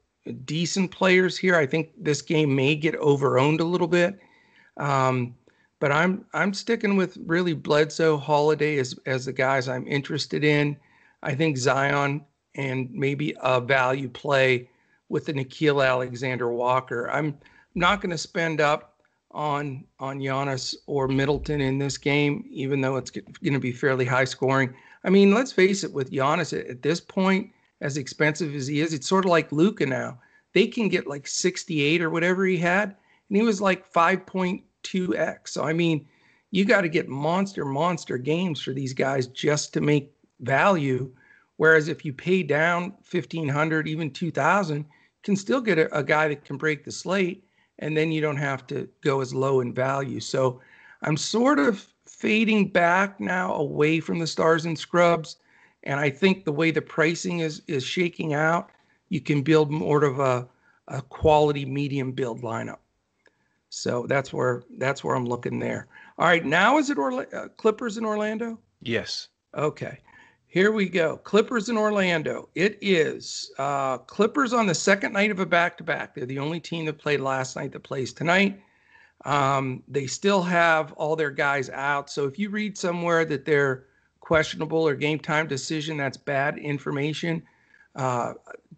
decent 0.44 0.90
players 0.90 1.36
here. 1.36 1.56
I 1.56 1.66
think 1.66 1.90
this 1.98 2.22
game 2.22 2.54
may 2.54 2.74
get 2.74 2.98
overowned 2.98 3.60
a 3.60 3.64
little 3.64 3.88
bit. 3.88 4.18
Um, 4.78 5.34
but 5.80 5.90
I'm 5.90 6.24
I'm 6.32 6.54
sticking 6.54 6.96
with 6.96 7.18
really 7.26 7.54
Bledsoe 7.54 8.18
Holiday 8.18 8.78
as 8.78 8.94
as 9.06 9.24
the 9.24 9.32
guys 9.32 9.68
I'm 9.68 9.86
interested 9.88 10.44
in. 10.44 10.76
I 11.22 11.34
think 11.34 11.56
Zion 11.56 12.24
and 12.54 12.90
maybe 12.92 13.34
a 13.42 13.60
value 13.60 14.08
play 14.08 14.68
with 15.08 15.26
the 15.26 15.32
Nickeil 15.32 15.86
Alexander 15.86 16.50
Walker. 16.52 17.10
I'm 17.10 17.38
not 17.74 18.00
going 18.00 18.10
to 18.10 18.18
spend 18.18 18.60
up 18.60 18.94
on 19.32 19.84
on 19.98 20.18
Giannis 20.18 20.74
or 20.86 21.08
Middleton 21.08 21.60
in 21.60 21.78
this 21.78 21.96
game, 21.98 22.44
even 22.50 22.80
though 22.80 22.96
it's 22.96 23.10
going 23.10 23.52
to 23.52 23.60
be 23.60 23.72
fairly 23.72 24.04
high 24.04 24.24
scoring. 24.24 24.74
I 25.04 25.10
mean, 25.10 25.32
let's 25.32 25.52
face 25.52 25.82
it, 25.82 25.92
with 25.92 26.10
Giannis 26.10 26.58
at, 26.58 26.66
at 26.66 26.82
this 26.82 27.00
point, 27.00 27.50
as 27.80 27.96
expensive 27.96 28.54
as 28.54 28.66
he 28.66 28.80
is, 28.80 28.92
it's 28.92 29.08
sort 29.08 29.24
of 29.24 29.30
like 29.30 29.50
Luka 29.50 29.86
now. 29.86 30.18
They 30.52 30.66
can 30.66 30.88
get 30.88 31.06
like 31.06 31.26
68 31.26 32.02
or 32.02 32.10
whatever 32.10 32.44
he 32.44 32.58
had, 32.58 32.96
and 33.28 33.36
he 33.36 33.42
was 33.42 33.60
like 33.60 33.86
5.2x. 34.82 35.48
So 35.48 35.64
I 35.64 35.72
mean, 35.72 36.06
you 36.50 36.64
got 36.64 36.80
to 36.82 36.88
get 36.88 37.08
monster 37.08 37.64
monster 37.64 38.18
games 38.18 38.60
for 38.60 38.72
these 38.72 38.92
guys 38.92 39.26
just 39.28 39.72
to 39.74 39.80
make 39.80 40.12
value. 40.40 41.10
Whereas 41.56 41.88
if 41.88 42.04
you 42.04 42.12
pay 42.12 42.42
down 42.42 42.92
1500, 43.10 43.86
even 43.86 44.10
2000, 44.10 44.84
can 45.22 45.36
still 45.36 45.60
get 45.60 45.78
a, 45.78 45.96
a 45.96 46.02
guy 46.02 46.28
that 46.28 46.44
can 46.44 46.56
break 46.56 46.84
the 46.84 46.90
slate 46.90 47.44
and 47.78 47.96
then 47.96 48.12
you 48.12 48.20
don't 48.20 48.36
have 48.36 48.66
to 48.68 48.88
go 49.02 49.20
as 49.20 49.34
low 49.34 49.60
in 49.60 49.72
value. 49.72 50.20
So 50.20 50.60
I'm 51.02 51.16
sort 51.16 51.58
of 51.58 51.86
fading 52.06 52.68
back 52.68 53.20
now 53.20 53.54
away 53.54 54.00
from 54.00 54.18
the 54.18 54.26
stars 54.26 54.66
and 54.66 54.78
scrubs. 54.78 55.36
And 55.84 55.98
I 55.98 56.10
think 56.10 56.44
the 56.44 56.52
way 56.52 56.70
the 56.70 56.82
pricing 56.82 57.40
is 57.40 57.62
is 57.66 57.84
shaking 57.84 58.34
out, 58.34 58.70
you 59.08 59.20
can 59.20 59.42
build 59.42 59.70
more 59.70 60.04
of 60.04 60.20
a, 60.20 60.46
a 60.88 61.00
quality 61.02 61.64
medium 61.64 62.12
build 62.12 62.42
lineup. 62.42 62.78
So 63.70 64.04
that's 64.08 64.32
where 64.32 64.64
that's 64.78 65.02
where 65.02 65.14
I'm 65.14 65.26
looking 65.26 65.58
there. 65.58 65.86
All 66.18 66.26
right, 66.26 66.44
now 66.44 66.78
is 66.78 66.90
it 66.90 66.98
Orla- 66.98 67.26
uh, 67.32 67.48
Clippers 67.56 67.96
in 67.96 68.04
Orlando? 68.04 68.58
Yes. 68.82 69.28
Okay. 69.56 69.98
Here 70.48 70.72
we 70.72 70.88
go. 70.88 71.16
Clippers 71.18 71.68
in 71.68 71.78
Orlando. 71.78 72.48
It 72.56 72.76
is 72.80 73.52
uh, 73.58 73.98
Clippers 73.98 74.52
on 74.52 74.66
the 74.66 74.74
second 74.74 75.12
night 75.12 75.30
of 75.30 75.38
a 75.38 75.46
back 75.46 75.78
to 75.78 75.84
back. 75.84 76.14
They're 76.14 76.26
the 76.26 76.40
only 76.40 76.58
team 76.58 76.84
that 76.86 76.98
played 76.98 77.20
last 77.20 77.54
night 77.54 77.70
that 77.72 77.84
plays 77.84 78.12
tonight. 78.12 78.60
Um, 79.24 79.84
they 79.86 80.08
still 80.08 80.42
have 80.42 80.92
all 80.94 81.14
their 81.14 81.30
guys 81.30 81.70
out. 81.70 82.10
So 82.10 82.26
if 82.26 82.38
you 82.38 82.50
read 82.50 82.76
somewhere 82.76 83.24
that 83.26 83.44
they're 83.44 83.84
questionable 84.18 84.86
or 84.86 84.96
game 84.96 85.20
time 85.20 85.46
decision, 85.46 85.96
that's 85.96 86.16
bad 86.16 86.58
information. 86.58 87.42
Uh, 87.94 88.32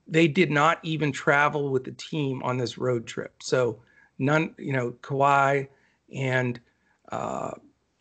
they 0.06 0.28
did 0.28 0.50
not 0.50 0.78
even 0.82 1.10
travel 1.12 1.70
with 1.70 1.84
the 1.84 1.92
team 1.92 2.42
on 2.42 2.58
this 2.58 2.76
road 2.76 3.06
trip. 3.06 3.42
So 3.42 3.80
none, 4.18 4.54
you 4.58 4.72
know, 4.72 4.92
Kawhi 5.02 5.68
and 6.14 6.60
uh, 7.10 7.52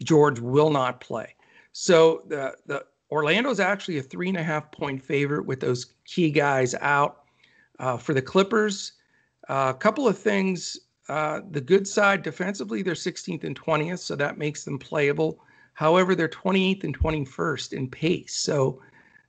George 0.04 0.40
will 0.40 0.70
not 0.70 1.02
play. 1.02 1.36
So 1.74 2.24
the 2.28 2.56
the 2.66 2.86
Orlando's 3.12 3.60
actually 3.60 3.98
a 3.98 4.04
three 4.04 4.30
and 4.30 4.38
a 4.38 4.44
half 4.44 4.72
point 4.72 5.02
favorite 5.02 5.46
with 5.46 5.60
those 5.60 5.94
key 6.06 6.32
guys 6.32 6.76
out. 6.76 7.18
Uh, 7.80 7.98
for 7.98 8.14
the 8.14 8.22
Clippers, 8.22 8.94
a 9.50 9.54
uh, 9.54 9.74
couple 9.74 10.08
of 10.08 10.18
things. 10.18 10.78
Uh, 11.10 11.42
the 11.50 11.60
good 11.60 11.88
side 11.88 12.22
defensively, 12.22 12.84
they're 12.84 12.94
16th 12.94 13.44
and 13.44 13.60
20th, 13.60 14.00
so 14.00 14.16
that 14.16 14.38
makes 14.38 14.64
them 14.64 14.78
playable. 14.78 15.40
However, 15.74 16.14
they're 16.14 16.30
28th 16.30 16.84
and 16.84 16.98
21st 16.98 17.74
in 17.74 17.90
pace, 17.90 18.36
so 18.36 18.80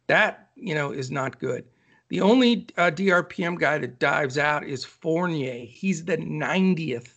that 0.07 0.51
you 0.55 0.74
know 0.74 0.93
is 0.93 1.11
not 1.11 1.41
good. 1.41 1.64
The 2.12 2.20
only 2.20 2.66
uh, 2.76 2.90
DRPM 2.90 3.58
guy 3.58 3.78
that 3.78 3.98
dives 3.98 4.36
out 4.36 4.64
is 4.64 4.84
Fournier. 4.84 5.64
He's 5.64 6.04
the 6.04 6.18
90th 6.18 7.14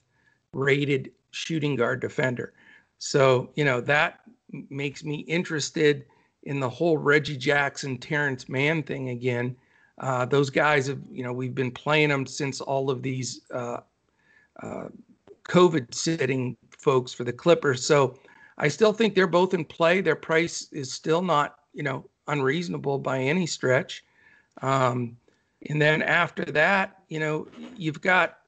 rated 0.53 1.11
shooting 1.31 1.75
guard 1.75 1.99
defender. 1.99 2.53
So, 2.97 3.49
you 3.55 3.65
know, 3.65 3.81
that 3.81 4.21
makes 4.69 5.03
me 5.03 5.15
interested 5.27 6.05
in 6.43 6.61
the 6.61 6.69
whole 6.69 6.97
Reggie 6.97 7.35
Jackson, 7.35 7.97
Terrence 7.97 8.47
Mann 8.47 8.83
thing 8.83 9.09
again. 9.09 9.57
Uh, 9.97 10.23
those 10.23 10.49
guys 10.49 10.87
have, 10.87 11.01
you 11.11 11.23
know, 11.23 11.33
we've 11.33 11.55
been 11.55 11.71
playing 11.71 12.07
them 12.07 12.25
since 12.25 12.61
all 12.61 12.89
of 12.89 13.01
these 13.01 13.41
uh, 13.53 13.79
uh, 14.63 14.87
COVID 15.43 15.93
sitting 15.93 16.55
folks 16.69 17.11
for 17.11 17.25
the 17.25 17.33
Clippers. 17.33 17.85
So 17.85 18.17
I 18.57 18.69
still 18.69 18.93
think 18.93 19.13
they're 19.13 19.27
both 19.27 19.53
in 19.53 19.65
play. 19.65 19.99
Their 19.99 20.15
price 20.15 20.71
is 20.71 20.93
still 20.93 21.21
not, 21.21 21.59
you 21.73 21.83
know, 21.83 22.09
unreasonable 22.29 22.97
by 22.97 23.19
any 23.19 23.45
stretch. 23.45 24.04
Um, 24.61 25.17
and 25.69 25.81
then 25.81 26.01
after 26.01 26.45
that, 26.45 27.03
you 27.09 27.19
know, 27.19 27.47
you've 27.75 28.01
got 28.01 28.39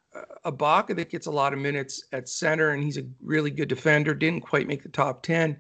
Ibaka 0.46 0.96
that 0.96 1.10
gets 1.10 1.28
a 1.28 1.32
lot 1.32 1.54
of 1.54 1.60
minutes 1.60 2.04
at 2.12 2.30
center, 2.30 2.72
and 2.72 2.84
he's 2.84 2.98
a 2.98 3.06
really 3.22 3.52
good 3.52 3.68
defender. 3.68 4.14
Didn't 4.14 4.42
quite 4.42 4.68
make 4.68 4.84
the 4.84 4.90
top 4.90 5.24
10, 5.24 5.58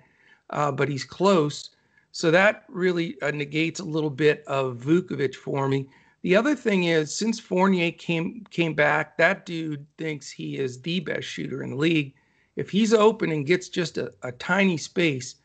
uh, 0.49 0.71
but 0.71 0.89
he's 0.89 1.03
close. 1.03 1.71
So 2.11 2.31
that 2.31 2.63
really 2.67 3.19
uh, 3.21 3.31
negates 3.31 3.79
a 3.79 3.85
little 3.85 4.09
bit 4.09 4.43
of 4.47 4.77
Vucevic 4.77 5.35
for 5.35 5.67
me. 5.67 5.87
The 6.23 6.35
other 6.35 6.55
thing 6.55 6.85
is, 6.85 7.15
since 7.15 7.39
Fournier 7.39 7.91
came 7.91 8.45
came 8.49 8.73
back, 8.73 9.17
that 9.17 9.45
dude 9.45 9.85
thinks 9.97 10.31
he 10.31 10.57
is 10.57 10.81
the 10.81 10.99
best 10.99 11.27
shooter 11.27 11.63
in 11.63 11.71
the 11.71 11.75
league. 11.75 12.13
If 12.55 12.69
he's 12.69 12.93
open 12.93 13.31
and 13.31 13.45
gets 13.45 13.69
just 13.69 13.97
a, 13.97 14.11
a 14.23 14.31
tiny 14.31 14.77
space, 14.77 15.35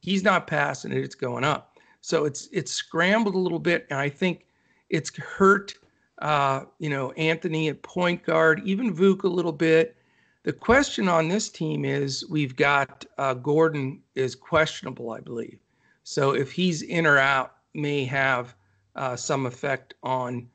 he's 0.00 0.24
not 0.24 0.46
passing 0.46 0.92
it; 0.92 1.04
it's 1.04 1.14
going 1.14 1.44
up. 1.44 1.78
So 2.00 2.24
it's 2.24 2.48
it's 2.50 2.72
scrambled 2.72 3.34
a 3.34 3.38
little 3.38 3.58
bit, 3.58 3.86
and 3.90 3.98
I 3.98 4.08
think 4.08 4.46
it's 4.92 5.16
hurt 5.16 5.74
uh, 6.22 6.64
you 6.78 6.88
know, 6.88 7.10
Anthony 7.12 7.68
at 7.68 7.82
point 7.82 8.22
guard, 8.22 8.62
even 8.64 8.94
Vuk 8.94 9.24
a 9.24 9.28
little 9.28 9.52
bit. 9.52 9.96
The 10.44 10.52
question 10.52 11.08
on 11.08 11.28
this 11.28 11.48
team 11.50 11.84
is 11.84 12.24
we've 12.28 12.54
got 12.54 13.04
uh, 13.18 13.34
Gordon 13.34 14.00
is 14.14 14.34
questionable, 14.34 15.10
I 15.10 15.20
believe. 15.20 15.58
So 16.04 16.30
if 16.34 16.52
he's 16.52 16.82
in 16.82 17.06
or 17.06 17.18
out, 17.18 17.56
may 17.74 18.04
have 18.04 18.54
uh, 18.94 19.16
some 19.16 19.46
effect 19.46 19.94
on 20.02 20.48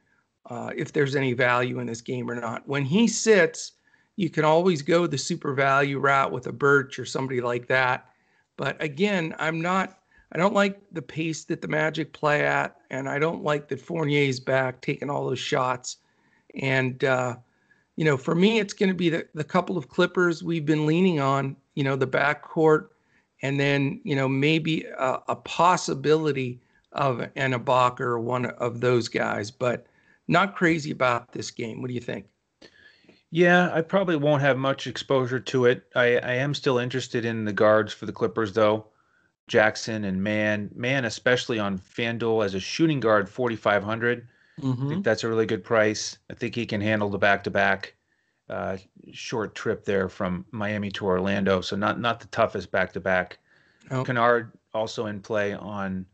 uh, 0.49 0.71
if 0.75 0.93
there's 0.93 1.15
any 1.15 1.33
value 1.33 1.79
in 1.79 1.88
this 1.88 2.01
game 2.01 2.31
or 2.31 2.35
not. 2.35 2.65
When 2.67 2.85
he 2.85 3.07
sits, 3.07 3.73
you 4.15 4.29
can 4.29 4.45
always 4.45 4.81
go 4.81 5.05
the 5.05 5.17
super 5.17 5.53
value 5.53 5.99
route 5.99 6.31
with 6.31 6.47
a 6.47 6.53
Birch 6.53 6.97
or 6.97 7.05
somebody 7.05 7.41
like 7.41 7.67
that. 7.67 8.09
But 8.55 8.81
again, 8.81 9.35
I'm 9.38 9.61
not 9.61 9.99
I 10.32 10.38
don't 10.38 10.53
like 10.53 10.82
the 10.91 11.01
pace 11.01 11.45
that 11.45 11.61
the 11.61 11.67
Magic 11.67 12.13
play 12.13 12.45
at, 12.45 12.75
and 12.89 13.07
I 13.07 13.19
don't 13.19 13.43
like 13.43 13.69
that 13.69 13.82
Fournier's 13.82 14.39
back 14.39 14.82
taking 14.82 15.09
all 15.09 15.28
those 15.28 15.39
shots. 15.39 15.97
And 16.61 17.03
uh, 17.03 17.38
you 17.95 18.05
know, 18.05 18.17
for 18.17 18.36
me, 18.36 18.59
it's 18.59 18.73
going 18.73 18.89
to 18.89 18.95
be 18.95 19.09
the, 19.09 19.28
the 19.34 19.43
couple 19.43 19.78
of 19.78 19.89
Clippers 19.89 20.43
we've 20.43 20.65
been 20.65 20.86
leaning 20.86 21.19
on. 21.19 21.55
You 21.75 21.84
know, 21.84 21.95
the 21.95 22.07
backcourt, 22.07 22.88
and 23.41 23.59
then 23.59 24.01
you 24.03 24.15
know 24.15 24.28
maybe 24.28 24.84
a, 24.97 25.19
a 25.30 25.36
possibility 25.36 26.59
of 26.91 27.19
an 27.36 27.53
Ibaka 27.53 28.01
or 28.01 28.19
one 28.19 28.47
of 28.47 28.82
those 28.82 29.07
guys, 29.07 29.51
but 29.51 29.86
not 30.28 30.55
crazy 30.55 30.91
about 30.91 31.32
this 31.32 31.51
game. 31.51 31.82
What 31.82 31.88
do 31.88 31.93
you 31.93 32.01
think? 32.01 32.25
Yeah, 33.30 33.71
I 33.73 33.82
probably 33.82 34.15
won't 34.15 34.41
have 34.41 34.57
much 34.57 34.88
exposure 34.88 35.39
to 35.39 35.65
it. 35.65 35.84
I, 35.95 36.17
I 36.17 36.34
am 36.34 36.53
still 36.53 36.78
interested 36.78 37.25
in 37.25 37.45
the 37.45 37.53
guards 37.53 37.93
for 37.93 38.05
the 38.05 38.13
Clippers, 38.13 38.53
though. 38.53 38.86
Jackson 39.47 40.03
and 40.05 40.21
Mann. 40.21 40.69
Mann, 40.75 41.05
especially 41.05 41.59
on 41.59 41.79
FanDuel 41.79 42.45
as 42.45 42.53
a 42.53 42.59
shooting 42.59 42.99
guard, 42.99 43.29
4,500. 43.29 44.27
Mm-hmm. 44.61 44.85
I 44.85 44.89
think 44.89 45.03
that's 45.03 45.23
a 45.23 45.29
really 45.29 45.45
good 45.45 45.63
price. 45.63 46.17
I 46.29 46.33
think 46.33 46.55
he 46.55 46.65
can 46.65 46.81
handle 46.81 47.09
the 47.09 47.17
back 47.17 47.43
to 47.43 47.51
back 47.51 47.93
short 49.11 49.55
trip 49.55 49.85
there 49.85 50.09
from 50.09 50.45
Miami 50.51 50.91
to 50.91 51.05
Orlando. 51.05 51.61
So 51.61 51.75
not 51.75 51.99
not 51.99 52.19
the 52.19 52.27
toughest 52.27 52.71
back 52.71 52.93
to 52.93 52.99
back. 52.99 53.39
Kennard 53.89 54.51
also 54.73 55.05
in 55.05 55.21
play 55.21 55.53
on 55.53 56.05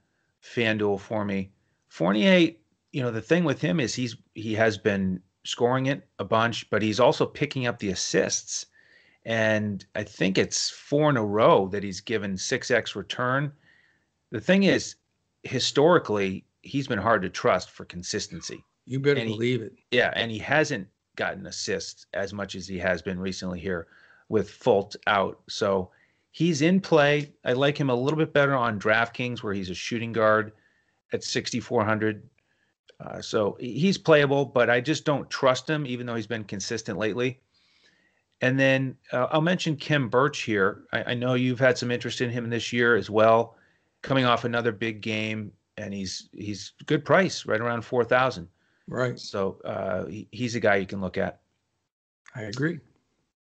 FanDuel 0.43 0.99
for 0.99 1.25
me. 1.25 1.51
Fournier, 1.87 2.51
you 2.91 3.01
know, 3.01 3.11
the 3.11 3.21
thing 3.21 3.43
with 3.43 3.61
him 3.61 3.79
is 3.79 3.95
he's 3.95 4.15
he 4.35 4.53
has 4.55 4.77
been 4.77 5.21
scoring 5.43 5.87
it 5.87 6.07
a 6.19 6.23
bunch, 6.23 6.69
but 6.69 6.81
he's 6.81 6.99
also 6.99 7.25
picking 7.25 7.67
up 7.67 7.79
the 7.79 7.89
assists 7.89 8.67
and 9.25 9.85
I 9.95 10.03
think 10.03 10.37
it's 10.37 10.69
four 10.69 11.09
in 11.09 11.17
a 11.17 11.25
row 11.25 11.67
that 11.69 11.83
he's 11.83 12.01
given 12.01 12.33
6x 12.33 12.95
return. 12.95 13.51
The 14.31 14.41
thing 14.41 14.63
is, 14.63 14.95
historically, 15.43 16.45
he's 16.61 16.87
been 16.87 16.99
hard 16.99 17.21
to 17.21 17.29
trust 17.29 17.71
for 17.71 17.85
consistency. 17.85 18.63
You 18.85 18.99
better 18.99 19.21
and 19.21 19.29
believe 19.29 19.61
he, 19.61 19.65
it. 19.67 19.73
Yeah, 19.91 20.11
and 20.15 20.29
he 20.29 20.39
hasn't 20.39 20.87
gotten 21.15 21.45
assists 21.45 22.05
as 22.13 22.33
much 22.33 22.55
as 22.55 22.67
he 22.67 22.77
has 22.79 23.01
been 23.01 23.19
recently 23.19 23.59
here 23.59 23.87
with 24.29 24.49
Fultz 24.49 24.95
out. 25.07 25.39
So 25.47 25.91
he's 26.31 26.61
in 26.61 26.81
play. 26.81 27.31
I 27.45 27.53
like 27.53 27.77
him 27.77 27.89
a 27.89 27.95
little 27.95 28.17
bit 28.17 28.33
better 28.33 28.55
on 28.55 28.79
DraftKings, 28.79 29.41
where 29.41 29.53
he's 29.53 29.69
a 29.69 29.75
shooting 29.75 30.11
guard 30.11 30.51
at 31.13 31.23
6,400. 31.23 32.23
Uh, 32.99 33.21
so 33.21 33.57
he's 33.59 33.97
playable, 33.97 34.45
but 34.45 34.69
I 34.69 34.81
just 34.81 35.05
don't 35.05 35.29
trust 35.29 35.69
him, 35.69 35.85
even 35.85 36.05
though 36.05 36.15
he's 36.15 36.27
been 36.27 36.43
consistent 36.43 36.97
lately. 36.97 37.39
And 38.43 38.59
then 38.59 38.97
uh, 39.13 39.27
I'll 39.31 39.39
mention 39.39 39.77
Khem 39.77 40.09
Birch 40.09 40.41
here. 40.41 40.83
I, 40.91 41.11
I, 41.11 41.13
know 41.13 41.35
you've 41.35 41.61
had 41.61 41.77
some 41.77 41.89
interest 41.89 42.19
in 42.19 42.29
him 42.29 42.49
this 42.49 42.73
year 42.73 42.97
as 42.97 43.09
well, 43.09 43.55
coming 44.01 44.25
off 44.25 44.43
another 44.43 44.73
big 44.73 44.99
game, 44.99 45.53
and 45.77 45.93
he's 45.93 46.27
he's 46.33 46.73
good 46.85 47.05
price, 47.05 47.45
right 47.45 47.61
around 47.61 47.83
four 47.83 48.03
thousand. 48.03 48.49
Right. 48.85 49.17
So 49.17 49.61
uh, 49.63 50.07
he, 50.07 50.27
he's 50.31 50.55
a 50.55 50.59
guy 50.59 50.75
you 50.75 50.85
can 50.85 50.99
look 50.99 51.17
at. 51.17 51.39
I 52.35 52.41
agree. 52.41 52.81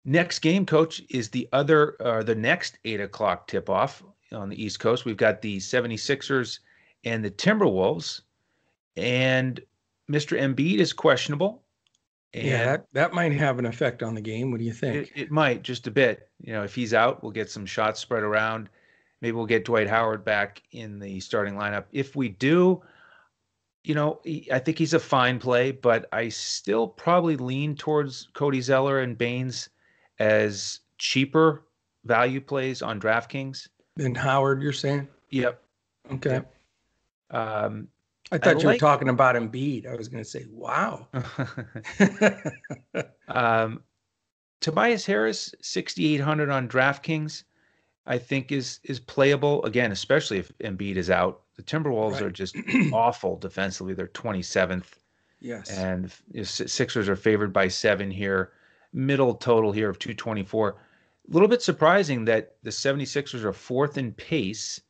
Next 0.05 0.39
game, 0.39 0.65
coach, 0.65 1.03
is 1.09 1.27
the 1.27 1.49
other 1.51 2.01
uh, 2.01 2.23
the 2.23 2.35
next 2.35 2.79
eight 2.85 3.01
o'clock 3.01 3.45
tip 3.47 3.69
off 3.69 4.01
on 4.31 4.47
the 4.47 4.63
East 4.63 4.79
Coast. 4.79 5.03
We've 5.03 5.17
got 5.17 5.41
the 5.41 5.57
76ers 5.57 6.59
and 7.03 7.25
the 7.25 7.31
Timberwolves, 7.31 8.21
and 8.95 9.59
Mr. 10.09 10.39
Embiid 10.39 10.79
is 10.79 10.93
questionable. 10.93 11.61
And 12.33 12.45
yeah, 12.45 12.65
that, 12.65 12.87
that 12.93 13.13
might 13.13 13.31
have 13.31 13.57
an 13.59 13.65
effect 13.65 14.03
on 14.03 14.13
the 14.13 14.21
game. 14.21 14.51
What 14.51 14.59
do 14.59 14.65
you 14.65 14.73
think? 14.73 15.11
It, 15.15 15.21
it, 15.21 15.31
might 15.31 15.63
just 15.63 15.87
a 15.87 15.91
bit. 15.91 16.29
You 16.41 16.53
know, 16.53 16.63
if 16.63 16.75
he's 16.75 16.93
out, 16.93 17.23
we'll 17.23 17.31
get 17.31 17.49
some 17.49 17.65
shots 17.65 17.99
spread 17.99 18.23
around. 18.23 18.69
Maybe 19.21 19.31
we'll 19.31 19.45
get 19.45 19.65
Dwight 19.65 19.87
Howard 19.87 20.23
back 20.23 20.61
in 20.71 20.99
the 20.99 21.19
starting 21.19 21.55
lineup. 21.55 21.85
If 21.91 22.15
we 22.15 22.29
do, 22.29 22.83
you 23.83 23.95
know, 23.95 24.19
I 24.51 24.59
think 24.59 24.77
he's 24.77 24.93
a 24.93 24.99
fine 24.99 25.39
play, 25.39 25.71
but 25.71 26.07
I 26.11 26.29
still 26.29 26.87
probably 26.87 27.37
lean 27.37 27.75
towards 27.75 28.27
Cody 28.33 28.61
Zeller 28.61 28.99
and 28.99 29.17
Baines 29.17 29.69
as 30.19 30.81
cheaper 30.97 31.63
value 32.03 32.41
plays 32.41 32.81
on 32.81 32.99
DraftKings. 32.99 33.69
Than 33.95 34.13
Howard, 34.13 34.61
you're 34.61 34.73
saying? 34.73 35.07
Yep. 35.29 35.61
Okay. 36.13 36.29
Yep. 36.31 36.53
Um, 37.31 37.87
I 38.31 38.37
thought 38.37 38.57
I 38.57 38.59
you 38.59 38.65
like, 38.65 38.75
were 38.75 38.87
talking 38.87 39.09
about 39.09 39.35
Embiid. 39.35 39.87
I 39.87 39.95
was 39.95 40.07
going 40.09 40.23
to 40.23 40.29
say, 40.29 40.45
wow. 40.49 41.07
um, 43.27 43.83
Tobias 44.59 45.05
Harris, 45.05 45.53
6,800 45.61 46.49
on 46.49 46.67
DraftKings, 46.67 47.43
I 48.05 48.17
think 48.17 48.51
is 48.51 48.79
is 48.83 48.99
playable 48.99 49.63
again, 49.65 49.91
especially 49.91 50.39
if 50.39 50.57
Embiid 50.59 50.95
is 50.95 51.09
out. 51.09 51.41
The 51.57 51.63
Timberwolves 51.63 52.13
right. 52.13 52.23
are 52.23 52.31
just 52.31 52.55
awful 52.93 53.37
defensively. 53.37 53.93
They're 53.93 54.07
27th. 54.07 54.85
Yes. 55.39 55.69
And 55.69 56.11
Sixers 56.43 57.09
are 57.09 57.15
favored 57.15 57.53
by 57.53 57.67
seven 57.67 58.09
here. 58.09 58.53
Middle 58.93 59.35
total 59.35 59.71
here 59.71 59.89
of 59.89 59.99
224. 59.99 60.69
A 60.69 61.33
little 61.33 61.47
bit 61.47 61.61
surprising 61.61 62.25
that 62.25 62.55
the 62.63 62.69
76ers 62.69 63.43
are 63.43 63.53
fourth 63.53 63.97
in 63.97 64.13
pace 64.13 64.81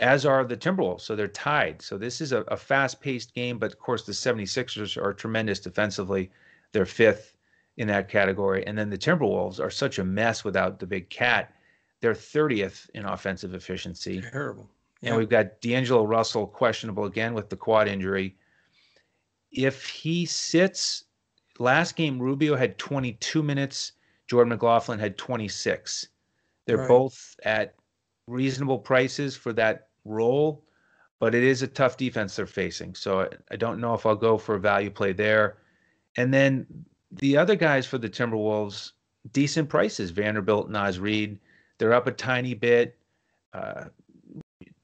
as 0.00 0.24
are 0.24 0.44
the 0.44 0.56
Timberwolves. 0.56 1.02
So 1.02 1.14
they're 1.14 1.28
tied. 1.28 1.80
So 1.82 1.96
this 1.96 2.20
is 2.20 2.32
a, 2.32 2.40
a 2.48 2.56
fast 2.56 3.00
paced 3.00 3.34
game, 3.34 3.58
but 3.58 3.72
of 3.72 3.78
course, 3.78 4.04
the 4.04 4.12
76ers 4.12 4.96
are 4.96 5.12
tremendous 5.12 5.60
defensively. 5.60 6.30
They're 6.72 6.86
fifth 6.86 7.36
in 7.76 7.86
that 7.88 8.08
category. 8.08 8.66
And 8.66 8.76
then 8.76 8.90
the 8.90 8.98
Timberwolves 8.98 9.60
are 9.60 9.70
such 9.70 9.98
a 9.98 10.04
mess 10.04 10.42
without 10.42 10.78
the 10.78 10.86
big 10.86 11.10
cat. 11.10 11.54
They're 12.00 12.14
30th 12.14 12.88
in 12.94 13.04
offensive 13.04 13.54
efficiency. 13.54 14.22
Terrible. 14.22 14.68
Yeah. 15.02 15.10
And 15.10 15.18
we've 15.18 15.28
got 15.28 15.60
D'Angelo 15.60 16.04
Russell 16.04 16.46
questionable 16.46 17.04
again 17.04 17.34
with 17.34 17.50
the 17.50 17.56
quad 17.56 17.86
injury. 17.86 18.36
If 19.52 19.86
he 19.86 20.24
sits, 20.24 21.04
last 21.58 21.94
game, 21.94 22.20
Rubio 22.20 22.56
had 22.56 22.78
22 22.78 23.42
minutes, 23.42 23.92
Jordan 24.28 24.50
McLaughlin 24.50 24.98
had 24.98 25.18
26. 25.18 26.08
They're 26.66 26.78
right. 26.78 26.88
both 26.88 27.36
at 27.44 27.74
reasonable 28.26 28.78
prices 28.78 29.36
for 29.36 29.52
that 29.54 29.88
role, 30.04 30.64
but 31.18 31.34
it 31.34 31.42
is 31.42 31.62
a 31.62 31.66
tough 31.66 31.96
defense 31.96 32.36
they're 32.36 32.46
facing. 32.46 32.94
So 32.94 33.22
I, 33.22 33.28
I 33.50 33.56
don't 33.56 33.80
know 33.80 33.94
if 33.94 34.06
I'll 34.06 34.16
go 34.16 34.38
for 34.38 34.54
a 34.54 34.60
value 34.60 34.90
play 34.90 35.12
there. 35.12 35.58
And 36.16 36.32
then 36.32 36.66
the 37.12 37.36
other 37.36 37.56
guys 37.56 37.86
for 37.86 37.98
the 37.98 38.08
Timberwolves, 38.08 38.92
decent 39.32 39.68
prices. 39.68 40.10
Vanderbilt, 40.10 40.70
Naz 40.70 40.98
Reid, 40.98 41.38
they're 41.78 41.94
up 41.94 42.06
a 42.06 42.12
tiny 42.12 42.54
bit. 42.54 42.96
Uh, 43.52 43.84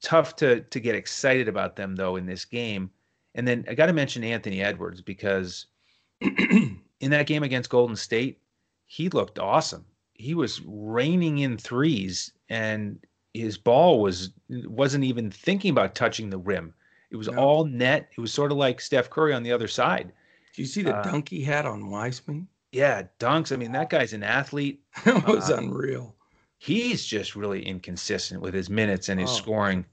tough 0.01 0.35
to 0.35 0.61
to 0.61 0.79
get 0.79 0.95
excited 0.95 1.47
about 1.47 1.75
them 1.75 1.95
though 1.95 2.15
in 2.15 2.25
this 2.25 2.45
game. 2.45 2.89
And 3.35 3.47
then 3.47 3.65
I 3.69 3.75
got 3.75 3.87
to 3.87 3.93
mention 3.93 4.23
Anthony 4.23 4.61
Edwards 4.61 5.01
because 5.01 5.67
in 6.21 6.79
that 7.01 7.27
game 7.27 7.43
against 7.43 7.69
Golden 7.69 7.95
State, 7.95 8.39
he 8.85 9.09
looked 9.09 9.37
awesome. 9.37 9.85
He 10.13 10.33
was 10.33 10.61
raining 10.65 11.39
in 11.39 11.57
threes, 11.57 12.31
and 12.49 12.99
his 13.37 13.57
ball 13.57 14.01
was 14.01 14.31
wasn't 14.49 15.03
even 15.03 15.31
thinking 15.31 15.71
about 15.71 15.95
touching 15.95 16.29
the 16.29 16.37
rim. 16.37 16.73
It 17.11 17.15
was 17.15 17.29
no. 17.29 17.37
all 17.37 17.65
net. 17.65 18.09
It 18.17 18.21
was 18.21 18.33
sort 18.33 18.51
of 18.51 18.57
like 18.57 18.81
Steph 18.81 19.09
Curry 19.09 19.33
on 19.33 19.43
the 19.43 19.51
other 19.51 19.67
side. 19.67 20.11
Do 20.53 20.61
you 20.61 20.67
see 20.67 20.81
the 20.81 20.95
uh, 20.95 21.03
dunk 21.03 21.29
he 21.29 21.43
had 21.43 21.65
on 21.65 21.89
Wiseman? 21.89 22.47
Yeah, 22.71 23.03
dunks. 23.19 23.51
I 23.51 23.55
mean, 23.55 23.71
that 23.71 23.89
guy's 23.89 24.13
an 24.13 24.23
athlete. 24.23 24.81
It 25.05 25.25
was 25.25 25.49
uh, 25.49 25.57
unreal. 25.57 26.15
He's 26.59 27.05
just 27.05 27.35
really 27.35 27.63
inconsistent 27.65 28.41
with 28.41 28.53
his 28.53 28.69
minutes 28.69 29.09
and 29.09 29.19
his 29.19 29.29
oh, 29.29 29.33
scoring. 29.33 29.85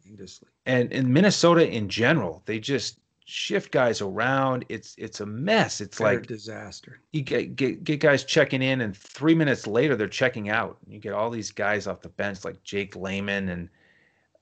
And 0.66 0.90
in 0.92 1.12
Minnesota 1.12 1.70
in 1.70 1.88
general, 1.88 2.42
they 2.46 2.58
just 2.58 2.98
shift 3.24 3.72
guys 3.72 4.00
around. 4.00 4.64
It's 4.68 4.94
it's 4.98 5.20
a 5.20 5.26
mess. 5.26 5.80
It's 5.80 6.00
like 6.00 6.26
disaster. 6.26 7.00
You 7.12 7.22
get, 7.22 7.56
get 7.56 7.84
get 7.84 8.00
guys 8.00 8.24
checking 8.24 8.62
in, 8.62 8.82
and 8.82 8.96
three 8.96 9.34
minutes 9.34 9.66
later 9.66 9.96
they're 9.96 10.08
checking 10.08 10.50
out. 10.50 10.78
You 10.86 10.98
get 10.98 11.12
all 11.12 11.30
these 11.30 11.50
guys 11.50 11.86
off 11.86 12.00
the 12.00 12.10
bench 12.10 12.44
like 12.44 12.62
Jake 12.62 12.94
Layman, 12.94 13.48
and 13.48 13.68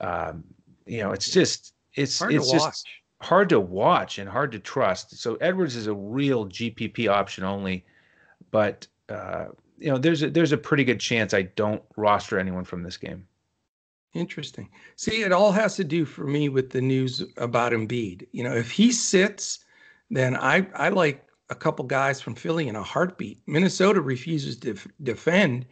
um, 0.01 0.43
you 0.85 0.99
know 0.99 1.11
it's 1.11 1.31
just 1.31 1.73
it's 1.95 2.19
hard 2.19 2.33
it's 2.33 2.51
just 2.51 2.65
watch. 2.65 2.83
hard 3.21 3.49
to 3.49 3.59
watch 3.59 4.19
and 4.19 4.29
hard 4.29 4.51
to 4.51 4.59
trust. 4.59 5.17
So 5.17 5.35
Edwards 5.35 5.75
is 5.75 5.87
a 5.87 5.93
real 5.93 6.45
GPP 6.47 7.09
option 7.09 7.43
only, 7.43 7.85
but 8.51 8.85
uh, 9.09 9.45
you 9.79 9.89
know 9.89 9.97
there's 9.97 10.23
a, 10.23 10.29
there's 10.29 10.51
a 10.51 10.57
pretty 10.57 10.83
good 10.83 10.99
chance 10.99 11.33
I 11.33 11.43
don't 11.43 11.81
roster 11.95 12.37
anyone 12.37 12.65
from 12.65 12.83
this 12.83 12.97
game. 12.97 13.27
Interesting. 14.13 14.69
See, 14.95 15.23
it 15.23 15.31
all 15.31 15.51
has 15.51 15.75
to 15.77 15.83
do 15.83 16.05
for 16.05 16.25
me 16.25 16.47
with 16.47 16.69
the 16.69 16.81
news 16.81 17.23
about 17.37 17.71
Embiid. 17.71 18.27
You 18.31 18.43
know, 18.43 18.53
if 18.53 18.69
he 18.69 18.91
sits, 18.91 19.59
then 20.09 20.35
I 20.35 20.67
I 20.75 20.89
like 20.89 21.27
a 21.49 21.55
couple 21.55 21.85
guys 21.85 22.21
from 22.21 22.35
Philly 22.35 22.67
in 22.67 22.75
a 22.75 22.83
heartbeat. 22.83 23.41
Minnesota 23.47 24.01
refuses 24.01 24.57
to 24.57 24.73
f- 24.73 24.87
defend. 25.01 25.65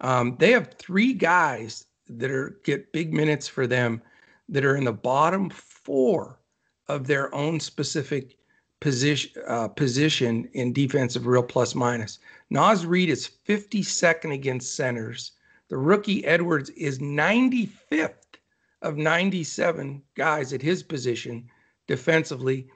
Um, 0.00 0.36
they 0.38 0.52
have 0.52 0.74
three 0.74 1.12
guys 1.12 1.84
that 2.08 2.30
are 2.30 2.58
get 2.64 2.92
big 2.92 3.12
minutes 3.12 3.46
for 3.46 3.66
them 3.66 4.02
that 4.48 4.64
are 4.64 4.76
in 4.76 4.84
the 4.84 4.92
bottom 4.92 5.50
four 5.50 6.40
of 6.88 7.06
their 7.06 7.34
own 7.34 7.60
specific 7.60 8.36
position 8.80 9.42
uh, 9.46 9.68
position 9.68 10.48
in 10.54 10.72
defensive 10.72 11.26
real 11.26 11.42
plus 11.42 11.74
minus. 11.74 12.18
Naz 12.50 12.86
Reid 12.86 13.10
is 13.10 13.30
52nd 13.46 14.32
against 14.32 14.74
centers. 14.74 15.32
The 15.72 15.78
rookie 15.78 16.22
Edwards 16.26 16.68
is 16.68 16.98
95th 16.98 18.36
of 18.82 18.98
97 18.98 20.02
guys 20.14 20.52
at 20.52 20.60
his 20.60 20.82
position 20.82 21.48
defensively. 21.86 22.68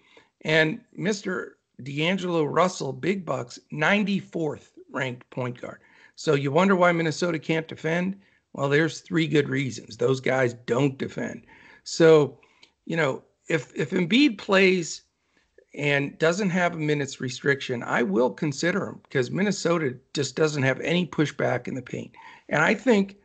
And 0.47 0.80
Mr. 0.99 1.57
D'Angelo 1.82 2.44
Russell, 2.44 2.94
big 2.94 3.26
bucks, 3.26 3.59
94th 3.70 4.68
ranked 4.90 5.28
point 5.28 5.61
guard. 5.61 5.80
So 6.14 6.32
you 6.32 6.51
wonder 6.51 6.74
why 6.74 6.90
Minnesota 6.92 7.38
can't 7.38 7.68
defend? 7.68 8.18
Well, 8.55 8.70
there's 8.70 9.01
three 9.01 9.26
good 9.26 9.51
reasons. 9.51 9.99
Those 9.99 10.20
guys 10.20 10.55
don't 10.55 10.97
defend. 10.97 11.44
So, 11.84 12.40
you 12.86 12.97
know, 12.97 13.22
if 13.51 13.74
if 13.76 13.90
Embiid 13.90 14.38
plays 14.38 15.03
and 15.74 16.18
doesn't 16.18 16.49
have 16.49 16.72
a 16.72 16.78
minutes 16.78 17.20
restriction, 17.20 17.82
I 17.82 18.03
will 18.05 18.30
consider 18.30 18.86
him 18.86 19.01
because 19.03 19.30
Minnesota 19.30 19.99
just 20.14 20.34
doesn't 20.34 20.62
have 20.62 20.80
any 20.80 21.07
pushback 21.07 21.68
in 21.68 21.74
the 21.74 21.82
paint. 21.82 22.16
And 22.49 22.62
I 22.62 22.74
think 22.74 23.16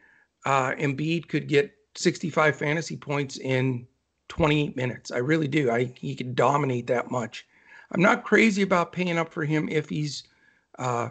uh, 0.45 0.71
Embiid 0.71 1.27
could 1.27 1.47
get 1.47 1.71
65 1.95 2.55
fantasy 2.55 2.97
points 2.97 3.37
in 3.37 3.87
28 4.29 4.75
minutes. 4.75 5.11
I 5.11 5.17
really 5.17 5.47
do. 5.47 5.69
I 5.69 5.91
he 5.95 6.15
could 6.15 6.35
dominate 6.35 6.87
that 6.87 7.11
much. 7.11 7.45
I'm 7.91 8.01
not 8.01 8.23
crazy 8.23 8.61
about 8.61 8.93
paying 8.93 9.17
up 9.17 9.31
for 9.31 9.43
him 9.43 9.67
if 9.69 9.89
he's 9.89 10.23
uh, 10.79 11.09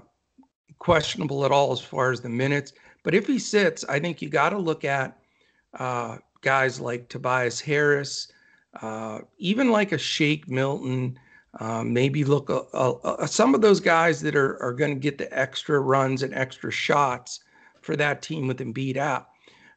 questionable 0.78 1.44
at 1.44 1.52
all 1.52 1.72
as 1.72 1.80
far 1.80 2.10
as 2.10 2.22
the 2.22 2.28
minutes. 2.30 2.72
But 3.02 3.14
if 3.14 3.26
he 3.26 3.38
sits, 3.38 3.84
I 3.84 4.00
think 4.00 4.22
you 4.22 4.28
got 4.28 4.50
to 4.50 4.58
look 4.58 4.84
at 4.84 5.18
uh, 5.74 6.16
guys 6.40 6.80
like 6.80 7.08
Tobias 7.08 7.60
Harris, 7.60 8.32
uh, 8.80 9.20
even 9.38 9.70
like 9.70 9.92
a 9.92 9.98
Shake 9.98 10.48
Milton. 10.48 11.18
Um, 11.58 11.92
maybe 11.92 12.22
look 12.22 12.48
at 12.48 13.28
some 13.30 13.56
of 13.56 13.60
those 13.60 13.80
guys 13.80 14.20
that 14.20 14.36
are, 14.36 14.62
are 14.62 14.72
going 14.72 14.94
to 14.94 15.00
get 15.00 15.18
the 15.18 15.36
extra 15.36 15.80
runs 15.80 16.22
and 16.22 16.32
extra 16.32 16.70
shots 16.70 17.40
for 17.82 17.96
that 17.96 18.22
team 18.22 18.46
with 18.46 18.58
Embiid 18.58 18.96
out. 18.96 19.28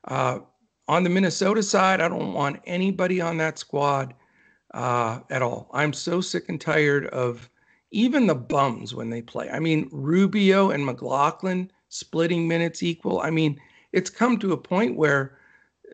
Uh, 0.06 0.40
on 0.88 1.04
the 1.04 1.10
Minnesota 1.10 1.64
side, 1.64 2.02
I 2.02 2.10
don't 2.10 2.34
want 2.34 2.62
anybody 2.66 3.22
on 3.22 3.38
that 3.38 3.58
squad 3.58 4.14
uh, 4.74 5.20
at 5.30 5.42
all. 5.42 5.70
I'm 5.74 5.94
so 5.94 6.22
sick 6.22 6.50
and 6.50 6.60
tired 6.60 7.08
of 7.08 7.50
even 7.92 8.28
the 8.28 8.36
bums 8.36 8.94
when 8.94 9.10
they 9.10 9.22
play. 9.22 9.50
I 9.50 9.60
mean, 9.60 9.88
Rubio 9.92 10.72
and 10.72 10.86
McLaughlin 10.86 11.72
splitting 11.90 12.48
minutes 12.48 12.84
equal. 12.84 13.22
I 13.22 13.30
mean, 13.30 13.60
it's 13.92 14.10
come 14.10 14.38
to 14.40 14.54
a 14.54 14.58
point 14.58 14.98
where 14.98 15.38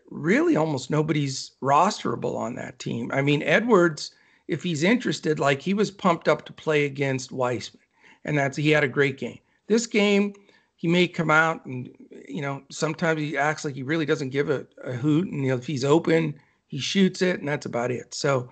really 0.10 0.56
almost 0.56 0.90
nobody's 0.90 1.52
rosterable 1.62 2.36
on 2.36 2.56
that 2.56 2.80
team. 2.80 3.12
I 3.14 3.22
mean, 3.22 3.44
Edwards, 3.44 4.12
if 4.48 4.64
he's 4.64 4.82
interested, 4.82 5.40
like 5.40 5.62
he 5.62 5.74
was 5.74 5.92
pumped 5.92 6.28
up 6.28 6.46
to 6.46 6.54
play 6.54 6.86
against 6.86 7.32
Wiseman, 7.32 7.84
and 8.26 8.38
that's 8.38 8.58
he 8.58 8.72
had 8.72 8.84
a 8.84 8.88
great 8.88 9.18
game. 9.18 9.40
This 9.68 9.86
game, 9.86 10.34
he 10.80 10.88
may 10.88 11.10
come 11.10 11.30
out 11.30 11.66
and 11.66 11.94
you 12.28 12.42
know 12.42 12.64
sometimes 12.72 13.20
he 13.20 13.38
acts 13.38 13.66
like 13.66 13.76
he 13.76 13.84
really 13.84 14.06
doesn't 14.06 14.30
give 14.30 14.50
a, 14.50 14.66
a 14.86 14.94
hoot 14.94 15.28
and 15.28 15.44
you 15.44 15.50
know 15.50 15.58
if 15.58 15.68
he's 15.68 15.84
open 15.84 16.34
he 16.68 16.80
shoots 16.80 17.22
it 17.22 17.40
and 17.40 17.48
that's 17.48 17.66
about 17.66 17.92
it. 17.92 18.14
So 18.14 18.50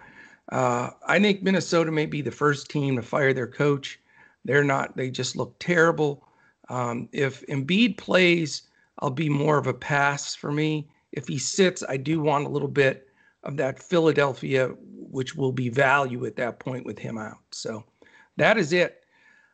uh, 0.51 0.91
i 1.07 1.19
think 1.19 1.41
minnesota 1.41 1.91
may 1.91 2.05
be 2.05 2.21
the 2.21 2.31
first 2.31 2.69
team 2.69 2.97
to 2.97 3.01
fire 3.01 3.33
their 3.33 3.47
coach. 3.47 3.99
They're 4.43 4.63
not 4.63 4.95
they 4.97 5.09
just 5.09 5.35
look 5.37 5.57
terrible. 5.59 6.27
Um, 6.69 7.07
if 7.13 7.45
Embiid 7.47 7.97
plays 7.97 8.63
i'll 8.99 9.09
be 9.09 9.29
more 9.29 9.57
of 9.57 9.67
a 9.67 9.73
pass 9.73 10.35
for 10.35 10.51
me. 10.51 10.89
If 11.13 11.29
he 11.29 11.37
sits 11.37 11.81
i 11.87 11.95
do 11.95 12.19
want 12.19 12.45
a 12.45 12.49
little 12.49 12.67
bit 12.67 13.07
of 13.43 13.55
that 13.55 13.81
philadelphia 13.81 14.67
which 15.09 15.35
will 15.35 15.53
be 15.53 15.69
value 15.69 16.25
at 16.25 16.35
that 16.35 16.59
point 16.59 16.85
with 16.85 16.99
him 16.99 17.17
out. 17.17 17.37
So 17.51 17.85
that 18.35 18.57
is 18.57 18.73
it 18.73 19.05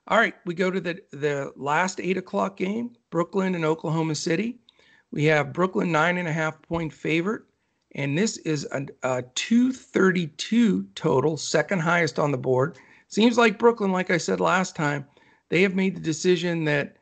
all 0.07 0.17
right, 0.17 0.35
we 0.45 0.53
go 0.53 0.69
to 0.69 0.81
the 0.81 1.01
the 1.11 1.53
last 1.55 2.01
eight 2.01 2.17
o'clock 2.17 2.57
game, 2.57 2.95
Brooklyn 3.09 3.55
and 3.55 3.63
Oklahoma 3.63 4.15
City. 4.15 4.57
We 5.11 5.25
have 5.25 5.53
Brooklyn 5.53 5.91
nine 5.91 6.17
and 6.17 6.27
a 6.27 6.33
half 6.33 6.61
point 6.61 6.91
favorite, 6.91 7.43
and 7.95 8.17
this 8.17 8.37
is 8.37 8.67
a, 8.71 8.85
a 9.03 9.21
232 9.35 10.83
total, 10.95 11.37
second 11.37 11.79
highest 11.79 12.19
on 12.19 12.31
the 12.31 12.37
board. 12.37 12.77
Seems 13.07 13.37
like 13.37 13.59
Brooklyn, 13.59 13.91
like 13.91 14.11
I 14.11 14.17
said 14.17 14.39
last 14.39 14.75
time, 14.75 15.05
they 15.49 15.61
have 15.61 15.75
made 15.75 15.95
the 15.95 16.01
decision 16.01 16.65
that 16.65 16.97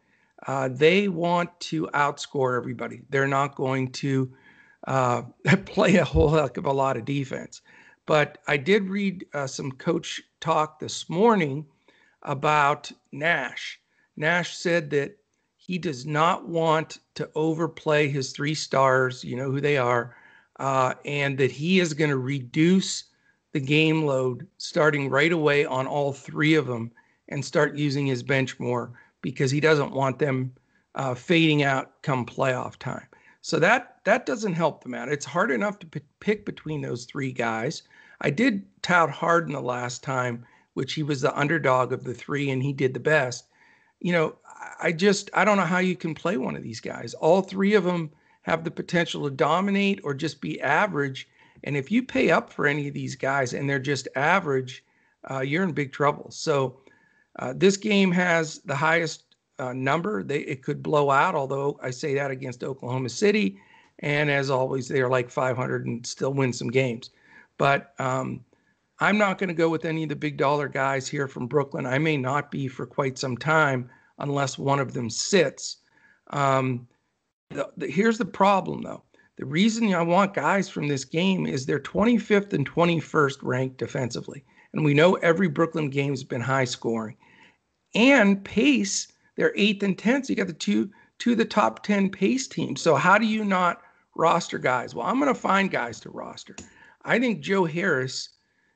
uh, 0.46 0.68
they 0.68 1.08
want 1.08 1.58
to 1.62 1.88
outscore 1.94 2.58
everybody. 2.58 3.02
They're 3.10 3.28
not 3.28 3.56
going 3.56 3.92
to 3.94 4.32
uh, 4.88 5.24
play 5.66 5.96
a 5.96 6.06
whole 6.06 6.30
heck 6.30 6.58
of 6.58 6.66
a 6.66 6.74
lot 6.74 6.98
of 6.98 7.06
defense. 7.06 7.62
But 8.06 8.40
I 8.48 8.58
did 8.58 8.90
read 8.90 9.26
uh, 9.34 9.48
some 9.48 9.72
coach 9.72 10.22
talk 10.40 10.80
this 10.80 11.10
morning 11.10 11.66
about 12.24 12.92
Nash. 13.12 13.80
Nash 14.16 14.56
said 14.56 14.90
that 14.92 15.18
he 15.56 15.78
does 15.78 16.06
not 16.06 16.48
want 16.48 17.00
to 17.16 17.30
overplay 17.36 18.08
his 18.08 18.32
three 18.32 18.56
stars, 18.56 19.24
you 19.24 19.36
know 19.36 19.52
who 19.52 19.62
they 19.62 19.78
are, 19.78 20.16
uh, 20.60 20.94
and 21.06 21.38
that 21.38 21.52
he 21.52 21.80
is 21.80 21.94
going 21.94 22.10
to 22.10 22.18
reduce 22.18 23.06
the 23.54 23.60
game 23.60 24.06
load 24.06 24.48
starting 24.58 25.10
right 25.10 25.32
away 25.32 25.66
on 25.66 25.88
all 25.88 26.14
three 26.14 26.56
of 26.56 26.68
them 26.68 26.92
and 27.30 27.44
start 27.44 27.76
using 27.76 28.06
his 28.06 28.24
bench 28.24 28.60
more 28.60 28.92
because 29.22 29.52
he 29.52 29.60
doesn't 29.60 29.92
want 29.92 30.20
them 30.20 30.54
uh, 30.96 31.14
fading 31.14 31.64
out 31.64 32.02
come 32.02 32.26
playoff 32.26 32.76
time. 32.78 33.08
So 33.42 33.60
that 33.60 33.98
that 34.04 34.26
doesn't 34.26 34.54
help 34.54 34.84
them 34.84 34.94
out. 34.94 35.10
It's 35.10 35.26
hard 35.26 35.52
enough 35.52 35.80
to 35.80 35.88
p- 35.88 36.02
pick 36.20 36.46
between 36.46 36.82
those 36.82 37.06
three 37.06 37.32
guys. 37.32 37.84
I 38.22 38.30
did 38.30 38.66
tout 38.82 39.10
Harden 39.10 39.54
the 39.54 39.62
last 39.62 40.04
time, 40.04 40.46
which 40.74 40.94
he 40.94 41.04
was 41.04 41.22
the 41.22 41.38
underdog 41.38 41.92
of 41.94 42.04
the 42.04 42.14
three, 42.14 42.50
and 42.50 42.64
he 42.64 42.74
did 42.74 42.94
the 42.94 43.00
best. 43.00 43.46
You 44.00 44.14
know, 44.14 44.36
I 44.82 44.92
just 44.92 45.30
I 45.34 45.46
don't 45.46 45.58
know 45.58 45.64
how 45.64 45.80
you 45.80 45.96
can 45.96 46.16
play 46.16 46.38
one 46.38 46.56
of 46.56 46.64
these 46.64 46.80
guys. 46.80 47.14
All 47.16 47.42
three 47.42 47.74
of 47.76 47.84
them 47.84 48.12
have 48.44 48.64
the 48.64 48.72
potential 48.72 49.24
to 49.24 49.36
dominate 49.36 50.00
or 50.04 50.14
just 50.14 50.42
be 50.42 50.60
average. 50.62 51.28
And 51.64 51.78
if 51.78 51.92
you 51.92 52.04
pay 52.04 52.32
up 52.32 52.52
for 52.52 52.66
any 52.66 52.88
of 52.88 52.94
these 52.94 53.16
guys 53.16 53.54
and 53.54 53.70
they're 53.70 53.80
just 53.80 54.08
average, 54.16 54.84
uh, 55.30 55.42
you're 55.42 55.64
in 55.64 55.74
big 55.74 55.92
trouble. 55.92 56.32
So 56.32 56.78
uh, 57.38 57.54
this 57.56 57.78
game 57.78 58.12
has 58.12 58.60
the 58.60 58.76
highest 58.76 59.24
uh, 59.60 59.74
number. 59.74 60.24
They 60.24 60.40
it 60.40 60.64
could 60.64 60.82
blow 60.82 61.12
out, 61.12 61.36
although 61.36 61.80
I 61.82 61.92
say 61.92 62.16
that 62.16 62.32
against 62.32 62.64
Oklahoma 62.64 63.10
City, 63.10 63.60
and 64.00 64.32
as 64.32 64.50
always, 64.50 64.88
they 64.88 65.02
are 65.02 65.10
like 65.10 65.30
500 65.30 65.86
and 65.86 66.06
still 66.06 66.34
win 66.34 66.52
some 66.52 66.70
games. 66.70 67.12
But 67.58 67.94
um, 68.00 68.44
I'm 69.02 69.18
not 69.18 69.40
going 69.40 69.48
to 69.48 69.56
go 69.56 69.68
with 69.68 69.84
any 69.84 70.04
of 70.04 70.10
the 70.10 70.16
big 70.16 70.38
dollar 70.38 70.68
guys 70.68 71.08
here 71.08 71.28
from 71.28 71.48
Brooklyn. 71.48 71.88
I 71.88 71.98
may 71.98 72.18
not 72.18 72.52
be 72.52 72.68
for 72.68 72.86
quite 72.86 73.18
some 73.18 73.36
time 73.36 73.90
unless 74.20 74.60
one 74.60 74.80
of 74.80 74.94
them 74.94 75.10
sits. 75.10 75.78
Um, 76.30 76.88
the, 77.50 77.68
the, 77.78 77.88
here's 77.88 78.20
the 78.20 78.26
problem, 78.26 78.84
though. 78.84 79.02
The 79.38 79.46
reason 79.46 79.92
I 79.96 80.04
want 80.04 80.36
guys 80.36 80.70
from 80.70 80.88
this 80.88 81.04
game 81.04 81.48
is 81.48 81.66
they're 81.66 81.80
25th 81.80 82.54
and 82.54 82.70
21st 82.70 83.38
ranked 83.42 83.80
defensively. 83.80 84.46
And 84.74 84.86
we 84.86 84.94
know 84.94 85.16
every 85.16 85.48
Brooklyn 85.48 85.90
game 85.90 86.12
has 86.12 86.24
been 86.24 86.40
high 86.40 86.66
scoring. 86.66 87.18
And 87.96 88.46
pace, 88.46 89.08
they're 89.36 89.54
eighth 89.56 89.82
and 89.82 89.98
10th. 89.98 90.28
So 90.28 90.30
you 90.30 90.36
got 90.36 90.46
the 90.46 90.54
two, 90.54 90.92
two 91.18 91.32
of 91.32 91.40
the 91.40 91.46
top 91.46 91.84
10 91.84 92.12
pace 92.12 92.48
teams. 92.48 92.84
So 92.84 92.94
how 92.94 93.18
do 93.18 93.26
you 93.26 93.44
not 93.46 93.82
roster 94.16 94.60
guys? 94.60 94.94
Well, 94.94 95.08
I'm 95.08 95.20
going 95.20 95.34
to 95.34 95.40
find 95.40 95.72
guys 95.72 96.00
to 96.02 96.12
roster. 96.12 96.56
I 97.04 97.18
think 97.18 97.42
Joe 97.42 97.66
Harris 97.66 98.30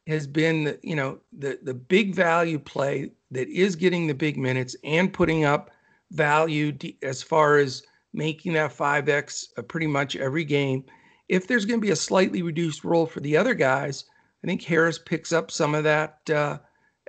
has 0.08 0.28
been, 0.28 0.66
the, 0.66 0.80
you 0.84 0.95
know, 0.95 1.20
the 1.38 1.60
the 1.64 1.74
big 1.74 2.14
value 2.14 2.60
play 2.60 3.12
that 3.32 3.47
is 3.49 3.76
getting 3.76 4.08
the 4.08 4.14
big 4.14 4.38
minutes 4.38 4.76
and 4.84 5.12
putting 5.12 5.45
up 5.45 5.72
value 6.12 6.78
as 7.01 7.24
far 7.24 7.58
as 7.58 7.84
making 8.14 8.53
that 8.53 8.72
5x 8.72 9.47
pretty 9.68 9.88
much 9.88 10.16
every 10.16 10.43
game. 10.43 10.84
If 11.28 11.47
there's 11.47 11.66
going 11.66 11.80
to 11.80 11.86
be 11.86 11.91
a 11.91 11.95
slightly 11.95 12.41
reduced 12.41 12.84
role 12.84 13.06
for 13.06 13.20
the 13.20 13.36
other 13.36 13.53
guys, 13.53 14.06
I 14.43 14.47
think 14.47 14.62
Harris 14.62 14.99
picks 14.99 15.32
up 15.34 15.51
some 15.51 15.74
of 15.76 15.84
that 15.84 16.20
uh, 16.30 16.60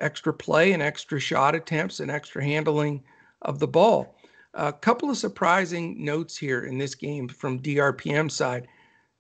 extra 0.01 0.33
play 0.33 0.73
and 0.73 0.83
extra 0.83 1.21
shot 1.21 1.55
attempts 1.55 2.01
and 2.01 2.11
extra 2.11 2.43
handling 2.43 3.05
of 3.43 3.59
the 3.59 3.69
ball. 3.69 4.17
A 4.55 4.73
couple 4.73 5.11
of 5.11 5.19
surprising 5.19 6.03
notes 6.03 6.37
here 6.37 6.65
in 6.65 6.79
this 6.79 6.95
game 6.95 7.29
from 7.29 7.61
DRPM 7.61 8.31
side. 8.31 8.67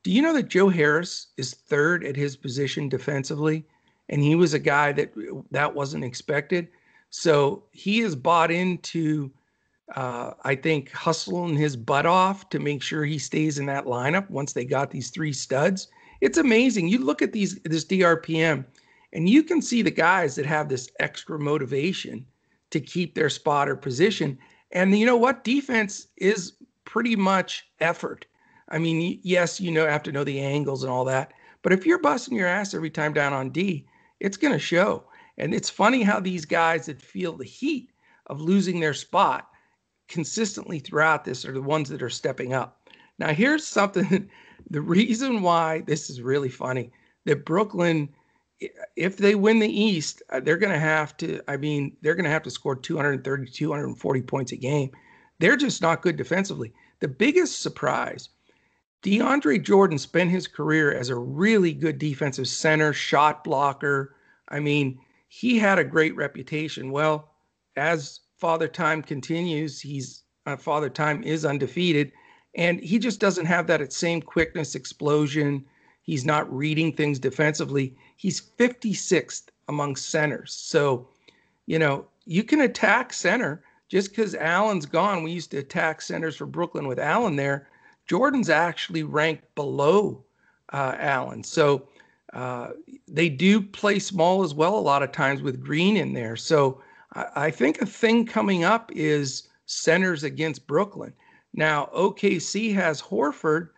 Do 0.06 0.12
you 0.12 0.22
know 0.22 0.32
that 0.34 0.48
Joe 0.48 0.68
Harris 0.68 1.26
is 1.36 1.54
third 1.54 2.04
at 2.04 2.14
his 2.14 2.36
position 2.36 2.88
defensively? 2.88 3.66
And 4.08 4.22
he 4.22 4.36
was 4.36 4.54
a 4.54 4.58
guy 4.60 4.92
that 4.92 5.12
that 5.50 5.74
wasn't 5.74 6.04
expected. 6.04 6.68
So 7.10 7.64
he 7.72 8.00
is 8.00 8.14
bought 8.14 8.52
into, 8.52 9.32
uh, 9.96 10.34
I 10.44 10.54
think, 10.54 10.92
hustling 10.92 11.56
his 11.56 11.76
butt 11.76 12.06
off 12.06 12.48
to 12.50 12.60
make 12.60 12.82
sure 12.82 13.04
he 13.04 13.18
stays 13.18 13.58
in 13.58 13.66
that 13.66 13.86
lineup 13.86 14.30
once 14.30 14.52
they 14.52 14.64
got 14.64 14.92
these 14.92 15.10
three 15.10 15.32
studs 15.32 15.88
it's 16.20 16.38
amazing. 16.38 16.88
You 16.88 16.98
look 16.98 17.22
at 17.22 17.32
these 17.32 17.56
this 17.62 17.84
DRPM 17.84 18.64
and 19.12 19.28
you 19.28 19.42
can 19.42 19.60
see 19.62 19.82
the 19.82 19.90
guys 19.90 20.34
that 20.36 20.46
have 20.46 20.68
this 20.68 20.90
extra 21.00 21.38
motivation 21.38 22.26
to 22.70 22.80
keep 22.80 23.14
their 23.14 23.30
spot 23.30 23.68
or 23.68 23.76
position. 23.76 24.38
And 24.72 24.98
you 24.98 25.06
know 25.06 25.16
what? 25.16 25.44
Defense 25.44 26.08
is 26.16 26.54
pretty 26.84 27.16
much 27.16 27.66
effort. 27.80 28.26
I 28.68 28.78
mean, 28.78 29.20
yes, 29.22 29.60
you 29.60 29.70
know, 29.70 29.86
have 29.86 30.02
to 30.04 30.12
know 30.12 30.24
the 30.24 30.40
angles 30.40 30.82
and 30.82 30.90
all 30.90 31.04
that. 31.04 31.32
But 31.62 31.72
if 31.72 31.86
you're 31.86 32.00
busting 32.00 32.36
your 32.36 32.48
ass 32.48 32.74
every 32.74 32.90
time 32.90 33.12
down 33.12 33.32
on 33.32 33.50
D, 33.50 33.86
it's 34.20 34.36
going 34.36 34.52
to 34.52 34.58
show. 34.58 35.04
And 35.38 35.54
it's 35.54 35.70
funny 35.70 36.02
how 36.02 36.20
these 36.20 36.44
guys 36.44 36.86
that 36.86 37.02
feel 37.02 37.36
the 37.36 37.44
heat 37.44 37.90
of 38.26 38.40
losing 38.40 38.80
their 38.80 38.94
spot 38.94 39.48
consistently 40.08 40.78
throughout 40.78 41.24
this 41.24 41.44
are 41.44 41.52
the 41.52 41.62
ones 41.62 41.88
that 41.88 42.02
are 42.02 42.10
stepping 42.10 42.54
up. 42.54 42.88
Now, 43.18 43.32
here's 43.32 43.66
something 43.66 44.30
the 44.70 44.80
reason 44.80 45.42
why 45.42 45.82
this 45.82 46.10
is 46.10 46.20
really 46.20 46.48
funny 46.48 46.90
that 47.24 47.44
Brooklyn, 47.44 48.08
if 48.96 49.16
they 49.16 49.34
win 49.34 49.58
the 49.58 49.68
East, 49.68 50.22
uh, 50.30 50.40
they're 50.40 50.56
going 50.56 50.72
to 50.72 50.78
have 50.78 51.16
to, 51.18 51.40
I 51.48 51.56
mean, 51.56 51.96
they're 52.02 52.14
going 52.14 52.24
to 52.24 52.30
have 52.30 52.44
to 52.44 52.50
score 52.50 52.76
230, 52.76 53.50
240 53.50 54.22
points 54.22 54.52
a 54.52 54.56
game. 54.56 54.90
They're 55.38 55.56
just 55.56 55.82
not 55.82 56.02
good 56.02 56.16
defensively. 56.16 56.72
The 57.00 57.08
biggest 57.08 57.60
surprise, 57.60 58.30
DeAndre 59.02 59.62
Jordan 59.62 59.98
spent 59.98 60.30
his 60.30 60.48
career 60.48 60.92
as 60.92 61.08
a 61.08 61.16
really 61.16 61.72
good 61.72 61.98
defensive 61.98 62.48
center, 62.48 62.92
shot 62.92 63.44
blocker. 63.44 64.16
I 64.48 64.60
mean, 64.60 64.98
he 65.28 65.58
had 65.58 65.78
a 65.78 65.84
great 65.84 66.16
reputation. 66.16 66.90
Well, 66.90 67.30
as 67.76 68.20
Father 68.38 68.68
Time 68.68 69.02
continues, 69.02 69.80
he's 69.80 70.22
uh, 70.46 70.56
Father 70.56 70.88
Time 70.88 71.22
is 71.22 71.44
undefeated 71.44 72.12
and 72.56 72.80
he 72.80 72.98
just 72.98 73.20
doesn't 73.20 73.46
have 73.46 73.66
that 73.66 73.92
same 73.92 74.22
quickness, 74.22 74.74
explosion. 74.74 75.64
He's 76.02 76.24
not 76.24 76.52
reading 76.52 76.92
things 76.92 77.18
defensively. 77.18 77.94
He's 78.16 78.40
56th 78.58 79.48
among 79.68 79.96
centers. 79.96 80.54
So, 80.54 81.08
you 81.66 81.78
know, 81.78 82.06
you 82.24 82.42
can 82.42 82.62
attack 82.62 83.12
center 83.12 83.62
just 83.88 84.10
because 84.10 84.34
Allen's 84.34 84.86
gone. 84.86 85.22
We 85.22 85.32
used 85.32 85.50
to 85.50 85.58
attack 85.58 86.00
centers 86.00 86.36
for 86.36 86.46
Brooklyn 86.46 86.88
with 86.88 86.98
Allen 86.98 87.36
there. 87.36 87.68
Jordan's 88.06 88.50
actually 88.50 89.02
ranked 89.02 89.54
below 89.54 90.24
uh, 90.72 90.94
Allen. 90.98 91.42
So 91.42 91.88
uh, 92.32 92.70
they 93.08 93.28
do 93.28 93.60
play 93.60 93.98
small 93.98 94.42
as 94.42 94.54
well 94.54 94.76
a 94.76 94.80
lot 94.80 95.02
of 95.02 95.12
times 95.12 95.42
with 95.42 95.62
Green 95.62 95.96
in 95.96 96.12
there. 96.12 96.36
So 96.36 96.80
I, 97.14 97.26
I 97.36 97.50
think 97.50 97.80
a 97.80 97.86
thing 97.86 98.26
coming 98.26 98.64
up 98.64 98.90
is 98.94 99.48
centers 99.66 100.24
against 100.24 100.66
Brooklyn. 100.66 101.12
Now, 101.54 101.88
OKC 101.94 102.74
has 102.74 103.00
Horford. 103.00 103.70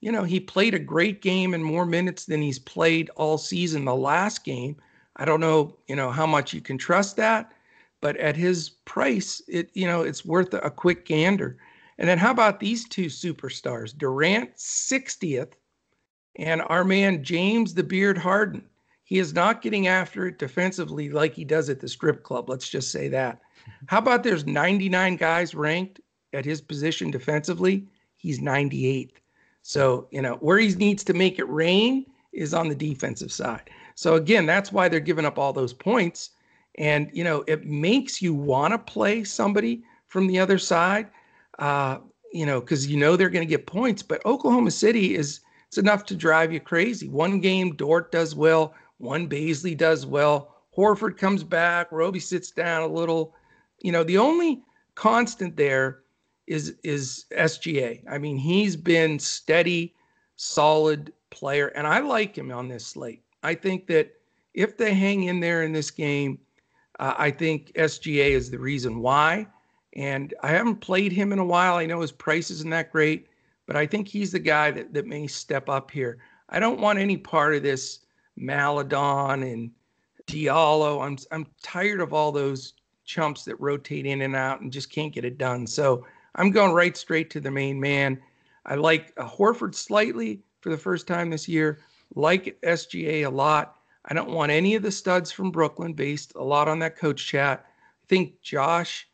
You 0.00 0.12
know, 0.12 0.22
he 0.22 0.38
played 0.38 0.74
a 0.74 0.78
great 0.78 1.20
game 1.22 1.54
and 1.54 1.64
more 1.64 1.86
minutes 1.86 2.26
than 2.26 2.40
he's 2.40 2.58
played 2.58 3.10
all 3.16 3.38
season 3.38 3.84
the 3.84 3.94
last 3.94 4.44
game. 4.44 4.76
I 5.16 5.24
don't 5.24 5.40
know, 5.40 5.76
you 5.88 5.96
know, 5.96 6.10
how 6.10 6.26
much 6.26 6.52
you 6.52 6.60
can 6.60 6.78
trust 6.78 7.16
that, 7.16 7.52
but 8.00 8.16
at 8.18 8.36
his 8.36 8.68
price, 8.68 9.42
it, 9.48 9.70
you 9.72 9.86
know, 9.86 10.02
it's 10.02 10.24
worth 10.24 10.52
a 10.52 10.70
quick 10.70 11.06
gander. 11.06 11.56
And 11.98 12.08
then 12.08 12.18
how 12.18 12.30
about 12.30 12.60
these 12.60 12.88
two 12.88 13.06
superstars? 13.06 13.96
Durant 13.96 14.56
60th 14.56 15.52
and 16.36 16.62
our 16.66 16.84
man 16.84 17.24
James 17.24 17.74
the 17.74 17.82
Beard 17.82 18.18
Harden. 18.18 18.64
He 19.04 19.18
is 19.18 19.32
not 19.32 19.62
getting 19.62 19.86
after 19.86 20.26
it 20.26 20.38
defensively 20.38 21.10
like 21.10 21.32
he 21.32 21.44
does 21.44 21.70
at 21.70 21.80
the 21.80 21.88
strip 21.88 22.22
club. 22.22 22.50
Let's 22.50 22.68
just 22.68 22.90
say 22.90 23.08
that. 23.08 23.40
How 23.86 23.98
about 23.98 24.22
there's 24.22 24.46
99 24.46 25.16
guys 25.16 25.54
ranked 25.54 26.00
at 26.32 26.44
his 26.44 26.60
position 26.60 27.10
defensively, 27.10 27.86
he's 28.16 28.40
98th. 28.40 29.12
So, 29.62 30.06
you 30.10 30.22
know, 30.22 30.34
where 30.36 30.58
he 30.58 30.74
needs 30.74 31.02
to 31.04 31.14
make 31.14 31.38
it 31.38 31.48
rain 31.48 32.06
is 32.32 32.54
on 32.54 32.68
the 32.68 32.74
defensive 32.74 33.32
side. 33.32 33.70
So, 33.94 34.14
again, 34.14 34.46
that's 34.46 34.70
why 34.70 34.88
they're 34.88 35.00
giving 35.00 35.24
up 35.24 35.38
all 35.38 35.52
those 35.52 35.72
points. 35.72 36.30
And, 36.78 37.10
you 37.12 37.24
know, 37.24 37.42
it 37.46 37.64
makes 37.64 38.20
you 38.20 38.34
want 38.34 38.72
to 38.72 38.78
play 38.78 39.24
somebody 39.24 39.82
from 40.06 40.26
the 40.26 40.38
other 40.38 40.58
side, 40.58 41.08
uh, 41.58 41.98
you 42.32 42.46
know, 42.46 42.60
because 42.60 42.86
you 42.86 42.96
know 42.96 43.16
they're 43.16 43.30
going 43.30 43.46
to 43.46 43.50
get 43.50 43.66
points. 43.66 44.02
But 44.02 44.24
Oklahoma 44.26 44.70
City 44.70 45.14
is, 45.14 45.40
it's 45.68 45.78
enough 45.78 46.04
to 46.06 46.16
drive 46.16 46.52
you 46.52 46.60
crazy. 46.60 47.08
One 47.08 47.40
game, 47.40 47.74
Dort 47.76 48.12
does 48.12 48.34
well, 48.34 48.74
one 48.98 49.28
Bazley 49.28 49.76
does 49.76 50.06
well. 50.06 50.54
Horford 50.76 51.16
comes 51.16 51.42
back, 51.42 51.90
Roby 51.90 52.20
sits 52.20 52.50
down 52.50 52.82
a 52.82 52.86
little. 52.86 53.34
You 53.80 53.92
know, 53.92 54.04
the 54.04 54.18
only 54.18 54.62
constant 54.94 55.56
there 55.56 56.00
is 56.46 56.74
is 56.82 57.24
SGA. 57.32 58.02
I 58.08 58.18
mean, 58.18 58.36
he's 58.36 58.76
been 58.76 59.18
steady, 59.18 59.94
solid 60.36 61.12
player, 61.30 61.68
and 61.68 61.86
I 61.86 62.00
like 62.00 62.36
him 62.36 62.52
on 62.52 62.68
this 62.68 62.86
slate. 62.86 63.22
I 63.42 63.54
think 63.54 63.86
that 63.88 64.12
if 64.54 64.76
they 64.76 64.94
hang 64.94 65.24
in 65.24 65.40
there 65.40 65.62
in 65.62 65.72
this 65.72 65.90
game, 65.90 66.38
uh, 66.98 67.14
I 67.16 67.30
think 67.30 67.72
SGA 67.74 68.30
is 68.30 68.50
the 68.50 68.58
reason 68.58 69.00
why. 69.00 69.46
And 69.96 70.34
I 70.42 70.48
haven't 70.48 70.76
played 70.76 71.10
him 71.10 71.32
in 71.32 71.38
a 71.38 71.44
while. 71.44 71.76
I 71.76 71.86
know 71.86 72.02
his 72.02 72.12
price 72.12 72.50
isn't 72.50 72.70
that 72.70 72.92
great, 72.92 73.28
but 73.66 73.76
I 73.76 73.86
think 73.86 74.06
he's 74.06 74.30
the 74.30 74.38
guy 74.38 74.70
that, 74.70 74.92
that 74.92 75.06
may 75.06 75.26
step 75.26 75.68
up 75.70 75.90
here. 75.90 76.18
I 76.50 76.60
don't 76.60 76.80
want 76.80 76.98
any 76.98 77.16
part 77.16 77.54
of 77.54 77.62
this 77.62 78.00
Maledon 78.36 79.42
and 79.42 79.70
Diallo. 80.26 81.04
I'm 81.04 81.16
I'm 81.32 81.46
tired 81.62 82.00
of 82.00 82.12
all 82.12 82.30
those 82.30 82.74
chumps 83.04 83.44
that 83.44 83.60
rotate 83.60 84.04
in 84.04 84.20
and 84.20 84.36
out 84.36 84.60
and 84.60 84.72
just 84.72 84.90
can't 84.90 85.14
get 85.14 85.24
it 85.24 85.38
done. 85.38 85.66
So 85.66 86.06
I'm 86.34 86.50
going 86.50 86.72
right 86.72 86.96
straight 86.96 87.30
to 87.30 87.40
the 87.40 87.50
main 87.50 87.80
man. 87.80 88.20
I 88.66 88.74
like 88.74 89.14
uh, 89.16 89.26
Horford 89.28 89.74
slightly 89.74 90.42
for 90.60 90.70
the 90.70 90.76
first 90.76 91.06
time 91.06 91.30
this 91.30 91.48
year. 91.48 91.78
Like 92.14 92.60
SGA 92.62 93.26
a 93.26 93.30
lot. 93.30 93.76
I 94.04 94.14
don't 94.14 94.30
want 94.30 94.52
any 94.52 94.74
of 94.74 94.82
the 94.82 94.90
studs 94.90 95.32
from 95.32 95.50
Brooklyn, 95.50 95.94
based 95.94 96.32
a 96.36 96.44
lot 96.44 96.68
on 96.68 96.78
that 96.80 96.96
coach 96.96 97.26
chat. 97.26 97.64
I 97.66 98.06
think 98.08 98.40
Josh, 98.42 99.08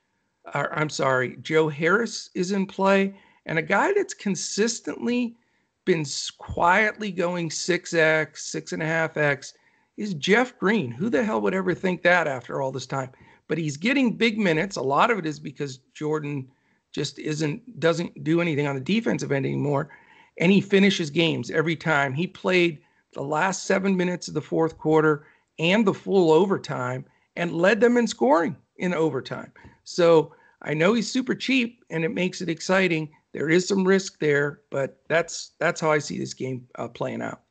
or 0.54 0.76
I'm 0.76 0.88
sorry, 0.88 1.36
Joe 1.42 1.68
Harris 1.68 2.30
is 2.34 2.52
in 2.52 2.66
play, 2.66 3.14
And 3.46 3.58
a 3.58 3.62
guy 3.62 3.92
that's 3.92 4.14
consistently 4.14 5.36
been 5.84 6.04
quietly 6.38 7.10
going 7.10 7.48
6x, 7.48 8.32
6.5x 8.34 9.52
is 9.96 10.14
Jeff 10.14 10.58
Green. 10.58 10.90
Who 10.90 11.10
the 11.10 11.24
hell 11.24 11.40
would 11.40 11.54
ever 11.54 11.74
think 11.74 12.02
that 12.02 12.26
after 12.26 12.60
all 12.60 12.72
this 12.72 12.86
time? 12.86 13.10
But 13.48 13.58
he's 13.58 13.76
getting 13.76 14.16
big 14.16 14.38
minutes. 14.38 14.76
A 14.76 14.82
lot 14.82 15.10
of 15.10 15.18
it 15.18 15.26
is 15.26 15.38
because 15.38 15.78
Jordan 15.94 16.48
just 16.92 17.18
isn't 17.18 17.80
doesn't 17.80 18.22
do 18.22 18.40
anything 18.40 18.66
on 18.66 18.74
the 18.74 18.80
defensive 18.80 19.32
end 19.32 19.46
anymore. 19.46 19.90
And 20.38 20.52
he 20.52 20.60
finishes 20.60 21.10
games 21.10 21.50
every 21.50 21.76
time. 21.76 22.14
He 22.14 22.26
played 22.26 22.80
the 23.12 23.22
last 23.22 23.64
seven 23.64 23.96
minutes 23.96 24.28
of 24.28 24.34
the 24.34 24.40
fourth 24.40 24.78
quarter 24.78 25.26
and 25.58 25.86
the 25.86 25.94
full 25.94 26.32
overtime 26.32 27.04
and 27.36 27.52
led 27.52 27.80
them 27.80 27.96
in 27.96 28.06
scoring 28.06 28.56
in 28.76 28.94
overtime. 28.94 29.52
So 29.84 30.34
I 30.62 30.74
know 30.74 30.94
he's 30.94 31.10
super 31.10 31.34
cheap 31.34 31.84
and 31.90 32.04
it 32.04 32.12
makes 32.12 32.40
it 32.40 32.48
exciting. 32.48 33.10
There 33.32 33.48
is 33.48 33.66
some 33.66 33.84
risk 33.84 34.18
there, 34.18 34.60
but 34.70 35.00
that's 35.08 35.52
that's 35.58 35.80
how 35.80 35.90
I 35.90 35.98
see 35.98 36.18
this 36.18 36.34
game 36.34 36.66
uh, 36.76 36.88
playing 36.88 37.22
out. 37.22 37.42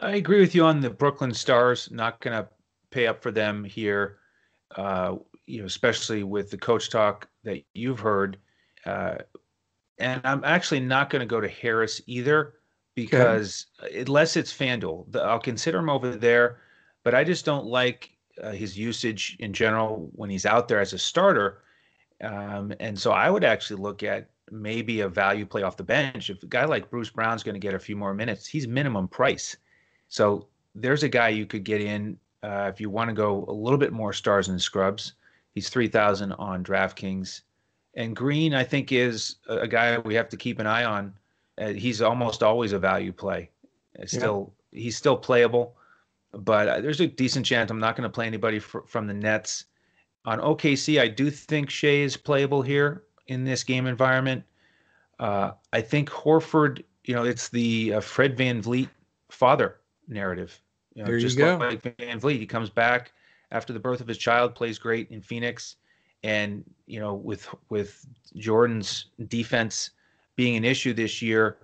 I 0.00 0.16
agree 0.16 0.40
with 0.40 0.54
you 0.54 0.64
on 0.64 0.80
the 0.80 0.90
Brooklyn 0.90 1.32
Stars. 1.32 1.90
Not 1.90 2.20
going 2.20 2.36
to 2.36 2.48
pay 2.90 3.06
up 3.06 3.22
for 3.22 3.30
them 3.30 3.64
here, 3.64 4.18
uh, 4.76 5.16
you 5.46 5.60
know, 5.60 5.66
especially 5.66 6.22
with 6.22 6.50
the 6.50 6.58
coach 6.58 6.90
talk 6.90 7.28
that 7.44 7.62
you've 7.74 8.00
heard. 8.00 8.38
Uh, 8.84 9.16
and 9.98 10.20
I'm 10.24 10.44
actually 10.44 10.80
not 10.80 11.10
going 11.10 11.20
to 11.20 11.26
go 11.26 11.40
to 11.40 11.48
Harris 11.48 12.00
either 12.06 12.54
because 12.94 13.66
okay. 13.82 14.00
unless 14.00 14.36
it's 14.36 14.52
FanDuel, 14.52 15.10
the, 15.12 15.22
I'll 15.22 15.38
consider 15.38 15.78
him 15.78 15.90
over 15.90 16.14
there. 16.14 16.58
But 17.04 17.14
I 17.14 17.24
just 17.24 17.44
don't 17.44 17.66
like 17.66 18.10
uh, 18.42 18.52
his 18.52 18.78
usage 18.78 19.36
in 19.40 19.52
general 19.52 20.10
when 20.12 20.30
he's 20.30 20.46
out 20.46 20.68
there 20.68 20.80
as 20.80 20.92
a 20.92 20.98
starter. 20.98 21.62
Um, 22.22 22.72
and 22.80 22.98
so 22.98 23.12
I 23.12 23.30
would 23.30 23.44
actually 23.44 23.80
look 23.80 24.02
at 24.02 24.28
maybe 24.50 25.00
a 25.00 25.08
value 25.08 25.46
play 25.46 25.62
off 25.62 25.76
the 25.76 25.84
bench. 25.84 26.30
If 26.30 26.42
a 26.42 26.46
guy 26.46 26.64
like 26.64 26.90
Bruce 26.90 27.10
Brown's 27.10 27.42
going 27.42 27.54
to 27.54 27.60
get 27.60 27.74
a 27.74 27.78
few 27.78 27.96
more 27.96 28.14
minutes, 28.14 28.46
he's 28.46 28.66
minimum 28.66 29.08
price. 29.08 29.56
So 30.08 30.48
there's 30.74 31.02
a 31.02 31.08
guy 31.08 31.28
you 31.28 31.46
could 31.46 31.64
get 31.64 31.80
in 31.80 32.18
uh, 32.42 32.70
if 32.72 32.80
you 32.80 32.90
want 32.90 33.08
to 33.08 33.14
go 33.14 33.44
a 33.48 33.52
little 33.52 33.78
bit 33.78 33.92
more 33.92 34.12
stars 34.12 34.48
and 34.48 34.60
scrubs. 34.60 35.14
He's 35.54 35.68
3,000 35.68 36.32
on 36.32 36.62
DraftKings. 36.62 37.42
And 37.94 38.14
Green, 38.14 38.54
I 38.54 38.62
think, 38.62 38.92
is 38.92 39.36
a, 39.48 39.66
guy 39.66 39.98
we 39.98 40.14
have 40.14 40.28
to 40.28 40.36
keep 40.36 40.60
an 40.60 40.66
eye 40.66 40.84
on. 40.84 41.14
Uh, 41.60 41.68
he's 41.68 42.00
almost 42.00 42.42
always 42.42 42.72
a 42.72 42.78
value 42.78 43.12
play. 43.12 43.50
It's 43.94 44.12
still, 44.12 44.52
yeah. 44.72 44.82
he's 44.82 44.96
still 44.96 45.16
playable, 45.16 45.76
but 46.32 46.68
uh, 46.68 46.80
there's 46.80 47.00
a 47.00 47.06
decent 47.06 47.46
chance 47.46 47.70
I'm 47.70 47.78
not 47.78 47.96
going 47.96 48.08
to 48.08 48.12
play 48.12 48.26
anybody 48.26 48.58
fr- 48.58 48.80
from 48.86 49.06
the 49.06 49.14
Nets. 49.14 49.64
On 50.24 50.38
OKC, 50.40 51.00
I 51.00 51.08
do 51.08 51.30
think 51.30 51.70
Shai 51.70 51.88
is 51.88 52.16
playable 52.16 52.60
here 52.60 53.04
in 53.28 53.44
this 53.44 53.64
game 53.64 53.86
environment. 53.86 54.44
Uh, 55.18 55.52
I 55.72 55.80
think 55.80 56.10
Horford, 56.10 56.84
you 57.04 57.14
know, 57.14 57.24
it's 57.24 57.48
the 57.48 57.94
uh, 57.94 58.00
Fred 58.00 58.36
VanVleet 58.36 58.88
father 59.30 59.76
narrative. 60.06 60.60
You 60.94 61.02
know, 61.02 61.08
there 61.08 61.18
just 61.18 61.38
you 61.38 61.44
go. 61.44 61.56
like 61.56 61.82
VanVleet, 61.82 62.38
he 62.38 62.46
comes 62.46 62.68
back 62.68 63.12
after 63.50 63.72
the 63.72 63.80
birth 63.80 64.00
of 64.00 64.08
his 64.08 64.18
child, 64.18 64.54
plays 64.54 64.78
great 64.78 65.10
in 65.10 65.22
Phoenix, 65.22 65.76
and 66.22 66.64
you 66.86 67.00
know, 67.00 67.14
with 67.14 67.48
with 67.70 68.06
Jordan's 68.36 69.06
defense 69.28 69.90
being 70.36 70.56
an 70.56 70.64
issue 70.64 70.92
this 70.92 71.22
year, 71.22 71.58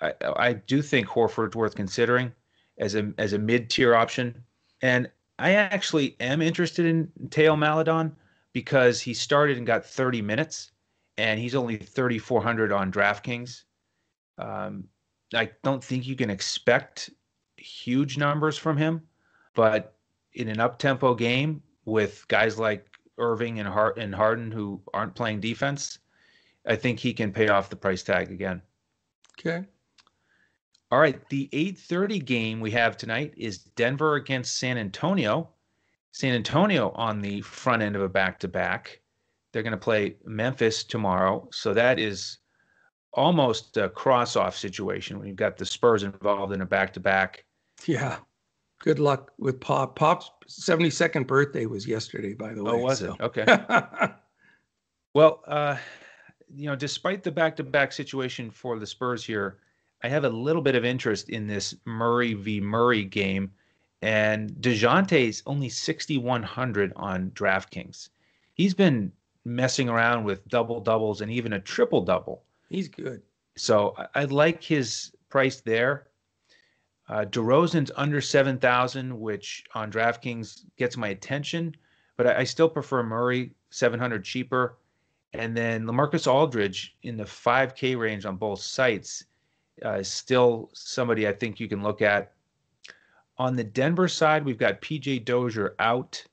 I, 0.00 0.14
I 0.36 0.52
do 0.54 0.82
think 0.82 1.06
Horford's 1.06 1.56
worth 1.56 1.74
considering 1.74 2.32
as 2.78 2.94
a 2.94 3.12
as 3.18 3.32
a 3.32 3.38
mid 3.38 3.70
tier 3.70 3.94
option. 3.94 4.42
And 4.82 5.10
I 5.38 5.52
actually 5.52 6.16
am 6.20 6.42
interested 6.42 6.86
in 6.86 7.10
Theo 7.30 7.56
Maledon 7.56 8.14
because 8.52 9.00
he 9.00 9.12
started 9.12 9.58
and 9.58 9.66
got 9.66 9.84
30 9.84 10.22
minutes 10.22 10.70
and 11.18 11.38
he's 11.38 11.54
only 11.54 11.76
3,400 11.76 12.72
on 12.72 12.92
DraftKings. 12.92 13.64
Um, 14.38 14.84
I 15.34 15.50
don't 15.62 15.82
think 15.82 16.06
you 16.06 16.16
can 16.16 16.30
expect 16.30 17.10
huge 17.56 18.16
numbers 18.16 18.56
from 18.56 18.76
him, 18.76 19.02
but 19.54 19.96
in 20.34 20.48
an 20.48 20.60
up-tempo 20.60 21.14
game 21.14 21.62
with 21.84 22.26
guys 22.28 22.58
like 22.58 22.86
Irving 23.18 23.58
and 23.58 23.68
Hart 23.68 23.98
and 23.98 24.14
Harden 24.14 24.50
who 24.50 24.80
aren't 24.92 25.14
playing 25.14 25.40
defense, 25.40 25.98
I 26.66 26.76
think 26.76 26.98
he 26.98 27.12
can 27.12 27.32
pay 27.32 27.48
off 27.48 27.70
the 27.70 27.76
price 27.76 28.02
tag 28.02 28.30
again. 28.30 28.60
Okay. 29.38 29.66
All 30.90 31.00
right, 31.00 31.20
the 31.30 31.48
8:30 31.52 32.24
game 32.24 32.60
we 32.60 32.70
have 32.70 32.96
tonight 32.96 33.34
is 33.36 33.58
Denver 33.58 34.14
against 34.14 34.58
San 34.58 34.78
Antonio. 34.78 35.48
San 36.12 36.32
Antonio 36.32 36.90
on 36.92 37.20
the 37.20 37.40
front 37.42 37.82
end 37.82 37.96
of 37.96 38.02
a 38.02 38.08
back-to-back. 38.08 39.00
They're 39.52 39.64
going 39.64 39.72
to 39.72 39.76
play 39.76 40.16
Memphis 40.24 40.84
tomorrow. 40.84 41.48
So 41.52 41.74
that 41.74 41.98
is 41.98 42.38
almost 43.12 43.76
a 43.76 43.88
cross 43.88 44.36
off 44.36 44.56
situation 44.56 45.18
when 45.18 45.28
you've 45.28 45.36
got 45.36 45.56
the 45.56 45.66
Spurs 45.66 46.04
involved 46.04 46.52
in 46.52 46.60
a 46.60 46.66
back 46.66 46.92
to 46.94 47.00
back. 47.00 47.44
Yeah. 47.84 48.18
Good 48.78 48.98
luck 48.98 49.32
with 49.38 49.60
Pop. 49.60 49.96
Pop's 49.96 50.30
72nd 50.48 51.26
birthday 51.26 51.66
was 51.66 51.86
yesterday, 51.86 52.34
by 52.34 52.54
the 52.54 52.62
way. 52.62 52.72
Oh, 52.72 52.78
was 52.78 53.00
so. 53.00 53.14
it? 53.14 53.20
Okay. 53.20 53.44
well, 55.14 55.42
uh, 55.46 55.76
you 56.48 56.66
know, 56.66 56.76
despite 56.76 57.22
the 57.22 57.32
back 57.32 57.56
to 57.56 57.64
back 57.64 57.92
situation 57.92 58.50
for 58.50 58.78
the 58.78 58.86
Spurs 58.86 59.24
here, 59.24 59.58
I 60.06 60.08
have 60.08 60.24
a 60.24 60.28
little 60.28 60.62
bit 60.62 60.76
of 60.76 60.84
interest 60.84 61.30
in 61.30 61.48
this 61.48 61.74
Murray 61.84 62.32
v. 62.32 62.60
Murray 62.60 63.02
game. 63.02 63.50
And 64.02 64.50
DeJounte's 64.60 65.42
only 65.46 65.68
6,100 65.68 66.92
on 66.94 67.32
DraftKings. 67.32 68.10
He's 68.54 68.72
been 68.72 69.10
messing 69.44 69.88
around 69.88 70.22
with 70.22 70.46
double 70.46 70.78
doubles 70.78 71.22
and 71.22 71.32
even 71.32 71.54
a 71.54 71.58
triple 71.58 72.02
double. 72.02 72.44
He's 72.68 72.86
good. 72.86 73.20
So 73.56 73.94
I, 73.98 74.20
I 74.20 74.24
like 74.26 74.62
his 74.62 75.10
price 75.28 75.60
there. 75.60 76.06
Uh, 77.08 77.24
DeRozan's 77.24 77.90
under 77.96 78.20
7,000, 78.20 79.18
which 79.18 79.64
on 79.74 79.90
DraftKings 79.90 80.66
gets 80.76 80.96
my 80.96 81.08
attention, 81.08 81.74
but 82.16 82.28
I, 82.28 82.38
I, 82.38 82.44
still 82.44 82.68
prefer 82.68 83.02
Murray, 83.02 83.50
700 83.70 84.24
cheaper. 84.24 84.78
And 85.32 85.56
then 85.56 85.84
Lamarcus 85.84 86.32
Aldridge 86.32 86.96
in 87.02 87.16
the 87.16 87.24
5K 87.24 87.98
range 87.98 88.24
on 88.24 88.36
both 88.36 88.60
sites 88.60 89.24
uh, 89.84 89.94
is 89.94 90.08
still 90.08 90.70
somebody 90.72 91.26
I 91.28 91.32
think 91.32 91.60
you 91.60 91.68
can 91.68 91.82
look 91.82 92.02
at. 92.02 92.32
On 93.38 93.54
the 93.54 93.64
Denver 93.64 94.08
side, 94.08 94.44
we've 94.44 94.58
got 94.58 94.80
PJ 94.80 95.24
Dozier 95.24 95.74
out. 95.78 96.24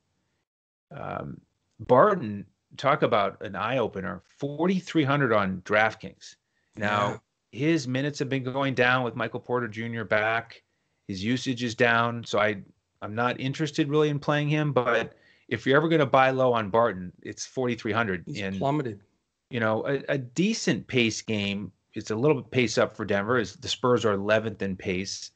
Um, 0.96 1.42
Barton 1.80 2.46
talk 2.78 3.02
about 3.02 3.42
an 3.42 3.56
eye 3.56 3.78
opener 3.78 4.22
4300 4.38 5.34
on 5.34 5.62
DraftKings. 5.66 6.36
Now, 6.76 7.22
yeah. 7.52 7.68
his 7.68 7.88
minutes 7.88 8.20
have 8.20 8.30
been 8.30 8.44
going 8.44 8.74
down 8.74 9.04
with 9.04 9.16
Michael 9.16 9.40
Porter 9.40 9.68
Jr. 9.68 10.04
back. 10.04 10.64
His 11.08 11.24
usage 11.24 11.64
is 11.64 11.76
down, 11.76 12.24
so 12.24 12.40
I 12.40 12.58
I'm 13.02 13.14
not 13.14 13.40
interested 13.40 13.90
really 13.90 14.08
in 14.08 14.18
playing 14.18 14.48
him, 14.48 14.72
but 14.72 15.14
if 15.50 15.66
you're 15.66 15.76
ever 15.76 15.90
going 15.90 16.00
to 16.00 16.06
buy 16.06 16.30
low 16.30 16.54
on 16.54 16.70
Barton, 16.70 17.12
it's 17.22 17.46
4300 17.46 18.24
He's 18.26 18.42
and 18.42 18.58
plummeted. 18.58 19.02
You 19.50 19.60
know, 19.60 19.86
a, 19.86 20.02
a 20.08 20.18
decent 20.18 20.88
pace 20.88 21.22
game. 21.22 21.72
It's 21.94 22.12
a 22.12 22.16
little 22.16 22.42
bit 22.42 22.52
pace 22.52 22.78
up 22.78 22.96
for 22.96 23.06
Denver. 23.06 23.40
Is 23.40 23.56
the 23.56 23.68
Spurs 23.68 24.06
are 24.06 24.18
11th 24.18 24.62
in 24.62 24.76
pace. 24.76 25.32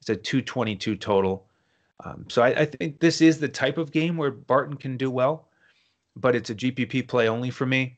It's 0.00 0.10
a 0.10 0.16
222 0.16 0.96
total. 0.96 1.46
Um, 2.04 2.26
so 2.28 2.42
I, 2.42 2.48
I, 2.48 2.64
think 2.64 2.98
this 2.98 3.20
is 3.20 3.38
the 3.38 3.48
type 3.48 3.78
of 3.78 3.92
game 3.92 4.16
where 4.16 4.32
Barton 4.32 4.76
can 4.76 4.96
do 4.96 5.08
well 5.08 5.46
but 6.16 6.34
it's 6.34 6.50
a 6.50 6.54
GPP 6.54 7.08
play 7.08 7.28
only 7.28 7.50
for 7.50 7.66
me. 7.66 7.96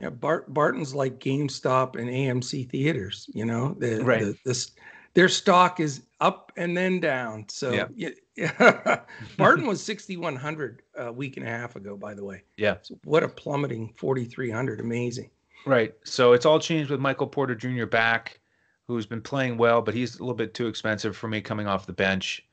Yeah, 0.00 0.10
Bart 0.10 0.52
Barton's 0.52 0.94
like 0.94 1.18
GameStop 1.18 1.96
and 1.96 2.08
AMC 2.08 2.70
theaters. 2.70 3.28
You 3.32 3.44
know, 3.44 3.76
the, 3.78 4.02
right. 4.02 4.22
The, 4.22 4.36
this 4.44 4.70
their 5.14 5.28
stock 5.28 5.80
is 5.80 6.02
up 6.20 6.50
and 6.56 6.76
then 6.76 6.98
down. 6.98 7.44
So 7.48 7.72
yeah, 7.72 8.08
yeah. 8.36 9.00
Barton 9.36 9.66
was 9.66 9.82
6,100 9.82 10.82
a 10.96 11.12
week 11.12 11.36
and 11.36 11.46
a 11.46 11.50
half 11.50 11.76
ago, 11.76 11.96
by 11.96 12.14
the 12.14 12.24
way. 12.24 12.42
Yeah. 12.56 12.76
So 12.80 12.98
what 13.04 13.22
a 13.22 13.28
plummeting 13.28 13.92
4,300. 13.96 14.80
Amazing. 14.80 15.28
Right. 15.64 15.94
So 16.04 16.32
it's 16.32 16.46
all 16.46 16.58
changed 16.58 16.90
with 16.90 17.00
Michael 17.00 17.26
Porter 17.26 17.54
Jr. 17.54 17.86
back, 17.86 18.40
who's 18.88 19.06
been 19.06 19.22
playing 19.22 19.56
well, 19.56 19.82
but 19.82 19.94
he's 19.94 20.16
a 20.16 20.22
little 20.22 20.34
bit 20.34 20.54
too 20.54 20.66
expensive 20.66 21.16
for 21.16 21.28
me 21.28 21.40
coming 21.40 21.66
off 21.66 21.86
the 21.86 21.92
bench. 21.92 22.44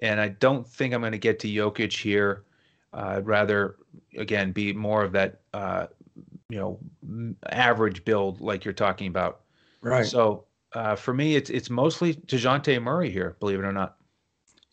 And 0.00 0.20
I 0.20 0.28
don't 0.28 0.66
think 0.66 0.94
I'm 0.94 1.00
going 1.00 1.12
to 1.12 1.18
get 1.18 1.38
to 1.40 1.48
Jokic 1.48 1.96
here. 1.96 2.44
Uh, 2.92 3.14
I'd 3.16 3.26
rather, 3.26 3.76
again, 4.16 4.52
be 4.52 4.72
more 4.72 5.02
of 5.02 5.12
that, 5.12 5.40
uh, 5.52 5.86
you 6.48 6.58
know, 6.58 6.78
average 7.50 8.04
build 8.04 8.40
like 8.40 8.64
you're 8.64 8.74
talking 8.74 9.08
about. 9.08 9.40
Right. 9.82 10.06
So 10.06 10.44
uh, 10.72 10.94
for 10.96 11.14
me, 11.14 11.36
it's 11.36 11.50
it's 11.50 11.70
mostly 11.70 12.14
Dejounte 12.14 12.80
Murray 12.82 13.10
here, 13.10 13.36
believe 13.40 13.58
it 13.58 13.64
or 13.64 13.72
not. 13.72 13.96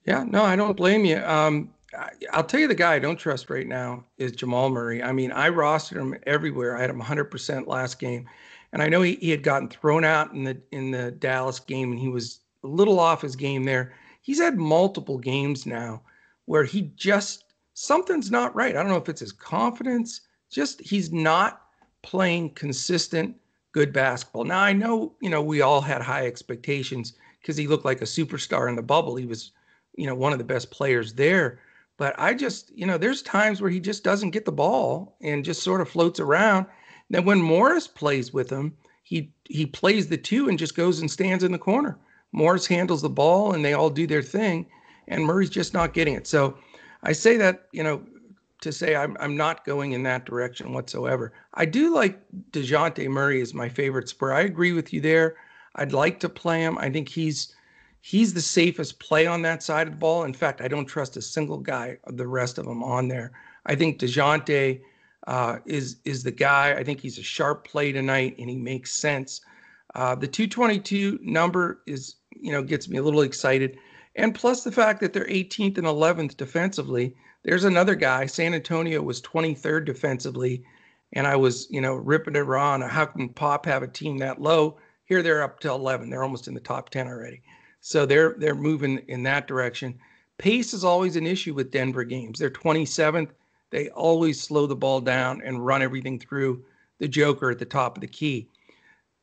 Yeah, 0.06 0.24
no, 0.24 0.44
I 0.44 0.56
don't 0.56 0.78
blame 0.78 1.06
you. 1.06 1.18
Um, 1.18 1.72
I, 1.98 2.38
will 2.38 2.44
tell 2.44 2.60
you 2.60 2.68
the 2.68 2.76
guy 2.76 2.96
I 2.96 3.00
don't 3.00 3.18
trust 3.18 3.50
right 3.50 3.68
now 3.68 4.04
is 4.18 4.32
Jamal 4.34 4.70
Murray. 4.70 5.02
I 5.02 5.12
mean, 5.12 5.32
I 5.32 5.50
rostered 5.50 5.98
him 5.98 6.16
everywhere. 6.26 6.78
I 6.78 6.82
had 6.82 6.90
him 6.90 7.02
100% 7.02 7.68
last 7.68 8.00
game, 8.00 8.28
and 8.74 8.82
I 8.82 8.88
know 8.88 9.02
he, 9.02 9.16
he 9.16 9.30
had 9.30 9.44
gotten 9.44 9.70
thrown 9.70 10.04
out 10.04 10.34
in 10.34 10.44
the 10.44 10.58
in 10.72 10.92
the 10.92 11.12
Dallas 11.12 11.60
game, 11.60 11.92
and 11.92 12.00
he 12.00 12.10
was 12.10 12.40
a 12.64 12.68
little 12.68 13.00
off 13.00 13.22
his 13.22 13.36
game 13.36 13.64
there. 13.64 13.94
He's 14.22 14.40
had 14.40 14.58
multiple 14.58 15.18
games 15.18 15.66
now 15.66 16.02
where 16.46 16.64
he 16.64 16.92
just 16.96 17.46
something's 17.74 18.32
not 18.32 18.56
right. 18.56 18.76
I 18.76 18.82
don't 18.82 18.90
know 18.90 18.98
if 18.98 19.10
it's 19.10 19.20
his 19.20 19.32
confidence, 19.32 20.22
just 20.50 20.82
he's 20.82 21.12
not 21.12 21.62
playing 22.02 22.52
consistent, 22.52 23.36
good 23.72 23.92
basketball. 23.94 24.46
Now 24.46 24.62
I 24.62 24.74
know, 24.74 25.14
you 25.22 25.30
know, 25.30 25.42
we 25.42 25.62
all 25.62 25.82
had 25.82 26.02
high 26.02 26.26
expectations 26.26 27.14
because 27.42 27.58
he 27.58 27.68
looked 27.68 27.86
like 27.86 28.02
a 28.02 28.06
superstar 28.06 28.70
in 28.70 28.76
the 28.76 28.82
bubble. 28.82 29.16
He 29.16 29.26
was, 29.26 29.52
you 29.96 30.08
know, 30.08 30.16
one 30.16 30.32
of 30.32 30.38
the 30.40 30.44
best 30.44 30.72
players 30.72 31.14
there. 31.14 31.60
But 31.98 32.16
I 32.18 32.34
just, 32.34 32.72
you 32.78 32.86
know, 32.86 32.98
there's 32.98 33.22
times 33.22 33.62
where 33.62 33.70
he 33.70 33.80
just 33.80 34.04
doesn't 34.04 34.32
get 34.32 34.46
the 34.46 34.52
ball 34.52 35.16
and 35.22 35.46
just 35.46 35.64
sort 35.64 35.82
of 35.82 35.90
floats 35.90 36.20
around. 36.20 36.66
Then 37.10 37.26
when 37.26 37.42
Morris 37.42 37.88
plays 37.88 38.34
with 38.34 38.50
him, 38.50 38.76
he 39.04 39.32
he 39.46 39.66
plays 39.66 40.08
the 40.08 40.18
two 40.18 40.50
and 40.50 40.60
just 40.60 40.76
goes 40.76 41.00
and 41.00 41.10
stands 41.10 41.44
in 41.44 41.52
the 41.52 41.58
corner. 41.58 41.98
Morris 42.32 42.66
handles 42.66 43.02
the 43.02 43.10
ball 43.10 43.54
and 43.54 43.64
they 43.64 43.74
all 43.74 43.90
do 43.90 44.08
their 44.08 44.24
thing, 44.24 44.66
and 45.08 45.24
Murray's 45.24 45.50
just 45.50 45.74
not 45.74 45.94
getting 45.94 46.16
it. 46.16 46.28
So 46.28 46.58
I 47.04 47.14
say 47.14 47.38
that, 47.38 47.68
you 47.72 47.84
know, 47.84 48.02
to 48.62 48.72
say 48.72 48.96
I'm 48.96 49.16
I'm 49.20 49.38
not 49.38 49.64
going 49.64 49.92
in 49.94 50.04
that 50.04 50.26
direction 50.26 50.74
whatsoever. 50.74 51.34
I 51.54 51.66
do 51.66 51.94
like 51.94 52.20
DeJounte 52.52 53.08
Murray 53.08 53.40
is 53.40 53.54
my 53.54 53.70
favorite 53.70 54.10
spur. 54.10 54.34
I 54.34 54.42
agree 54.42 54.74
with 54.74 54.92
you 54.92 55.02
there. 55.02 55.36
I'd 55.76 55.94
like 55.94 56.20
to 56.22 56.30
play 56.30 56.62
him. 56.62 56.78
I 56.78 56.90
think 56.90 57.08
he's 57.08 57.56
he's 58.06 58.36
the 58.36 58.42
safest 58.42 59.00
play 59.00 59.26
on 59.26 59.42
that 59.42 59.64
side 59.64 59.88
of 59.88 59.94
the 59.94 59.98
ball. 59.98 60.26
In 60.26 60.34
fact, 60.34 60.62
I 60.62 60.68
don't 60.68 60.86
trust 60.86 61.18
a 61.18 61.22
single 61.24 61.58
guy 61.58 61.98
of 62.04 62.18
the 62.18 62.28
rest 62.28 62.60
of 62.60 62.66
them 62.66 62.84
on 62.84 63.08
there. 63.08 63.32
I 63.66 63.74
think 63.74 63.98
DeJounte 63.98 64.80
uh, 65.26 65.58
is 65.66 65.98
is 66.06 66.22
the 66.22 66.32
guy. 66.32 66.76
I 66.76 66.84
think 66.84 67.00
he's 67.00 67.18
a 67.18 67.24
sharp 67.24 67.68
play 67.68 67.92
tonight, 67.92 68.36
and 68.38 68.48
he 68.48 68.58
makes 68.58 68.94
sense. 68.94 69.42
Uh, 69.96 70.14
the 70.14 70.28
222 70.28 71.18
number 71.24 71.82
is 71.88 72.18
you 72.30 72.52
know 72.52 72.62
gets 72.62 72.88
me 72.88 72.98
a 72.98 73.02
little 73.02 73.22
excited, 73.22 73.80
and 74.16 74.36
plus 74.36 74.64
the 74.64 74.72
fact 74.72 75.00
that 75.02 75.12
they're 75.12 75.26
18th 75.26 75.80
and 75.80 75.88
11th 75.88 76.38
defensively. 76.38 77.16
There's 77.44 77.64
another 77.64 77.96
guy. 77.96 78.28
San 78.28 78.54
Antonio 78.54 79.02
was 79.02 79.20
23rd 79.24 79.84
defensively, 79.84 80.64
and 81.14 81.26
I 81.26 81.38
was 81.38 81.68
you 81.72 81.82
know 81.82 81.96
ripping 81.96 82.36
it 82.36 82.40
around. 82.40 82.84
How 82.84 83.06
can 83.06 83.30
Pop 83.30 83.66
have 83.66 83.82
a 83.82 83.88
team 83.88 84.20
that 84.20 84.40
low? 84.40 84.78
Here 85.06 85.24
they're 85.24 85.42
up 85.42 85.60
to 85.62 85.72
11. 85.72 86.12
They're 86.12 86.24
almost 86.24 86.48
in 86.48 86.54
the 86.54 86.60
top 86.60 86.92
10 86.92 87.08
already. 87.08 87.42
So 87.88 88.08
they're 88.08 88.34
they're 88.40 88.56
moving 88.56 88.98
in 89.10 89.22
that 89.24 89.46
direction. 89.46 90.00
Pace 90.40 90.74
is 90.74 90.84
always 90.84 91.16
an 91.18 91.28
issue 91.28 91.54
with 91.54 91.70
Denver 91.70 92.04
games. 92.04 92.40
They're 92.40 92.50
27th. 92.50 93.30
They 93.70 93.90
always 93.90 94.42
slow 94.42 94.66
the 94.66 94.76
ball 94.76 95.02
down 95.02 95.44
and 95.46 95.64
run 95.64 95.84
everything 95.84 96.18
through 96.18 96.66
the 96.98 97.08
Joker 97.08 97.52
at 97.52 97.60
the 97.60 97.66
top 97.66 97.96
of 97.96 98.02
the 98.02 98.08
key. 98.08 98.50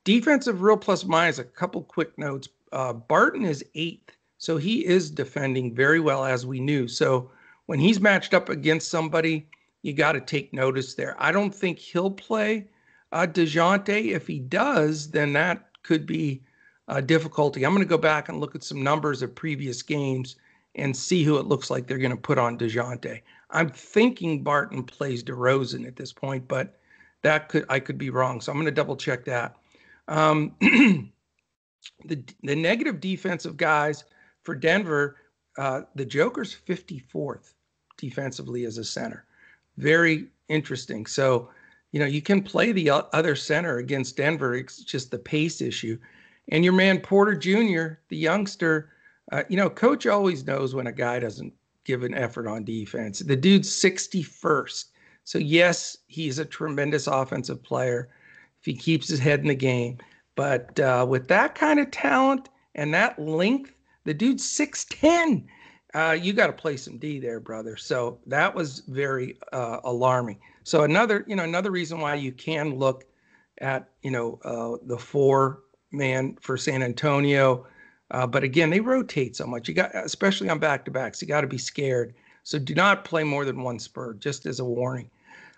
Defensive 0.04 0.62
real 0.62 0.76
plus 0.76 1.04
minus, 1.04 1.40
a 1.40 1.44
couple 1.44 1.82
quick 1.82 2.16
notes. 2.16 2.50
Uh, 2.70 2.92
Barton 2.92 3.44
is 3.44 3.64
eighth, 3.74 4.16
so 4.38 4.58
he 4.58 4.86
is 4.86 5.10
defending 5.10 5.74
very 5.74 5.98
well 5.98 6.24
as 6.24 6.46
we 6.46 6.60
knew. 6.60 6.86
So 6.86 7.32
when 7.66 7.80
he's 7.80 8.00
matched 8.00 8.32
up 8.32 8.48
against 8.48 8.90
somebody, 8.90 9.48
you 9.82 9.92
got 9.92 10.12
to 10.12 10.20
take 10.20 10.52
notice 10.52 10.94
there. 10.94 11.16
I 11.18 11.32
don't 11.32 11.52
think 11.52 11.80
he'll 11.80 12.12
play 12.12 12.68
uh, 13.10 13.26
DeJounte. 13.26 14.12
If 14.12 14.28
he 14.28 14.38
does, 14.38 15.10
then 15.10 15.32
that 15.32 15.66
could 15.82 16.06
be 16.06 16.44
a 16.88 17.00
difficulty. 17.00 17.64
I'm 17.64 17.72
going 17.72 17.84
to 17.84 17.88
go 17.88 17.98
back 17.98 18.28
and 18.28 18.40
look 18.40 18.54
at 18.54 18.64
some 18.64 18.82
numbers 18.82 19.22
of 19.22 19.34
previous 19.34 19.82
games 19.82 20.36
and 20.74 20.96
see 20.96 21.22
who 21.22 21.38
it 21.38 21.46
looks 21.46 21.70
like 21.70 21.86
they're 21.86 21.98
going 21.98 22.10
to 22.10 22.16
put 22.16 22.38
on 22.38 22.58
DeJounte. 22.58 23.20
I'm 23.50 23.68
thinking 23.68 24.42
Barton 24.42 24.82
plays 24.82 25.22
DeRozan 25.22 25.86
at 25.86 25.96
this 25.96 26.12
point, 26.12 26.48
but 26.48 26.78
that 27.22 27.48
could 27.48 27.64
I 27.68 27.78
could 27.78 27.98
be 27.98 28.10
wrong. 28.10 28.40
So 28.40 28.50
I'm 28.50 28.56
going 28.56 28.66
to 28.66 28.72
double 28.72 28.96
check 28.96 29.24
that. 29.26 29.56
Um, 30.08 30.54
the 30.60 31.12
the 32.42 32.56
negative 32.56 33.00
defensive 33.00 33.56
guys 33.56 34.04
for 34.42 34.54
Denver, 34.54 35.16
uh, 35.58 35.82
the 35.94 36.04
Joker's 36.04 36.56
54th 36.66 37.52
defensively 37.96 38.64
as 38.64 38.78
a 38.78 38.84
center. 38.84 39.26
Very 39.76 40.28
interesting. 40.48 41.06
So 41.06 41.50
you 41.92 42.00
know, 42.00 42.06
you 42.06 42.22
can 42.22 42.42
play 42.42 42.72
the 42.72 42.90
other 42.90 43.36
center 43.36 43.76
against 43.76 44.16
Denver. 44.16 44.54
It's 44.54 44.82
just 44.82 45.10
the 45.10 45.18
pace 45.18 45.60
issue. 45.60 45.98
And 46.48 46.64
your 46.64 46.72
man 46.72 47.00
Porter 47.00 47.34
Jr., 47.34 47.98
the 48.08 48.16
youngster, 48.16 48.90
uh, 49.30 49.44
you 49.48 49.56
know, 49.56 49.70
coach 49.70 50.06
always 50.06 50.46
knows 50.46 50.74
when 50.74 50.86
a 50.86 50.92
guy 50.92 51.18
doesn't 51.18 51.52
give 51.84 52.02
an 52.02 52.14
effort 52.14 52.46
on 52.46 52.64
defense. 52.64 53.20
The 53.20 53.36
dude's 53.36 53.68
61st. 53.70 54.86
So, 55.24 55.38
yes, 55.38 55.96
he's 56.06 56.38
a 56.38 56.44
tremendous 56.44 57.06
offensive 57.06 57.62
player 57.62 58.08
if 58.60 58.66
he 58.66 58.74
keeps 58.74 59.08
his 59.08 59.20
head 59.20 59.40
in 59.40 59.48
the 59.48 59.54
game. 59.54 59.98
But 60.34 60.78
uh, 60.80 61.06
with 61.08 61.28
that 61.28 61.54
kind 61.54 61.78
of 61.78 61.90
talent 61.90 62.48
and 62.74 62.92
that 62.94 63.18
length, 63.18 63.72
the 64.04 64.14
dude's 64.14 64.44
6'10. 64.44 65.44
Uh, 65.94 66.16
you 66.20 66.32
got 66.32 66.46
to 66.46 66.52
play 66.52 66.76
some 66.76 66.98
D 66.98 67.20
there, 67.20 67.38
brother. 67.38 67.76
So 67.76 68.18
that 68.26 68.54
was 68.54 68.80
very 68.88 69.38
uh, 69.52 69.80
alarming. 69.84 70.38
So 70.64 70.84
another, 70.84 71.24
you 71.28 71.36
know, 71.36 71.44
another 71.44 71.70
reason 71.70 72.00
why 72.00 72.14
you 72.14 72.32
can 72.32 72.76
look 72.76 73.04
at, 73.58 73.88
you 74.02 74.10
know, 74.10 74.38
uh, 74.44 74.78
the 74.86 74.96
four 74.96 75.61
man 75.92 76.36
for 76.40 76.56
San 76.56 76.82
Antonio. 76.82 77.66
Uh, 78.10 78.26
but 78.26 78.44
again, 78.44 78.70
they 78.70 78.80
rotate 78.80 79.36
so 79.36 79.46
much. 79.46 79.68
You 79.68 79.74
got, 79.74 79.94
especially 79.94 80.48
on 80.48 80.58
back 80.58 80.84
to 80.84 80.90
backs, 80.90 81.22
you 81.22 81.28
got 81.28 81.40
to 81.42 81.46
be 81.46 81.58
scared. 81.58 82.14
So 82.44 82.58
do 82.58 82.74
not 82.74 83.04
play 83.04 83.24
more 83.24 83.44
than 83.44 83.62
one 83.62 83.78
spur, 83.78 84.14
just 84.14 84.46
as 84.46 84.60
a 84.60 84.64
warning. 84.64 85.10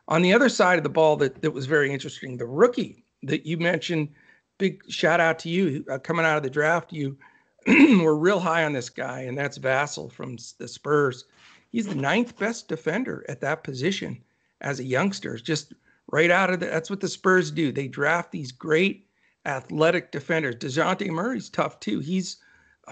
On 0.09 0.22
the 0.22 0.32
other 0.32 0.49
side 0.49 0.78
of 0.78 0.82
the 0.85 0.91
ball, 0.91 1.16
that 1.16 1.41
that 1.43 1.51
was 1.51 1.66
very 1.66 1.93
interesting. 1.93 2.37
The 2.37 2.47
rookie 2.47 3.05
that 3.22 3.47
you 3.47 3.57
mentioned, 3.57 4.11
big 4.59 4.82
shout 4.91 5.18
out 5.18 5.39
to 5.41 5.49
you 5.49 5.85
uh, 5.91 5.99
coming 5.99 6.26
out 6.26 6.37
of 6.37 6.43
the 6.43 6.51
draft. 6.51 6.93
You 6.93 7.16
were 7.66 8.16
real 8.16 8.39
high 8.39 8.64
on 8.64 8.74
this 8.74 8.91
guy, 8.91 9.20
and 9.20 9.37
that's 9.37 9.59
Vassell 9.59 10.12
from 10.12 10.37
the 10.59 10.68
Spurs. 10.68 11.24
He's 11.70 11.87
the 11.87 11.95
ninth 11.95 12.39
best 12.39 12.68
defender 12.68 13.24
at 13.28 13.41
that 13.41 13.64
position 13.64 14.22
as 14.61 14.78
a 14.78 14.85
youngster. 14.85 15.39
Just 15.39 15.72
right 16.12 16.30
out 16.30 16.51
of 16.51 16.61
the, 16.61 16.66
that's 16.66 16.91
what 16.91 17.01
the 17.01 17.09
Spurs 17.09 17.51
do. 17.51 17.72
They 17.72 17.89
draft 17.89 18.30
these 18.30 18.53
great 18.53 19.09
athletic 19.47 20.11
defenders. 20.11 20.57
DeJounte 20.57 21.09
Murray's 21.11 21.51
tough 21.51 21.80
too. 21.80 22.01
He's 22.01 22.38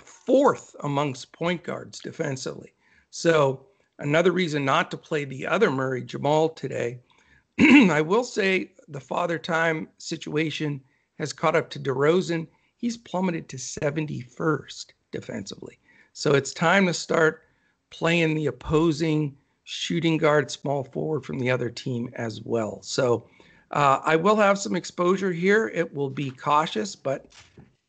fourth 0.00 0.74
amongst 0.80 1.32
point 1.32 1.62
guards 1.62 2.00
defensively. 2.00 2.72
So 3.10 3.66
another 3.98 4.32
reason 4.32 4.64
not 4.64 4.90
to 4.90 4.96
play 4.96 5.24
the 5.24 5.46
other 5.46 5.70
Murray, 5.70 6.02
Jamal, 6.02 6.48
today. 6.50 7.00
I 7.60 8.00
will 8.00 8.24
say 8.24 8.72
the 8.88 9.00
father 9.00 9.38
time 9.38 9.88
situation 9.98 10.80
has 11.18 11.32
caught 11.32 11.56
up 11.56 11.70
to 11.70 11.80
DeRozan. 11.80 12.46
He's 12.76 12.96
plummeted 12.96 13.48
to 13.50 13.56
71st 13.56 14.86
defensively. 15.12 15.78
So 16.14 16.34
it's 16.34 16.52
time 16.52 16.86
to 16.86 16.94
start 16.94 17.42
playing 17.90 18.34
the 18.34 18.46
opposing 18.46 19.36
shooting 19.64 20.16
guard, 20.16 20.50
small 20.50 20.84
forward 20.84 21.24
from 21.24 21.38
the 21.38 21.50
other 21.50 21.70
team 21.70 22.10
as 22.14 22.40
well. 22.42 22.80
So 22.82 23.28
uh, 23.72 24.00
I 24.04 24.16
will 24.16 24.36
have 24.36 24.58
some 24.58 24.76
exposure 24.76 25.32
here. 25.32 25.70
It 25.74 25.92
will 25.94 26.10
be 26.10 26.30
cautious, 26.30 26.94
but 26.94 27.26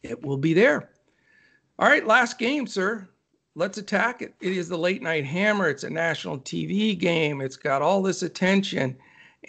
it 0.01 0.21
will 0.21 0.37
be 0.37 0.53
there. 0.53 0.89
All 1.79 1.87
right, 1.87 2.05
last 2.05 2.37
game, 2.37 2.67
sir. 2.67 3.07
Let's 3.55 3.77
attack 3.77 4.21
it. 4.21 4.33
It 4.41 4.53
is 4.53 4.69
the 4.69 4.77
late 4.77 5.01
night 5.01 5.25
hammer. 5.25 5.69
It's 5.69 5.83
a 5.83 5.89
national 5.89 6.39
TV 6.39 6.97
game. 6.97 7.41
It's 7.41 7.57
got 7.57 7.81
all 7.81 8.01
this 8.01 8.23
attention, 8.23 8.95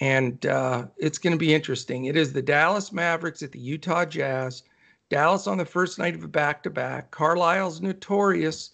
and 0.00 0.44
uh, 0.46 0.86
it's 0.96 1.18
going 1.18 1.32
to 1.32 1.38
be 1.38 1.54
interesting. 1.54 2.06
It 2.06 2.16
is 2.16 2.32
the 2.32 2.42
Dallas 2.42 2.92
Mavericks 2.92 3.42
at 3.42 3.52
the 3.52 3.60
Utah 3.60 4.04
Jazz. 4.04 4.64
Dallas 5.10 5.46
on 5.46 5.58
the 5.58 5.64
first 5.64 5.98
night 5.98 6.14
of 6.14 6.24
a 6.24 6.28
back 6.28 6.62
to 6.64 6.70
back. 6.70 7.10
Carlisle's 7.10 7.80
notorious 7.80 8.70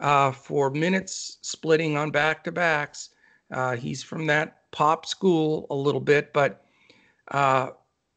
uh, 0.00 0.32
for 0.32 0.70
minutes 0.70 1.38
splitting 1.42 1.96
on 1.96 2.10
back 2.10 2.42
to 2.44 2.52
backs. 2.52 3.10
Uh, 3.52 3.76
he's 3.76 4.02
from 4.02 4.26
that 4.26 4.70
pop 4.72 5.06
school 5.06 5.66
a 5.70 5.74
little 5.74 6.00
bit, 6.00 6.32
but 6.32 6.63
uh, 7.28 7.70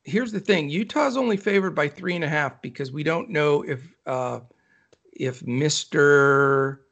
here's 0.04 0.32
the 0.32 0.40
thing: 0.40 0.70
Utah's 0.70 1.18
only 1.18 1.38
favored 1.38 1.76
by 1.76 1.88
three 1.88 2.16
and 2.16 2.24
a 2.24 2.30
half 2.30 2.62
because 2.62 2.92
we 2.92 3.04
don't 3.04 3.30
know 3.30 3.62
if 3.64 3.88
uh, 4.06 4.40
if 5.14 5.46
Mister 5.46 6.86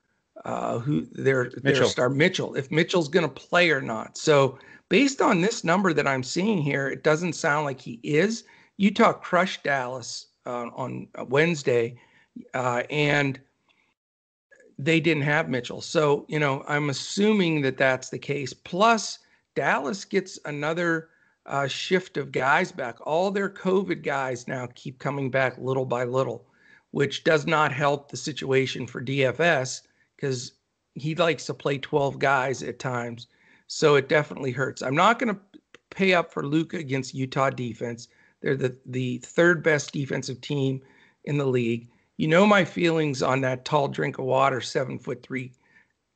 uh, 0.43 0.79
who 0.79 1.05
their 1.11 1.49
their 1.63 1.85
star 1.85 2.09
Mitchell 2.09 2.55
if 2.55 2.71
Mitchell's 2.71 3.09
going 3.09 3.27
to 3.27 3.33
play 3.33 3.71
or 3.71 3.81
not. 3.81 4.17
So 4.17 4.59
based 4.89 5.21
on 5.21 5.41
this 5.41 5.63
number 5.63 5.93
that 5.93 6.07
I'm 6.07 6.23
seeing 6.23 6.61
here, 6.61 6.87
it 6.87 7.03
doesn't 7.03 7.33
sound 7.33 7.65
like 7.65 7.81
he 7.81 7.99
is. 8.03 8.43
Utah 8.77 9.13
crushed 9.13 9.63
Dallas 9.63 10.27
uh, 10.45 10.67
on 10.75 11.07
Wednesday, 11.27 11.99
uh, 12.53 12.83
and 12.89 13.39
they 14.77 14.99
didn't 14.99 15.23
have 15.23 15.49
Mitchell. 15.49 15.81
So 15.81 16.25
you 16.27 16.39
know 16.39 16.63
I'm 16.67 16.89
assuming 16.89 17.61
that 17.61 17.77
that's 17.77 18.09
the 18.09 18.19
case. 18.19 18.53
Plus 18.53 19.19
Dallas 19.55 20.05
gets 20.05 20.37
another 20.45 21.09
uh, 21.45 21.67
shift 21.67 22.17
of 22.17 22.31
guys 22.31 22.71
back. 22.71 22.97
All 23.05 23.31
their 23.31 23.49
COVID 23.49 24.03
guys 24.03 24.47
now 24.47 24.67
keep 24.75 24.99
coming 24.99 25.29
back 25.29 25.57
little 25.57 25.85
by 25.85 26.03
little, 26.03 26.45
which 26.91 27.23
does 27.23 27.45
not 27.45 27.71
help 27.71 28.09
the 28.09 28.17
situation 28.17 28.87
for 28.87 29.01
DFS 29.01 29.81
because 30.15 30.53
he 30.95 31.13
likes 31.15 31.45
to 31.45 31.53
play 31.53 31.77
12 31.77 32.19
guys 32.19 32.63
at 32.63 32.79
times. 32.79 33.27
So 33.67 33.95
it 33.95 34.09
definitely 34.09 34.51
hurts. 34.51 34.81
I'm 34.81 34.95
not 34.95 35.19
going 35.19 35.35
to 35.35 35.41
pay 35.89 36.13
up 36.13 36.31
for 36.31 36.45
Luka 36.45 36.77
against 36.77 37.13
Utah 37.13 37.49
defense. 37.49 38.07
They're 38.41 38.55
the, 38.55 38.77
the 38.85 39.19
third 39.19 39.63
best 39.63 39.91
defensive 39.91 40.41
team 40.41 40.81
in 41.25 41.37
the 41.37 41.47
league. 41.47 41.89
You 42.17 42.27
know 42.27 42.45
my 42.45 42.63
feelings 42.63 43.21
on 43.21 43.41
that 43.41 43.65
tall 43.65 43.87
drink 43.87 44.17
of 44.17 44.25
water, 44.25 44.61
seven 44.61 44.97
foot 44.97 45.21
three, 45.21 45.51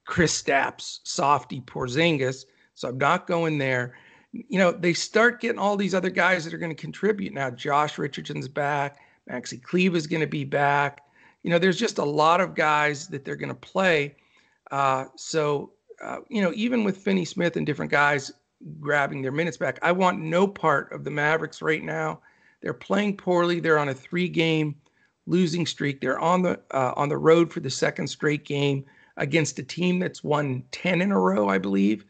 Kristaps, 0.08 1.00
softy 1.04 1.62
Porzingis. 1.62 2.46
So 2.76 2.90
I'm 2.90 2.98
not 2.98 3.28
going 3.28 3.58
there. 3.58 3.96
You 4.32 4.60
know, 4.60 4.72
they 4.72 4.94
start 4.94 5.42
getting 5.42 5.60
all 5.60 5.76
these 5.76 5.96
other 5.96 6.10
guys 6.10 6.46
that 6.46 6.54
are 6.54 6.58
going 6.60 6.76
to 6.76 6.82
contribute. 6.82 7.34
Now, 7.34 7.50
Josh 7.50 7.98
Richardson's 7.98 8.48
back, 8.48 9.00
Maxi 9.30 9.62
Kleber 9.62 9.98
is 9.98 10.08
going 10.08 10.22
to 10.22 10.28
be 10.28 10.44
back. 10.44 11.02
You 11.44 11.50
know, 11.50 11.60
there's 11.60 11.80
just 11.80 11.98
a 11.98 12.06
lot 12.06 12.42
of 12.42 12.54
guys 12.54 13.08
that 13.08 13.26
they're 13.26 13.36
going 13.36 13.50
to 13.50 13.56
play. 13.56 14.16
Uh, 14.72 15.06
so, 15.16 15.72
uh, 16.04 16.18
you 16.30 16.42
know, 16.42 16.52
even 16.56 16.84
with 16.84 16.98
Finney 16.98 17.26
Smith 17.26 17.58
and 17.58 17.66
different 17.66 17.92
guys 17.92 18.32
grabbing 18.80 19.22
their 19.22 19.32
minutes 19.32 19.58
back, 19.58 19.80
I 19.82 19.92
want 19.92 20.20
no 20.20 20.48
part 20.48 20.92
of 20.92 21.04
the 21.04 21.12
Mavericks 21.12 21.62
right 21.62 21.84
now. 21.84 22.20
They're 22.62 22.74
playing 22.74 23.18
poorly. 23.18 23.60
They're 23.60 23.80
on 23.80 23.90
a 23.90 23.94
three-game 23.94 24.76
losing 25.26 25.66
streak. 25.66 26.02
They're 26.02 26.20
on 26.20 26.42
the 26.42 26.60
uh, 26.72 26.94
on 26.98 27.08
the 27.08 27.18
road 27.18 27.54
for 27.54 27.62
the 27.62 27.70
second 27.70 28.08
straight 28.08 28.44
game 28.44 28.86
against 29.18 29.60
a 29.60 29.64
team 29.64 30.00
that's 30.00 30.24
won 30.24 30.64
10 30.72 31.02
in 31.02 31.12
a 31.12 31.20
row, 31.20 31.48
I 31.48 31.58
believe. 31.58 32.06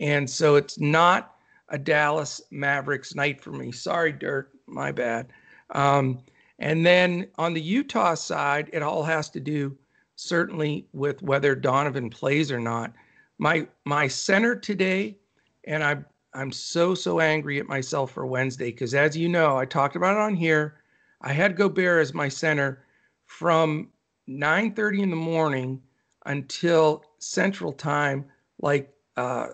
And 0.00 0.28
so 0.28 0.56
it's 0.56 0.78
not 0.80 1.31
a 1.72 1.78
Dallas 1.78 2.40
Mavericks 2.50 3.14
night 3.14 3.40
for 3.40 3.50
me. 3.50 3.72
Sorry, 3.72 4.12
Dirk, 4.12 4.52
my 4.66 4.92
bad. 4.92 5.32
Um, 5.70 6.20
and 6.58 6.86
then 6.86 7.26
on 7.38 7.54
the 7.54 7.60
Utah 7.60 8.14
side, 8.14 8.70
it 8.72 8.82
all 8.82 9.02
has 9.02 9.30
to 9.30 9.40
do 9.40 9.76
certainly 10.14 10.86
with 10.92 11.20
whether 11.22 11.54
Donovan 11.54 12.10
plays 12.10 12.52
or 12.52 12.60
not. 12.60 12.92
My 13.38 13.66
my 13.84 14.06
center 14.06 14.54
today, 14.54 15.16
and 15.64 15.82
I 15.82 15.96
I'm 16.34 16.52
so 16.52 16.94
so 16.94 17.20
angry 17.20 17.58
at 17.58 17.66
myself 17.66 18.12
for 18.12 18.26
Wednesday 18.26 18.70
because 18.70 18.94
as 18.94 19.16
you 19.16 19.28
know, 19.28 19.56
I 19.56 19.64
talked 19.64 19.96
about 19.96 20.16
it 20.16 20.20
on 20.20 20.34
here. 20.34 20.76
I 21.22 21.32
had 21.32 21.56
Gobert 21.56 22.02
as 22.02 22.14
my 22.14 22.28
center 22.28 22.84
from 23.24 23.88
9:30 24.28 25.02
in 25.02 25.10
the 25.10 25.16
morning 25.16 25.82
until 26.26 27.02
Central 27.18 27.72
Time, 27.72 28.26
like 28.60 28.94
uh, 29.16 29.48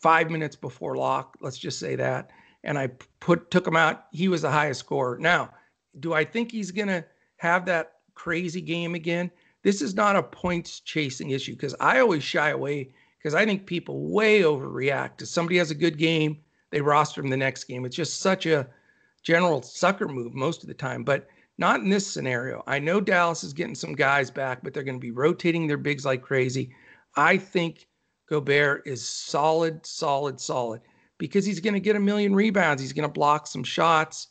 five 0.00 0.30
minutes 0.30 0.56
before 0.56 0.96
lock. 0.96 1.36
Let's 1.40 1.58
just 1.58 1.78
say 1.78 1.96
that. 1.96 2.30
And 2.64 2.78
I 2.78 2.88
put 3.20 3.50
took 3.50 3.66
him 3.66 3.76
out. 3.76 4.06
He 4.12 4.28
was 4.28 4.42
the 4.42 4.50
highest 4.50 4.80
scorer. 4.80 5.18
Now, 5.18 5.50
do 6.00 6.12
I 6.12 6.24
think 6.24 6.50
he's 6.50 6.70
gonna 6.70 7.04
have 7.36 7.66
that 7.66 7.92
crazy 8.14 8.60
game 8.60 8.94
again? 8.94 9.30
This 9.62 9.82
is 9.82 9.94
not 9.94 10.16
a 10.16 10.22
points 10.22 10.80
chasing 10.80 11.30
issue 11.30 11.52
because 11.52 11.74
I 11.80 12.00
always 12.00 12.22
shy 12.22 12.50
away 12.50 12.92
because 13.18 13.34
I 13.34 13.44
think 13.44 13.66
people 13.66 14.08
way 14.12 14.42
overreact. 14.42 15.22
If 15.22 15.28
somebody 15.28 15.58
has 15.58 15.70
a 15.70 15.74
good 15.74 15.98
game, 15.98 16.38
they 16.70 16.80
roster 16.80 17.20
him 17.20 17.30
the 17.30 17.36
next 17.36 17.64
game. 17.64 17.84
It's 17.84 17.96
just 17.96 18.20
such 18.20 18.46
a 18.46 18.68
general 19.22 19.62
sucker 19.62 20.08
move 20.08 20.34
most 20.34 20.62
of 20.62 20.68
the 20.68 20.74
time. 20.74 21.02
But 21.02 21.28
not 21.58 21.80
in 21.80 21.88
this 21.88 22.06
scenario. 22.06 22.62
I 22.68 22.78
know 22.78 23.00
Dallas 23.00 23.42
is 23.42 23.52
getting 23.52 23.74
some 23.74 23.92
guys 23.92 24.30
back, 24.30 24.62
but 24.62 24.72
they're 24.72 24.84
going 24.84 24.98
to 24.98 25.00
be 25.00 25.10
rotating 25.10 25.66
their 25.66 25.76
bigs 25.76 26.06
like 26.06 26.22
crazy. 26.22 26.70
I 27.16 27.36
think 27.36 27.87
Gobert 28.28 28.82
is 28.86 29.06
solid, 29.06 29.84
solid, 29.86 30.40
solid 30.40 30.80
because 31.18 31.44
he's 31.44 31.60
going 31.60 31.74
to 31.74 31.80
get 31.80 31.96
a 31.96 32.00
million 32.00 32.34
rebounds. 32.34 32.80
He's 32.80 32.92
going 32.92 33.08
to 33.08 33.12
block 33.12 33.46
some 33.46 33.64
shots. 33.64 34.28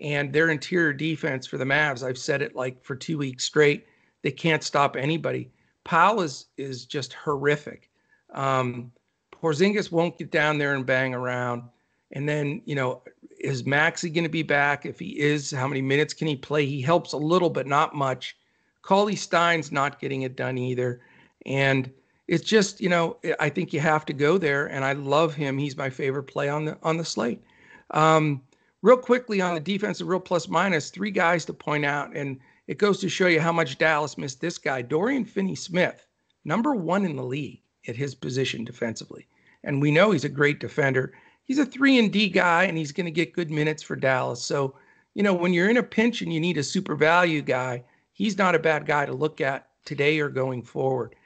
And 0.00 0.32
their 0.32 0.48
interior 0.48 0.94
defense 0.94 1.46
for 1.46 1.58
the 1.58 1.64
Mavs, 1.64 2.02
I've 2.02 2.16
said 2.16 2.40
it 2.40 2.56
like 2.56 2.82
for 2.82 2.96
two 2.96 3.18
weeks 3.18 3.44
straight, 3.44 3.86
they 4.22 4.30
can't 4.30 4.62
stop 4.62 4.96
anybody. 4.96 5.50
Powell 5.84 6.22
is 6.22 6.46
is 6.56 6.86
just 6.86 7.12
horrific. 7.12 7.90
Um, 8.32 8.92
Porzingis 9.32 9.92
won't 9.92 10.18
get 10.18 10.30
down 10.30 10.56
there 10.56 10.74
and 10.74 10.86
bang 10.86 11.14
around. 11.14 11.64
And 12.12 12.28
then, 12.28 12.62
you 12.64 12.74
know, 12.74 13.02
is 13.38 13.62
Maxi 13.64 14.12
going 14.12 14.24
to 14.24 14.30
be 14.30 14.42
back? 14.42 14.86
If 14.86 14.98
he 14.98 15.18
is, 15.18 15.50
how 15.50 15.68
many 15.68 15.82
minutes 15.82 16.14
can 16.14 16.26
he 16.26 16.36
play? 16.36 16.66
He 16.66 16.80
helps 16.80 17.12
a 17.12 17.18
little, 17.18 17.50
but 17.50 17.66
not 17.66 17.94
much. 17.94 18.36
Cauley 18.82 19.16
Stein's 19.16 19.70
not 19.70 20.00
getting 20.00 20.22
it 20.22 20.36
done 20.36 20.58
either. 20.58 21.00
And 21.46 21.90
it's 22.30 22.44
just, 22.44 22.80
you 22.80 22.88
know, 22.88 23.18
I 23.38 23.48
think 23.48 23.72
you 23.72 23.80
have 23.80 24.06
to 24.06 24.12
go 24.12 24.38
there. 24.38 24.66
And 24.66 24.84
I 24.84 24.92
love 24.92 25.34
him. 25.34 25.58
He's 25.58 25.76
my 25.76 25.90
favorite 25.90 26.24
play 26.24 26.48
on 26.48 26.64
the 26.64 26.78
on 26.82 26.96
the 26.96 27.04
slate. 27.04 27.42
Um, 27.90 28.42
real 28.82 28.96
quickly 28.96 29.40
on 29.40 29.54
the 29.54 29.60
defensive 29.60 30.06
real 30.06 30.20
plus 30.20 30.48
minus, 30.48 30.90
three 30.90 31.10
guys 31.10 31.44
to 31.46 31.52
point 31.52 31.84
out, 31.84 32.14
and 32.16 32.38
it 32.68 32.78
goes 32.78 33.00
to 33.00 33.08
show 33.08 33.26
you 33.26 33.40
how 33.40 33.52
much 33.52 33.78
Dallas 33.78 34.16
missed 34.16 34.40
this 34.40 34.58
guy, 34.58 34.80
Dorian 34.80 35.24
Finney-Smith, 35.24 36.06
number 36.44 36.74
one 36.74 37.04
in 37.04 37.16
the 37.16 37.24
league 37.24 37.60
at 37.88 37.96
his 37.96 38.14
position 38.14 38.64
defensively. 38.64 39.26
And 39.64 39.82
we 39.82 39.90
know 39.90 40.12
he's 40.12 40.24
a 40.24 40.28
great 40.28 40.60
defender 40.60 41.12
he's 41.50 41.58
a 41.58 41.66
three 41.66 41.98
and 41.98 42.12
D 42.12 42.28
guy, 42.28 42.62
and 42.62 42.78
he's 42.78 42.92
going 42.92 43.06
to 43.06 43.10
get 43.10 43.32
good 43.32 43.50
minutes 43.50 43.82
for 43.82 43.96
Dallas. 43.96 44.40
So, 44.40 44.76
you 45.14 45.24
know, 45.24 45.34
when 45.34 45.52
you're 45.52 45.68
in 45.68 45.78
a 45.78 45.82
pinch 45.82 46.22
and 46.22 46.32
you 46.32 46.38
need 46.38 46.56
a 46.58 46.62
super 46.62 46.94
value 46.94 47.42
guy, 47.42 47.82
he's 48.12 48.38
not 48.38 48.54
a 48.54 48.60
bad 48.60 48.86
guy 48.86 49.04
to 49.04 49.12
look 49.12 49.40
at 49.40 49.66
today 49.84 50.20
or 50.20 50.28
going 50.28 50.62
forward. 50.62 51.16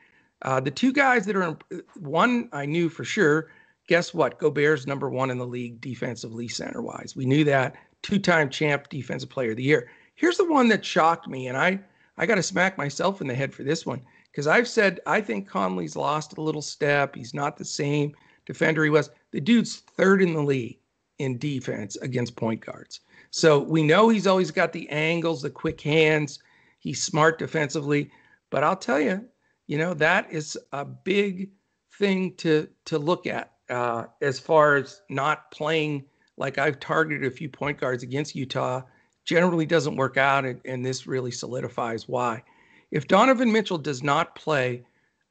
Uh, 0.44 0.60
the 0.60 0.70
two 0.70 0.92
guys 0.92 1.24
that 1.26 1.36
are 1.36 1.56
one, 1.96 2.48
I 2.52 2.66
knew 2.66 2.88
for 2.88 3.04
sure. 3.04 3.50
Guess 3.88 4.14
what? 4.14 4.38
Gobert's 4.38 4.86
number 4.86 5.10
one 5.10 5.30
in 5.30 5.38
the 5.38 5.46
league 5.46 5.80
defensively, 5.80 6.48
center 6.48 6.82
wise. 6.82 7.14
We 7.16 7.26
knew 7.26 7.44
that. 7.44 7.76
Two 8.02 8.18
time 8.18 8.50
champ, 8.50 8.88
defensive 8.90 9.30
player 9.30 9.52
of 9.52 9.56
the 9.56 9.62
year. 9.62 9.90
Here's 10.14 10.36
the 10.36 10.50
one 10.50 10.68
that 10.68 10.84
shocked 10.84 11.26
me, 11.26 11.48
and 11.48 11.56
I 11.56 11.80
I 12.16 12.26
got 12.26 12.36
to 12.36 12.42
smack 12.42 12.78
myself 12.78 13.20
in 13.20 13.26
the 13.26 13.34
head 13.34 13.52
for 13.54 13.64
this 13.64 13.84
one 13.84 14.02
because 14.30 14.46
I've 14.46 14.68
said 14.68 15.00
I 15.06 15.20
think 15.20 15.48
Conley's 15.48 15.96
lost 15.96 16.36
a 16.36 16.42
little 16.42 16.62
step. 16.62 17.14
He's 17.14 17.34
not 17.34 17.56
the 17.56 17.64
same 17.64 18.14
defender 18.46 18.84
he 18.84 18.90
was. 18.90 19.10
The 19.32 19.40
dude's 19.40 19.76
third 19.96 20.22
in 20.22 20.34
the 20.34 20.42
league 20.42 20.78
in 21.18 21.38
defense 21.38 21.96
against 21.96 22.36
point 22.36 22.60
guards. 22.64 23.00
So 23.30 23.58
we 23.58 23.82
know 23.82 24.08
he's 24.08 24.26
always 24.26 24.50
got 24.50 24.72
the 24.72 24.88
angles, 24.90 25.42
the 25.42 25.50
quick 25.50 25.80
hands. 25.80 26.38
He's 26.78 27.02
smart 27.02 27.38
defensively. 27.38 28.10
But 28.50 28.62
I'll 28.62 28.76
tell 28.76 29.00
you, 29.00 29.24
you 29.66 29.78
know, 29.78 29.94
that 29.94 30.30
is 30.32 30.58
a 30.72 30.84
big 30.84 31.50
thing 31.98 32.34
to 32.36 32.68
to 32.86 32.98
look 32.98 33.26
at 33.26 33.52
uh, 33.70 34.04
as 34.20 34.38
far 34.38 34.76
as 34.76 35.02
not 35.08 35.50
playing 35.50 36.04
like 36.36 36.58
I've 36.58 36.80
targeted 36.80 37.24
a 37.26 37.30
few 37.30 37.48
point 37.48 37.78
guards 37.78 38.02
against 38.02 38.34
Utah. 38.34 38.82
Generally 39.24 39.66
doesn't 39.66 39.96
work 39.96 40.16
out, 40.16 40.44
and, 40.44 40.60
and 40.64 40.84
this 40.84 41.06
really 41.06 41.30
solidifies 41.30 42.08
why. 42.08 42.42
If 42.90 43.08
Donovan 43.08 43.50
Mitchell 43.50 43.78
does 43.78 44.02
not 44.02 44.34
play, 44.34 44.84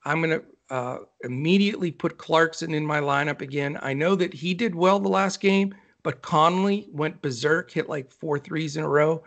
I'm 0.04 0.22
going 0.22 0.40
to 0.40 0.44
uh, 0.74 0.98
immediately 1.24 1.92
put 1.92 2.18
Clarkson 2.18 2.74
in 2.74 2.86
my 2.86 3.00
lineup 3.00 3.42
again. 3.42 3.78
I 3.82 3.94
know 3.94 4.16
that 4.16 4.34
he 4.34 4.56
did 4.56 4.74
well 4.74 5.00
the 5.00 5.10
last 5.10 5.40
game, 5.40 5.76
but 6.02 6.24
Conley 6.24 6.88
went 6.92 7.22
berserk, 7.22 7.70
hit 7.70 7.88
like 7.88 8.12
four 8.12 8.40
threes 8.40 8.78
in 8.78 8.84
a 8.84 8.90
row. 8.90 9.24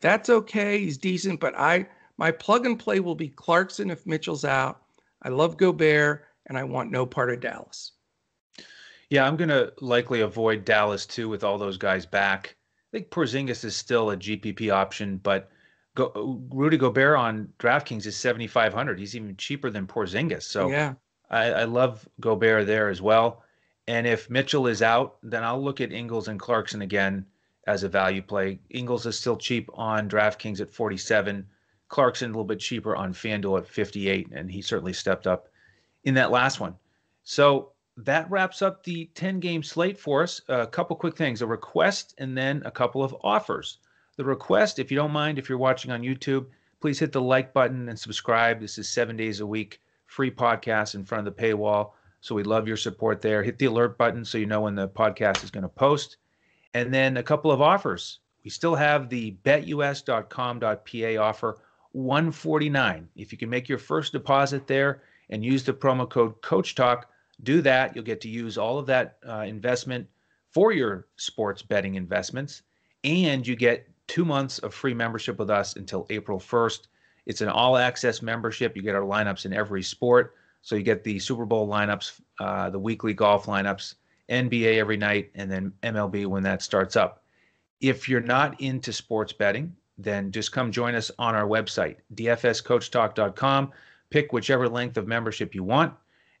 That's 0.00 0.30
okay. 0.30 0.78
He's 0.78 0.98
decent, 0.98 1.40
but 1.40 1.58
I 1.58 1.86
my 2.16 2.30
plug 2.30 2.66
and 2.66 2.78
play 2.78 3.00
will 3.00 3.14
be 3.14 3.28
Clarkson 3.28 3.90
if 3.90 4.06
Mitchell's 4.06 4.44
out. 4.44 4.82
I 5.22 5.30
love 5.30 5.56
Gobert, 5.56 6.24
and 6.46 6.58
I 6.58 6.64
want 6.64 6.90
no 6.90 7.06
part 7.06 7.32
of 7.32 7.40
Dallas. 7.40 7.92
Yeah, 9.10 9.26
I'm 9.26 9.36
going 9.36 9.48
to 9.48 9.72
likely 9.80 10.20
avoid 10.20 10.64
Dallas 10.64 11.06
too 11.06 11.28
with 11.28 11.44
all 11.44 11.58
those 11.58 11.78
guys 11.78 12.06
back. 12.06 12.56
I 12.92 12.98
think 12.98 13.10
Porzingis 13.10 13.64
is 13.64 13.74
still 13.74 14.10
a 14.10 14.16
GPP 14.16 14.72
option, 14.72 15.18
but 15.18 15.50
Go, 15.94 16.40
Rudy 16.52 16.76
Gobert 16.76 17.16
on 17.16 17.48
DraftKings 17.58 18.06
is 18.06 18.16
7,500. 18.16 18.98
He's 18.98 19.14
even 19.14 19.36
cheaper 19.36 19.70
than 19.70 19.86
Porzingis. 19.86 20.42
So 20.42 20.68
yeah, 20.68 20.94
I, 21.30 21.44
I, 21.52 21.64
love 21.64 22.08
Gobert 22.20 22.66
there 22.66 22.88
as 22.88 23.00
well. 23.00 23.44
And 23.86 24.06
if 24.06 24.28
Mitchell 24.28 24.66
is 24.66 24.82
out, 24.82 25.18
then 25.22 25.44
I'll 25.44 25.62
look 25.62 25.80
at 25.80 25.92
Ingles 25.92 26.26
and 26.26 26.40
Clarkson 26.40 26.82
again 26.82 27.26
as 27.66 27.84
a 27.84 27.88
value 27.88 28.22
play. 28.22 28.58
Ingles 28.70 29.06
is 29.06 29.18
still 29.18 29.36
cheap 29.36 29.68
on 29.74 30.08
DraftKings 30.08 30.60
at 30.60 30.72
47. 30.72 31.46
Clarkson 31.94 32.30
a 32.30 32.32
little 32.32 32.44
bit 32.44 32.58
cheaper 32.58 32.96
on 32.96 33.14
FanDuel 33.14 33.58
at 33.58 33.68
58, 33.68 34.32
and 34.32 34.50
he 34.50 34.60
certainly 34.60 34.92
stepped 34.92 35.28
up 35.28 35.48
in 36.02 36.14
that 36.14 36.32
last 36.32 36.58
one. 36.58 36.74
So 37.22 37.70
that 37.96 38.28
wraps 38.30 38.62
up 38.62 38.82
the 38.82 39.08
10 39.14 39.38
game 39.38 39.62
slate 39.62 39.96
for 39.98 40.24
us. 40.24 40.40
A 40.48 40.66
couple 40.66 40.96
quick 40.96 41.16
things 41.16 41.40
a 41.40 41.46
request 41.46 42.14
and 42.18 42.36
then 42.36 42.62
a 42.64 42.70
couple 42.70 43.04
of 43.04 43.16
offers 43.22 43.78
the 44.16 44.24
request, 44.24 44.78
if 44.78 44.90
you 44.90 44.96
don't 44.96 45.10
mind, 45.10 45.38
if 45.38 45.48
you're 45.48 45.58
watching 45.58 45.90
on 45.90 46.02
YouTube, 46.02 46.46
please 46.80 46.98
hit 46.98 47.12
the 47.12 47.20
like 47.20 47.52
button 47.52 47.88
and 47.88 47.98
subscribe. 47.98 48.60
This 48.60 48.78
is 48.78 48.88
seven 48.88 49.16
days 49.16 49.40
a 49.40 49.46
week, 49.46 49.80
free 50.06 50.30
podcast 50.30 50.94
in 50.94 51.04
front 51.04 51.26
of 51.26 51.36
the 51.36 51.42
paywall. 51.42 51.92
So 52.20 52.34
we 52.34 52.42
love 52.42 52.68
your 52.68 52.76
support 52.76 53.20
there. 53.20 53.42
Hit 53.42 53.58
the 53.58 53.66
alert 53.66 53.98
button 53.98 54.24
so 54.24 54.38
you 54.38 54.46
know 54.46 54.62
when 54.62 54.74
the 54.74 54.88
podcast 54.88 55.44
is 55.44 55.50
going 55.50 55.62
to 55.62 55.68
post. 55.68 56.18
And 56.74 56.92
then 56.92 57.16
a 57.16 57.22
couple 57.22 57.50
of 57.50 57.60
offers. 57.60 58.20
We 58.44 58.50
still 58.50 58.74
have 58.74 59.08
the 59.08 59.36
betus.com.pa 59.44 61.16
offer 61.16 61.58
149. 61.94 63.08
If 63.14 63.30
you 63.30 63.38
can 63.38 63.48
make 63.48 63.68
your 63.68 63.78
first 63.78 64.12
deposit 64.12 64.66
there 64.66 65.02
and 65.30 65.44
use 65.44 65.64
the 65.64 65.72
promo 65.72 66.08
code 66.08 66.40
Coach 66.42 66.74
Talk, 66.74 67.08
do 67.44 67.60
that. 67.62 67.94
You'll 67.94 68.04
get 68.04 68.20
to 68.22 68.28
use 68.28 68.58
all 68.58 68.78
of 68.78 68.86
that 68.86 69.18
uh, 69.26 69.44
investment 69.46 70.06
for 70.50 70.72
your 70.72 71.06
sports 71.16 71.62
betting 71.62 71.94
investments, 71.94 72.62
and 73.04 73.46
you 73.46 73.56
get 73.56 73.88
two 74.06 74.24
months 74.24 74.58
of 74.58 74.74
free 74.74 74.94
membership 74.94 75.38
with 75.38 75.50
us 75.50 75.76
until 75.76 76.06
April 76.10 76.38
1st. 76.38 76.88
It's 77.26 77.40
an 77.40 77.48
all 77.48 77.76
access 77.76 78.22
membership. 78.22 78.76
You 78.76 78.82
get 78.82 78.94
our 78.94 79.02
lineups 79.02 79.46
in 79.46 79.52
every 79.52 79.82
sport. 79.82 80.34
So 80.62 80.76
you 80.76 80.82
get 80.82 81.04
the 81.04 81.18
Super 81.18 81.44
Bowl 81.44 81.68
lineups, 81.68 82.20
uh, 82.40 82.70
the 82.70 82.78
weekly 82.78 83.14
golf 83.14 83.46
lineups, 83.46 83.94
NBA 84.30 84.76
every 84.76 84.96
night, 84.96 85.30
and 85.34 85.50
then 85.50 85.72
MLB 85.82 86.26
when 86.26 86.42
that 86.42 86.62
starts 86.62 86.96
up. 86.96 87.22
If 87.80 88.08
you're 88.08 88.20
not 88.20 88.60
into 88.60 88.92
sports 88.92 89.32
betting, 89.32 89.76
then 89.98 90.32
just 90.32 90.52
come 90.52 90.72
join 90.72 90.94
us 90.94 91.10
on 91.18 91.34
our 91.34 91.46
website, 91.46 91.96
dfscoachtalk.com. 92.14 93.72
Pick 94.10 94.32
whichever 94.32 94.68
length 94.68 94.96
of 94.96 95.06
membership 95.06 95.54
you 95.54 95.64
want, 95.64 95.92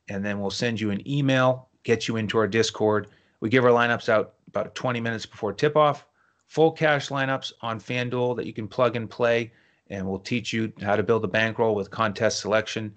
and 0.08 0.24
then 0.24 0.40
we'll 0.40 0.50
send 0.50 0.80
you 0.80 0.90
an 0.90 1.06
email, 1.08 1.68
get 1.82 2.08
you 2.08 2.16
into 2.16 2.38
our 2.38 2.46
Discord 2.46 3.08
We 3.40 3.48
give 3.48 3.64
our 3.64 3.70
lineups 3.70 4.08
out 4.08 4.34
about 4.48 4.74
20 4.74 5.00
minutes 5.00 5.26
before 5.26 5.52
tip 5.52 5.76
off. 5.76 6.06
Full 6.46 6.72
cash 6.72 7.08
lineups 7.08 7.52
on 7.62 7.80
FanDuel 7.80 8.36
that 8.36 8.46
you 8.46 8.52
can 8.52 8.68
plug 8.68 8.96
and 8.96 9.08
play, 9.08 9.52
and 9.88 10.06
we'll 10.06 10.18
teach 10.18 10.52
you 10.52 10.72
how 10.82 10.96
to 10.96 11.02
build 11.02 11.24
a 11.24 11.28
bankroll 11.28 11.74
with 11.74 11.90
contest 11.90 12.40
selection. 12.40 12.94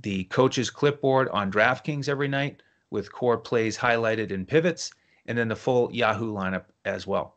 The 0.00 0.24
coach's 0.24 0.70
clipboard 0.70 1.28
on 1.30 1.50
DraftKings 1.50 2.08
every 2.08 2.28
night 2.28 2.62
with 2.90 3.12
core 3.12 3.38
plays 3.38 3.76
highlighted 3.76 4.30
in 4.30 4.46
pivots, 4.46 4.92
and 5.26 5.36
then 5.36 5.48
the 5.48 5.56
full 5.56 5.92
Yahoo 5.92 6.32
lineup 6.32 6.64
as 6.84 7.06
well. 7.06 7.36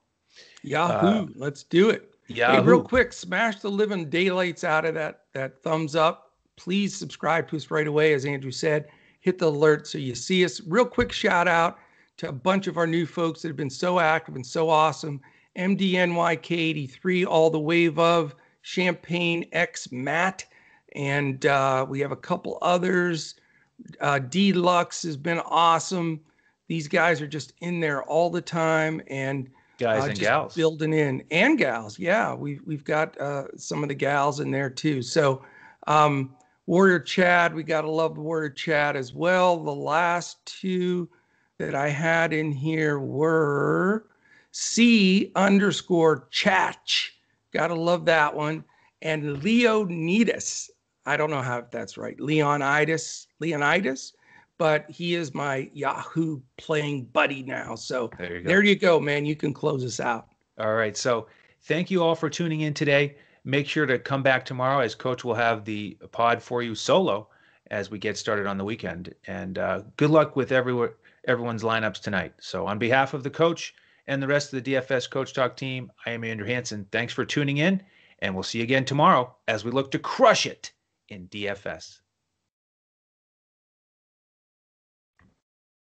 Yahoo, 0.64 1.24
uh, 1.24 1.26
let's 1.36 1.64
do 1.64 1.90
it. 1.90 2.15
Yeah. 2.28 2.54
Hey, 2.54 2.62
real 2.62 2.82
quick, 2.82 3.14
smash 3.14 3.60
the 3.60 3.70
living 3.70 4.10
daylights 4.10 4.64
out 4.64 4.86
of 4.86 4.96
that 4.96 5.22
that 5.34 5.62
thumbs 5.62 5.96
up. 5.96 6.32
Please 6.56 6.96
subscribe 6.96 7.48
to 7.50 7.56
us 7.56 7.70
right 7.70 7.88
away, 7.88 8.14
as 8.14 8.26
Andrew 8.26 8.52
said. 8.52 8.88
Hit 9.20 9.38
the 9.40 9.48
alert 9.48 9.88
so 9.88 9.98
you 9.98 10.16
see 10.16 10.46
us. 10.46 10.62
Real 10.66 10.86
quick 10.86 11.12
shout 11.12 11.48
out 11.48 11.80
to 12.18 12.30
a 12.30 12.32
bunch 12.32 12.68
of 12.68 12.78
our 12.78 12.88
new 12.88 13.06
folks 13.06 13.42
that 13.42 13.50
have 13.50 13.58
been 13.58 13.70
so 13.70 14.00
active 14.00 14.36
and 14.36 14.46
so 14.46 14.70
awesome. 14.70 15.20
MDNYK83, 15.58 17.26
all 17.26 17.50
the 17.50 17.60
wave 17.60 18.00
of 18.00 18.36
Champagne 18.62 19.46
X 19.52 19.92
Matt, 19.92 20.46
and 20.96 21.46
uh, 21.46 21.86
we 21.88 22.00
have 22.00 22.12
a 22.12 22.18
couple 22.18 22.58
others. 22.62 23.36
Uh, 24.00 24.20
Deluxe 24.20 25.04
has 25.04 25.18
been 25.18 25.40
awesome. 25.40 26.20
These 26.68 26.88
guys 26.88 27.22
are 27.22 27.28
just 27.28 27.54
in 27.60 27.80
there 27.80 28.04
all 28.04 28.30
the 28.30 28.42
time, 28.42 29.02
and 29.08 29.50
guys 29.78 30.04
uh, 30.04 30.08
and 30.08 30.20
gals. 30.20 30.56
building 30.56 30.94
in. 30.94 31.24
And 31.32 31.58
gals 31.58 32.00
yeah 32.00 32.34
we've 32.34 32.62
we've 32.66 32.84
got 32.84 33.20
uh, 33.20 33.46
some 33.58 33.84
of 33.84 33.90
the 33.90 33.96
gals 33.96 34.40
in 34.40 34.52
there 34.52 34.70
too. 34.70 35.02
So 35.02 35.44
um, 35.88 36.36
warrior 36.66 37.00
chad 37.00 37.54
we 37.54 37.64
got 37.64 37.82
to 37.82 37.92
love 37.92 38.18
warrior 38.18 38.50
chad 38.50 38.96
as 38.96 39.14
well. 39.14 39.64
The 39.64 39.74
last 39.74 40.46
two 40.46 41.10
that 41.58 41.74
i 41.74 41.88
had 41.88 42.34
in 42.34 42.52
here 42.52 43.00
were 43.00 44.08
c 44.52 45.32
underscore 45.36 46.28
chatch 46.30 47.16
gotta 47.56 47.74
love 47.74 48.06
that 48.06 48.36
one. 48.36 48.64
And 49.02 49.44
leonidas. 49.44 50.70
I 51.06 51.18
don't 51.18 51.30
know 51.30 51.42
how 51.42 51.66
that's 51.72 51.98
right. 51.98 52.20
Leonidas 52.20 53.28
leonidas 53.40 54.14
but 54.58 54.90
he 54.90 55.16
is 55.16 55.34
my 55.34 55.70
Yahoo 55.74 56.40
playing 56.58 57.06
buddy 57.06 57.44
now. 57.44 57.76
So 57.76 58.10
there 58.18 58.38
you, 58.38 58.42
go, 58.42 58.48
there 58.48 58.64
you 58.64 58.76
go, 58.76 59.00
man. 59.00 59.26
You 59.26 59.36
can 59.36 59.54
close 59.54 59.84
us 59.84 60.00
out. 60.00 60.28
All 60.60 60.76
right. 60.76 60.96
So 60.96 61.28
thank 61.64 61.92
you 61.92 62.04
all 62.04 62.16
for 62.16 62.30
tuning 62.30 62.62
in 62.62 62.74
today. 62.74 63.16
Make 63.44 63.68
sure 63.68 63.86
to 63.86 64.00
come 64.00 64.24
back 64.24 64.46
tomorrow 64.46 64.80
as 64.80 64.96
Coach 64.96 65.24
will 65.24 65.36
have 65.36 65.66
the 65.66 65.98
pod 66.12 66.42
for 66.42 66.64
you 66.64 66.74
solo 66.74 67.28
as 67.72 67.90
we 67.90 68.00
get 68.00 68.18
started 68.18 68.48
on 68.48 68.58
the 68.58 68.64
weekend. 68.64 69.14
And 69.28 69.58
uh, 69.58 69.84
good 69.98 70.10
luck 70.10 70.36
with 70.36 70.52
everyone, 70.52 70.92
everyone's 71.28 71.64
lineups 71.64 72.02
tonight. 72.02 72.34
So 72.40 72.66
on 72.66 72.80
behalf 72.80 73.14
of 73.14 73.24
the 73.24 73.30
coach 73.30 73.74
and 74.08 74.22
the 74.22 74.28
rest 74.28 74.54
of 74.54 74.64
the 74.64 74.74
DFS 74.74 75.10
Coach 75.10 75.34
Talk 75.34 75.58
team, 75.58 75.92
I 76.06 76.12
am 76.12 76.24
Andrew 76.24 76.48
Hanson. 76.48 76.88
Thanks 76.92 77.14
for 77.14 77.26
tuning 77.26 77.58
in, 77.58 77.82
and 78.20 78.34
we'll 78.34 78.44
see 78.44 78.60
you 78.60 78.64
again 78.64 78.86
tomorrow 78.86 79.36
as 79.48 79.66
we 79.66 79.72
look 79.72 79.92
to 79.92 80.00
crush 80.00 80.46
it 80.46 80.72
in 81.10 81.28
DFS. 81.28 82.00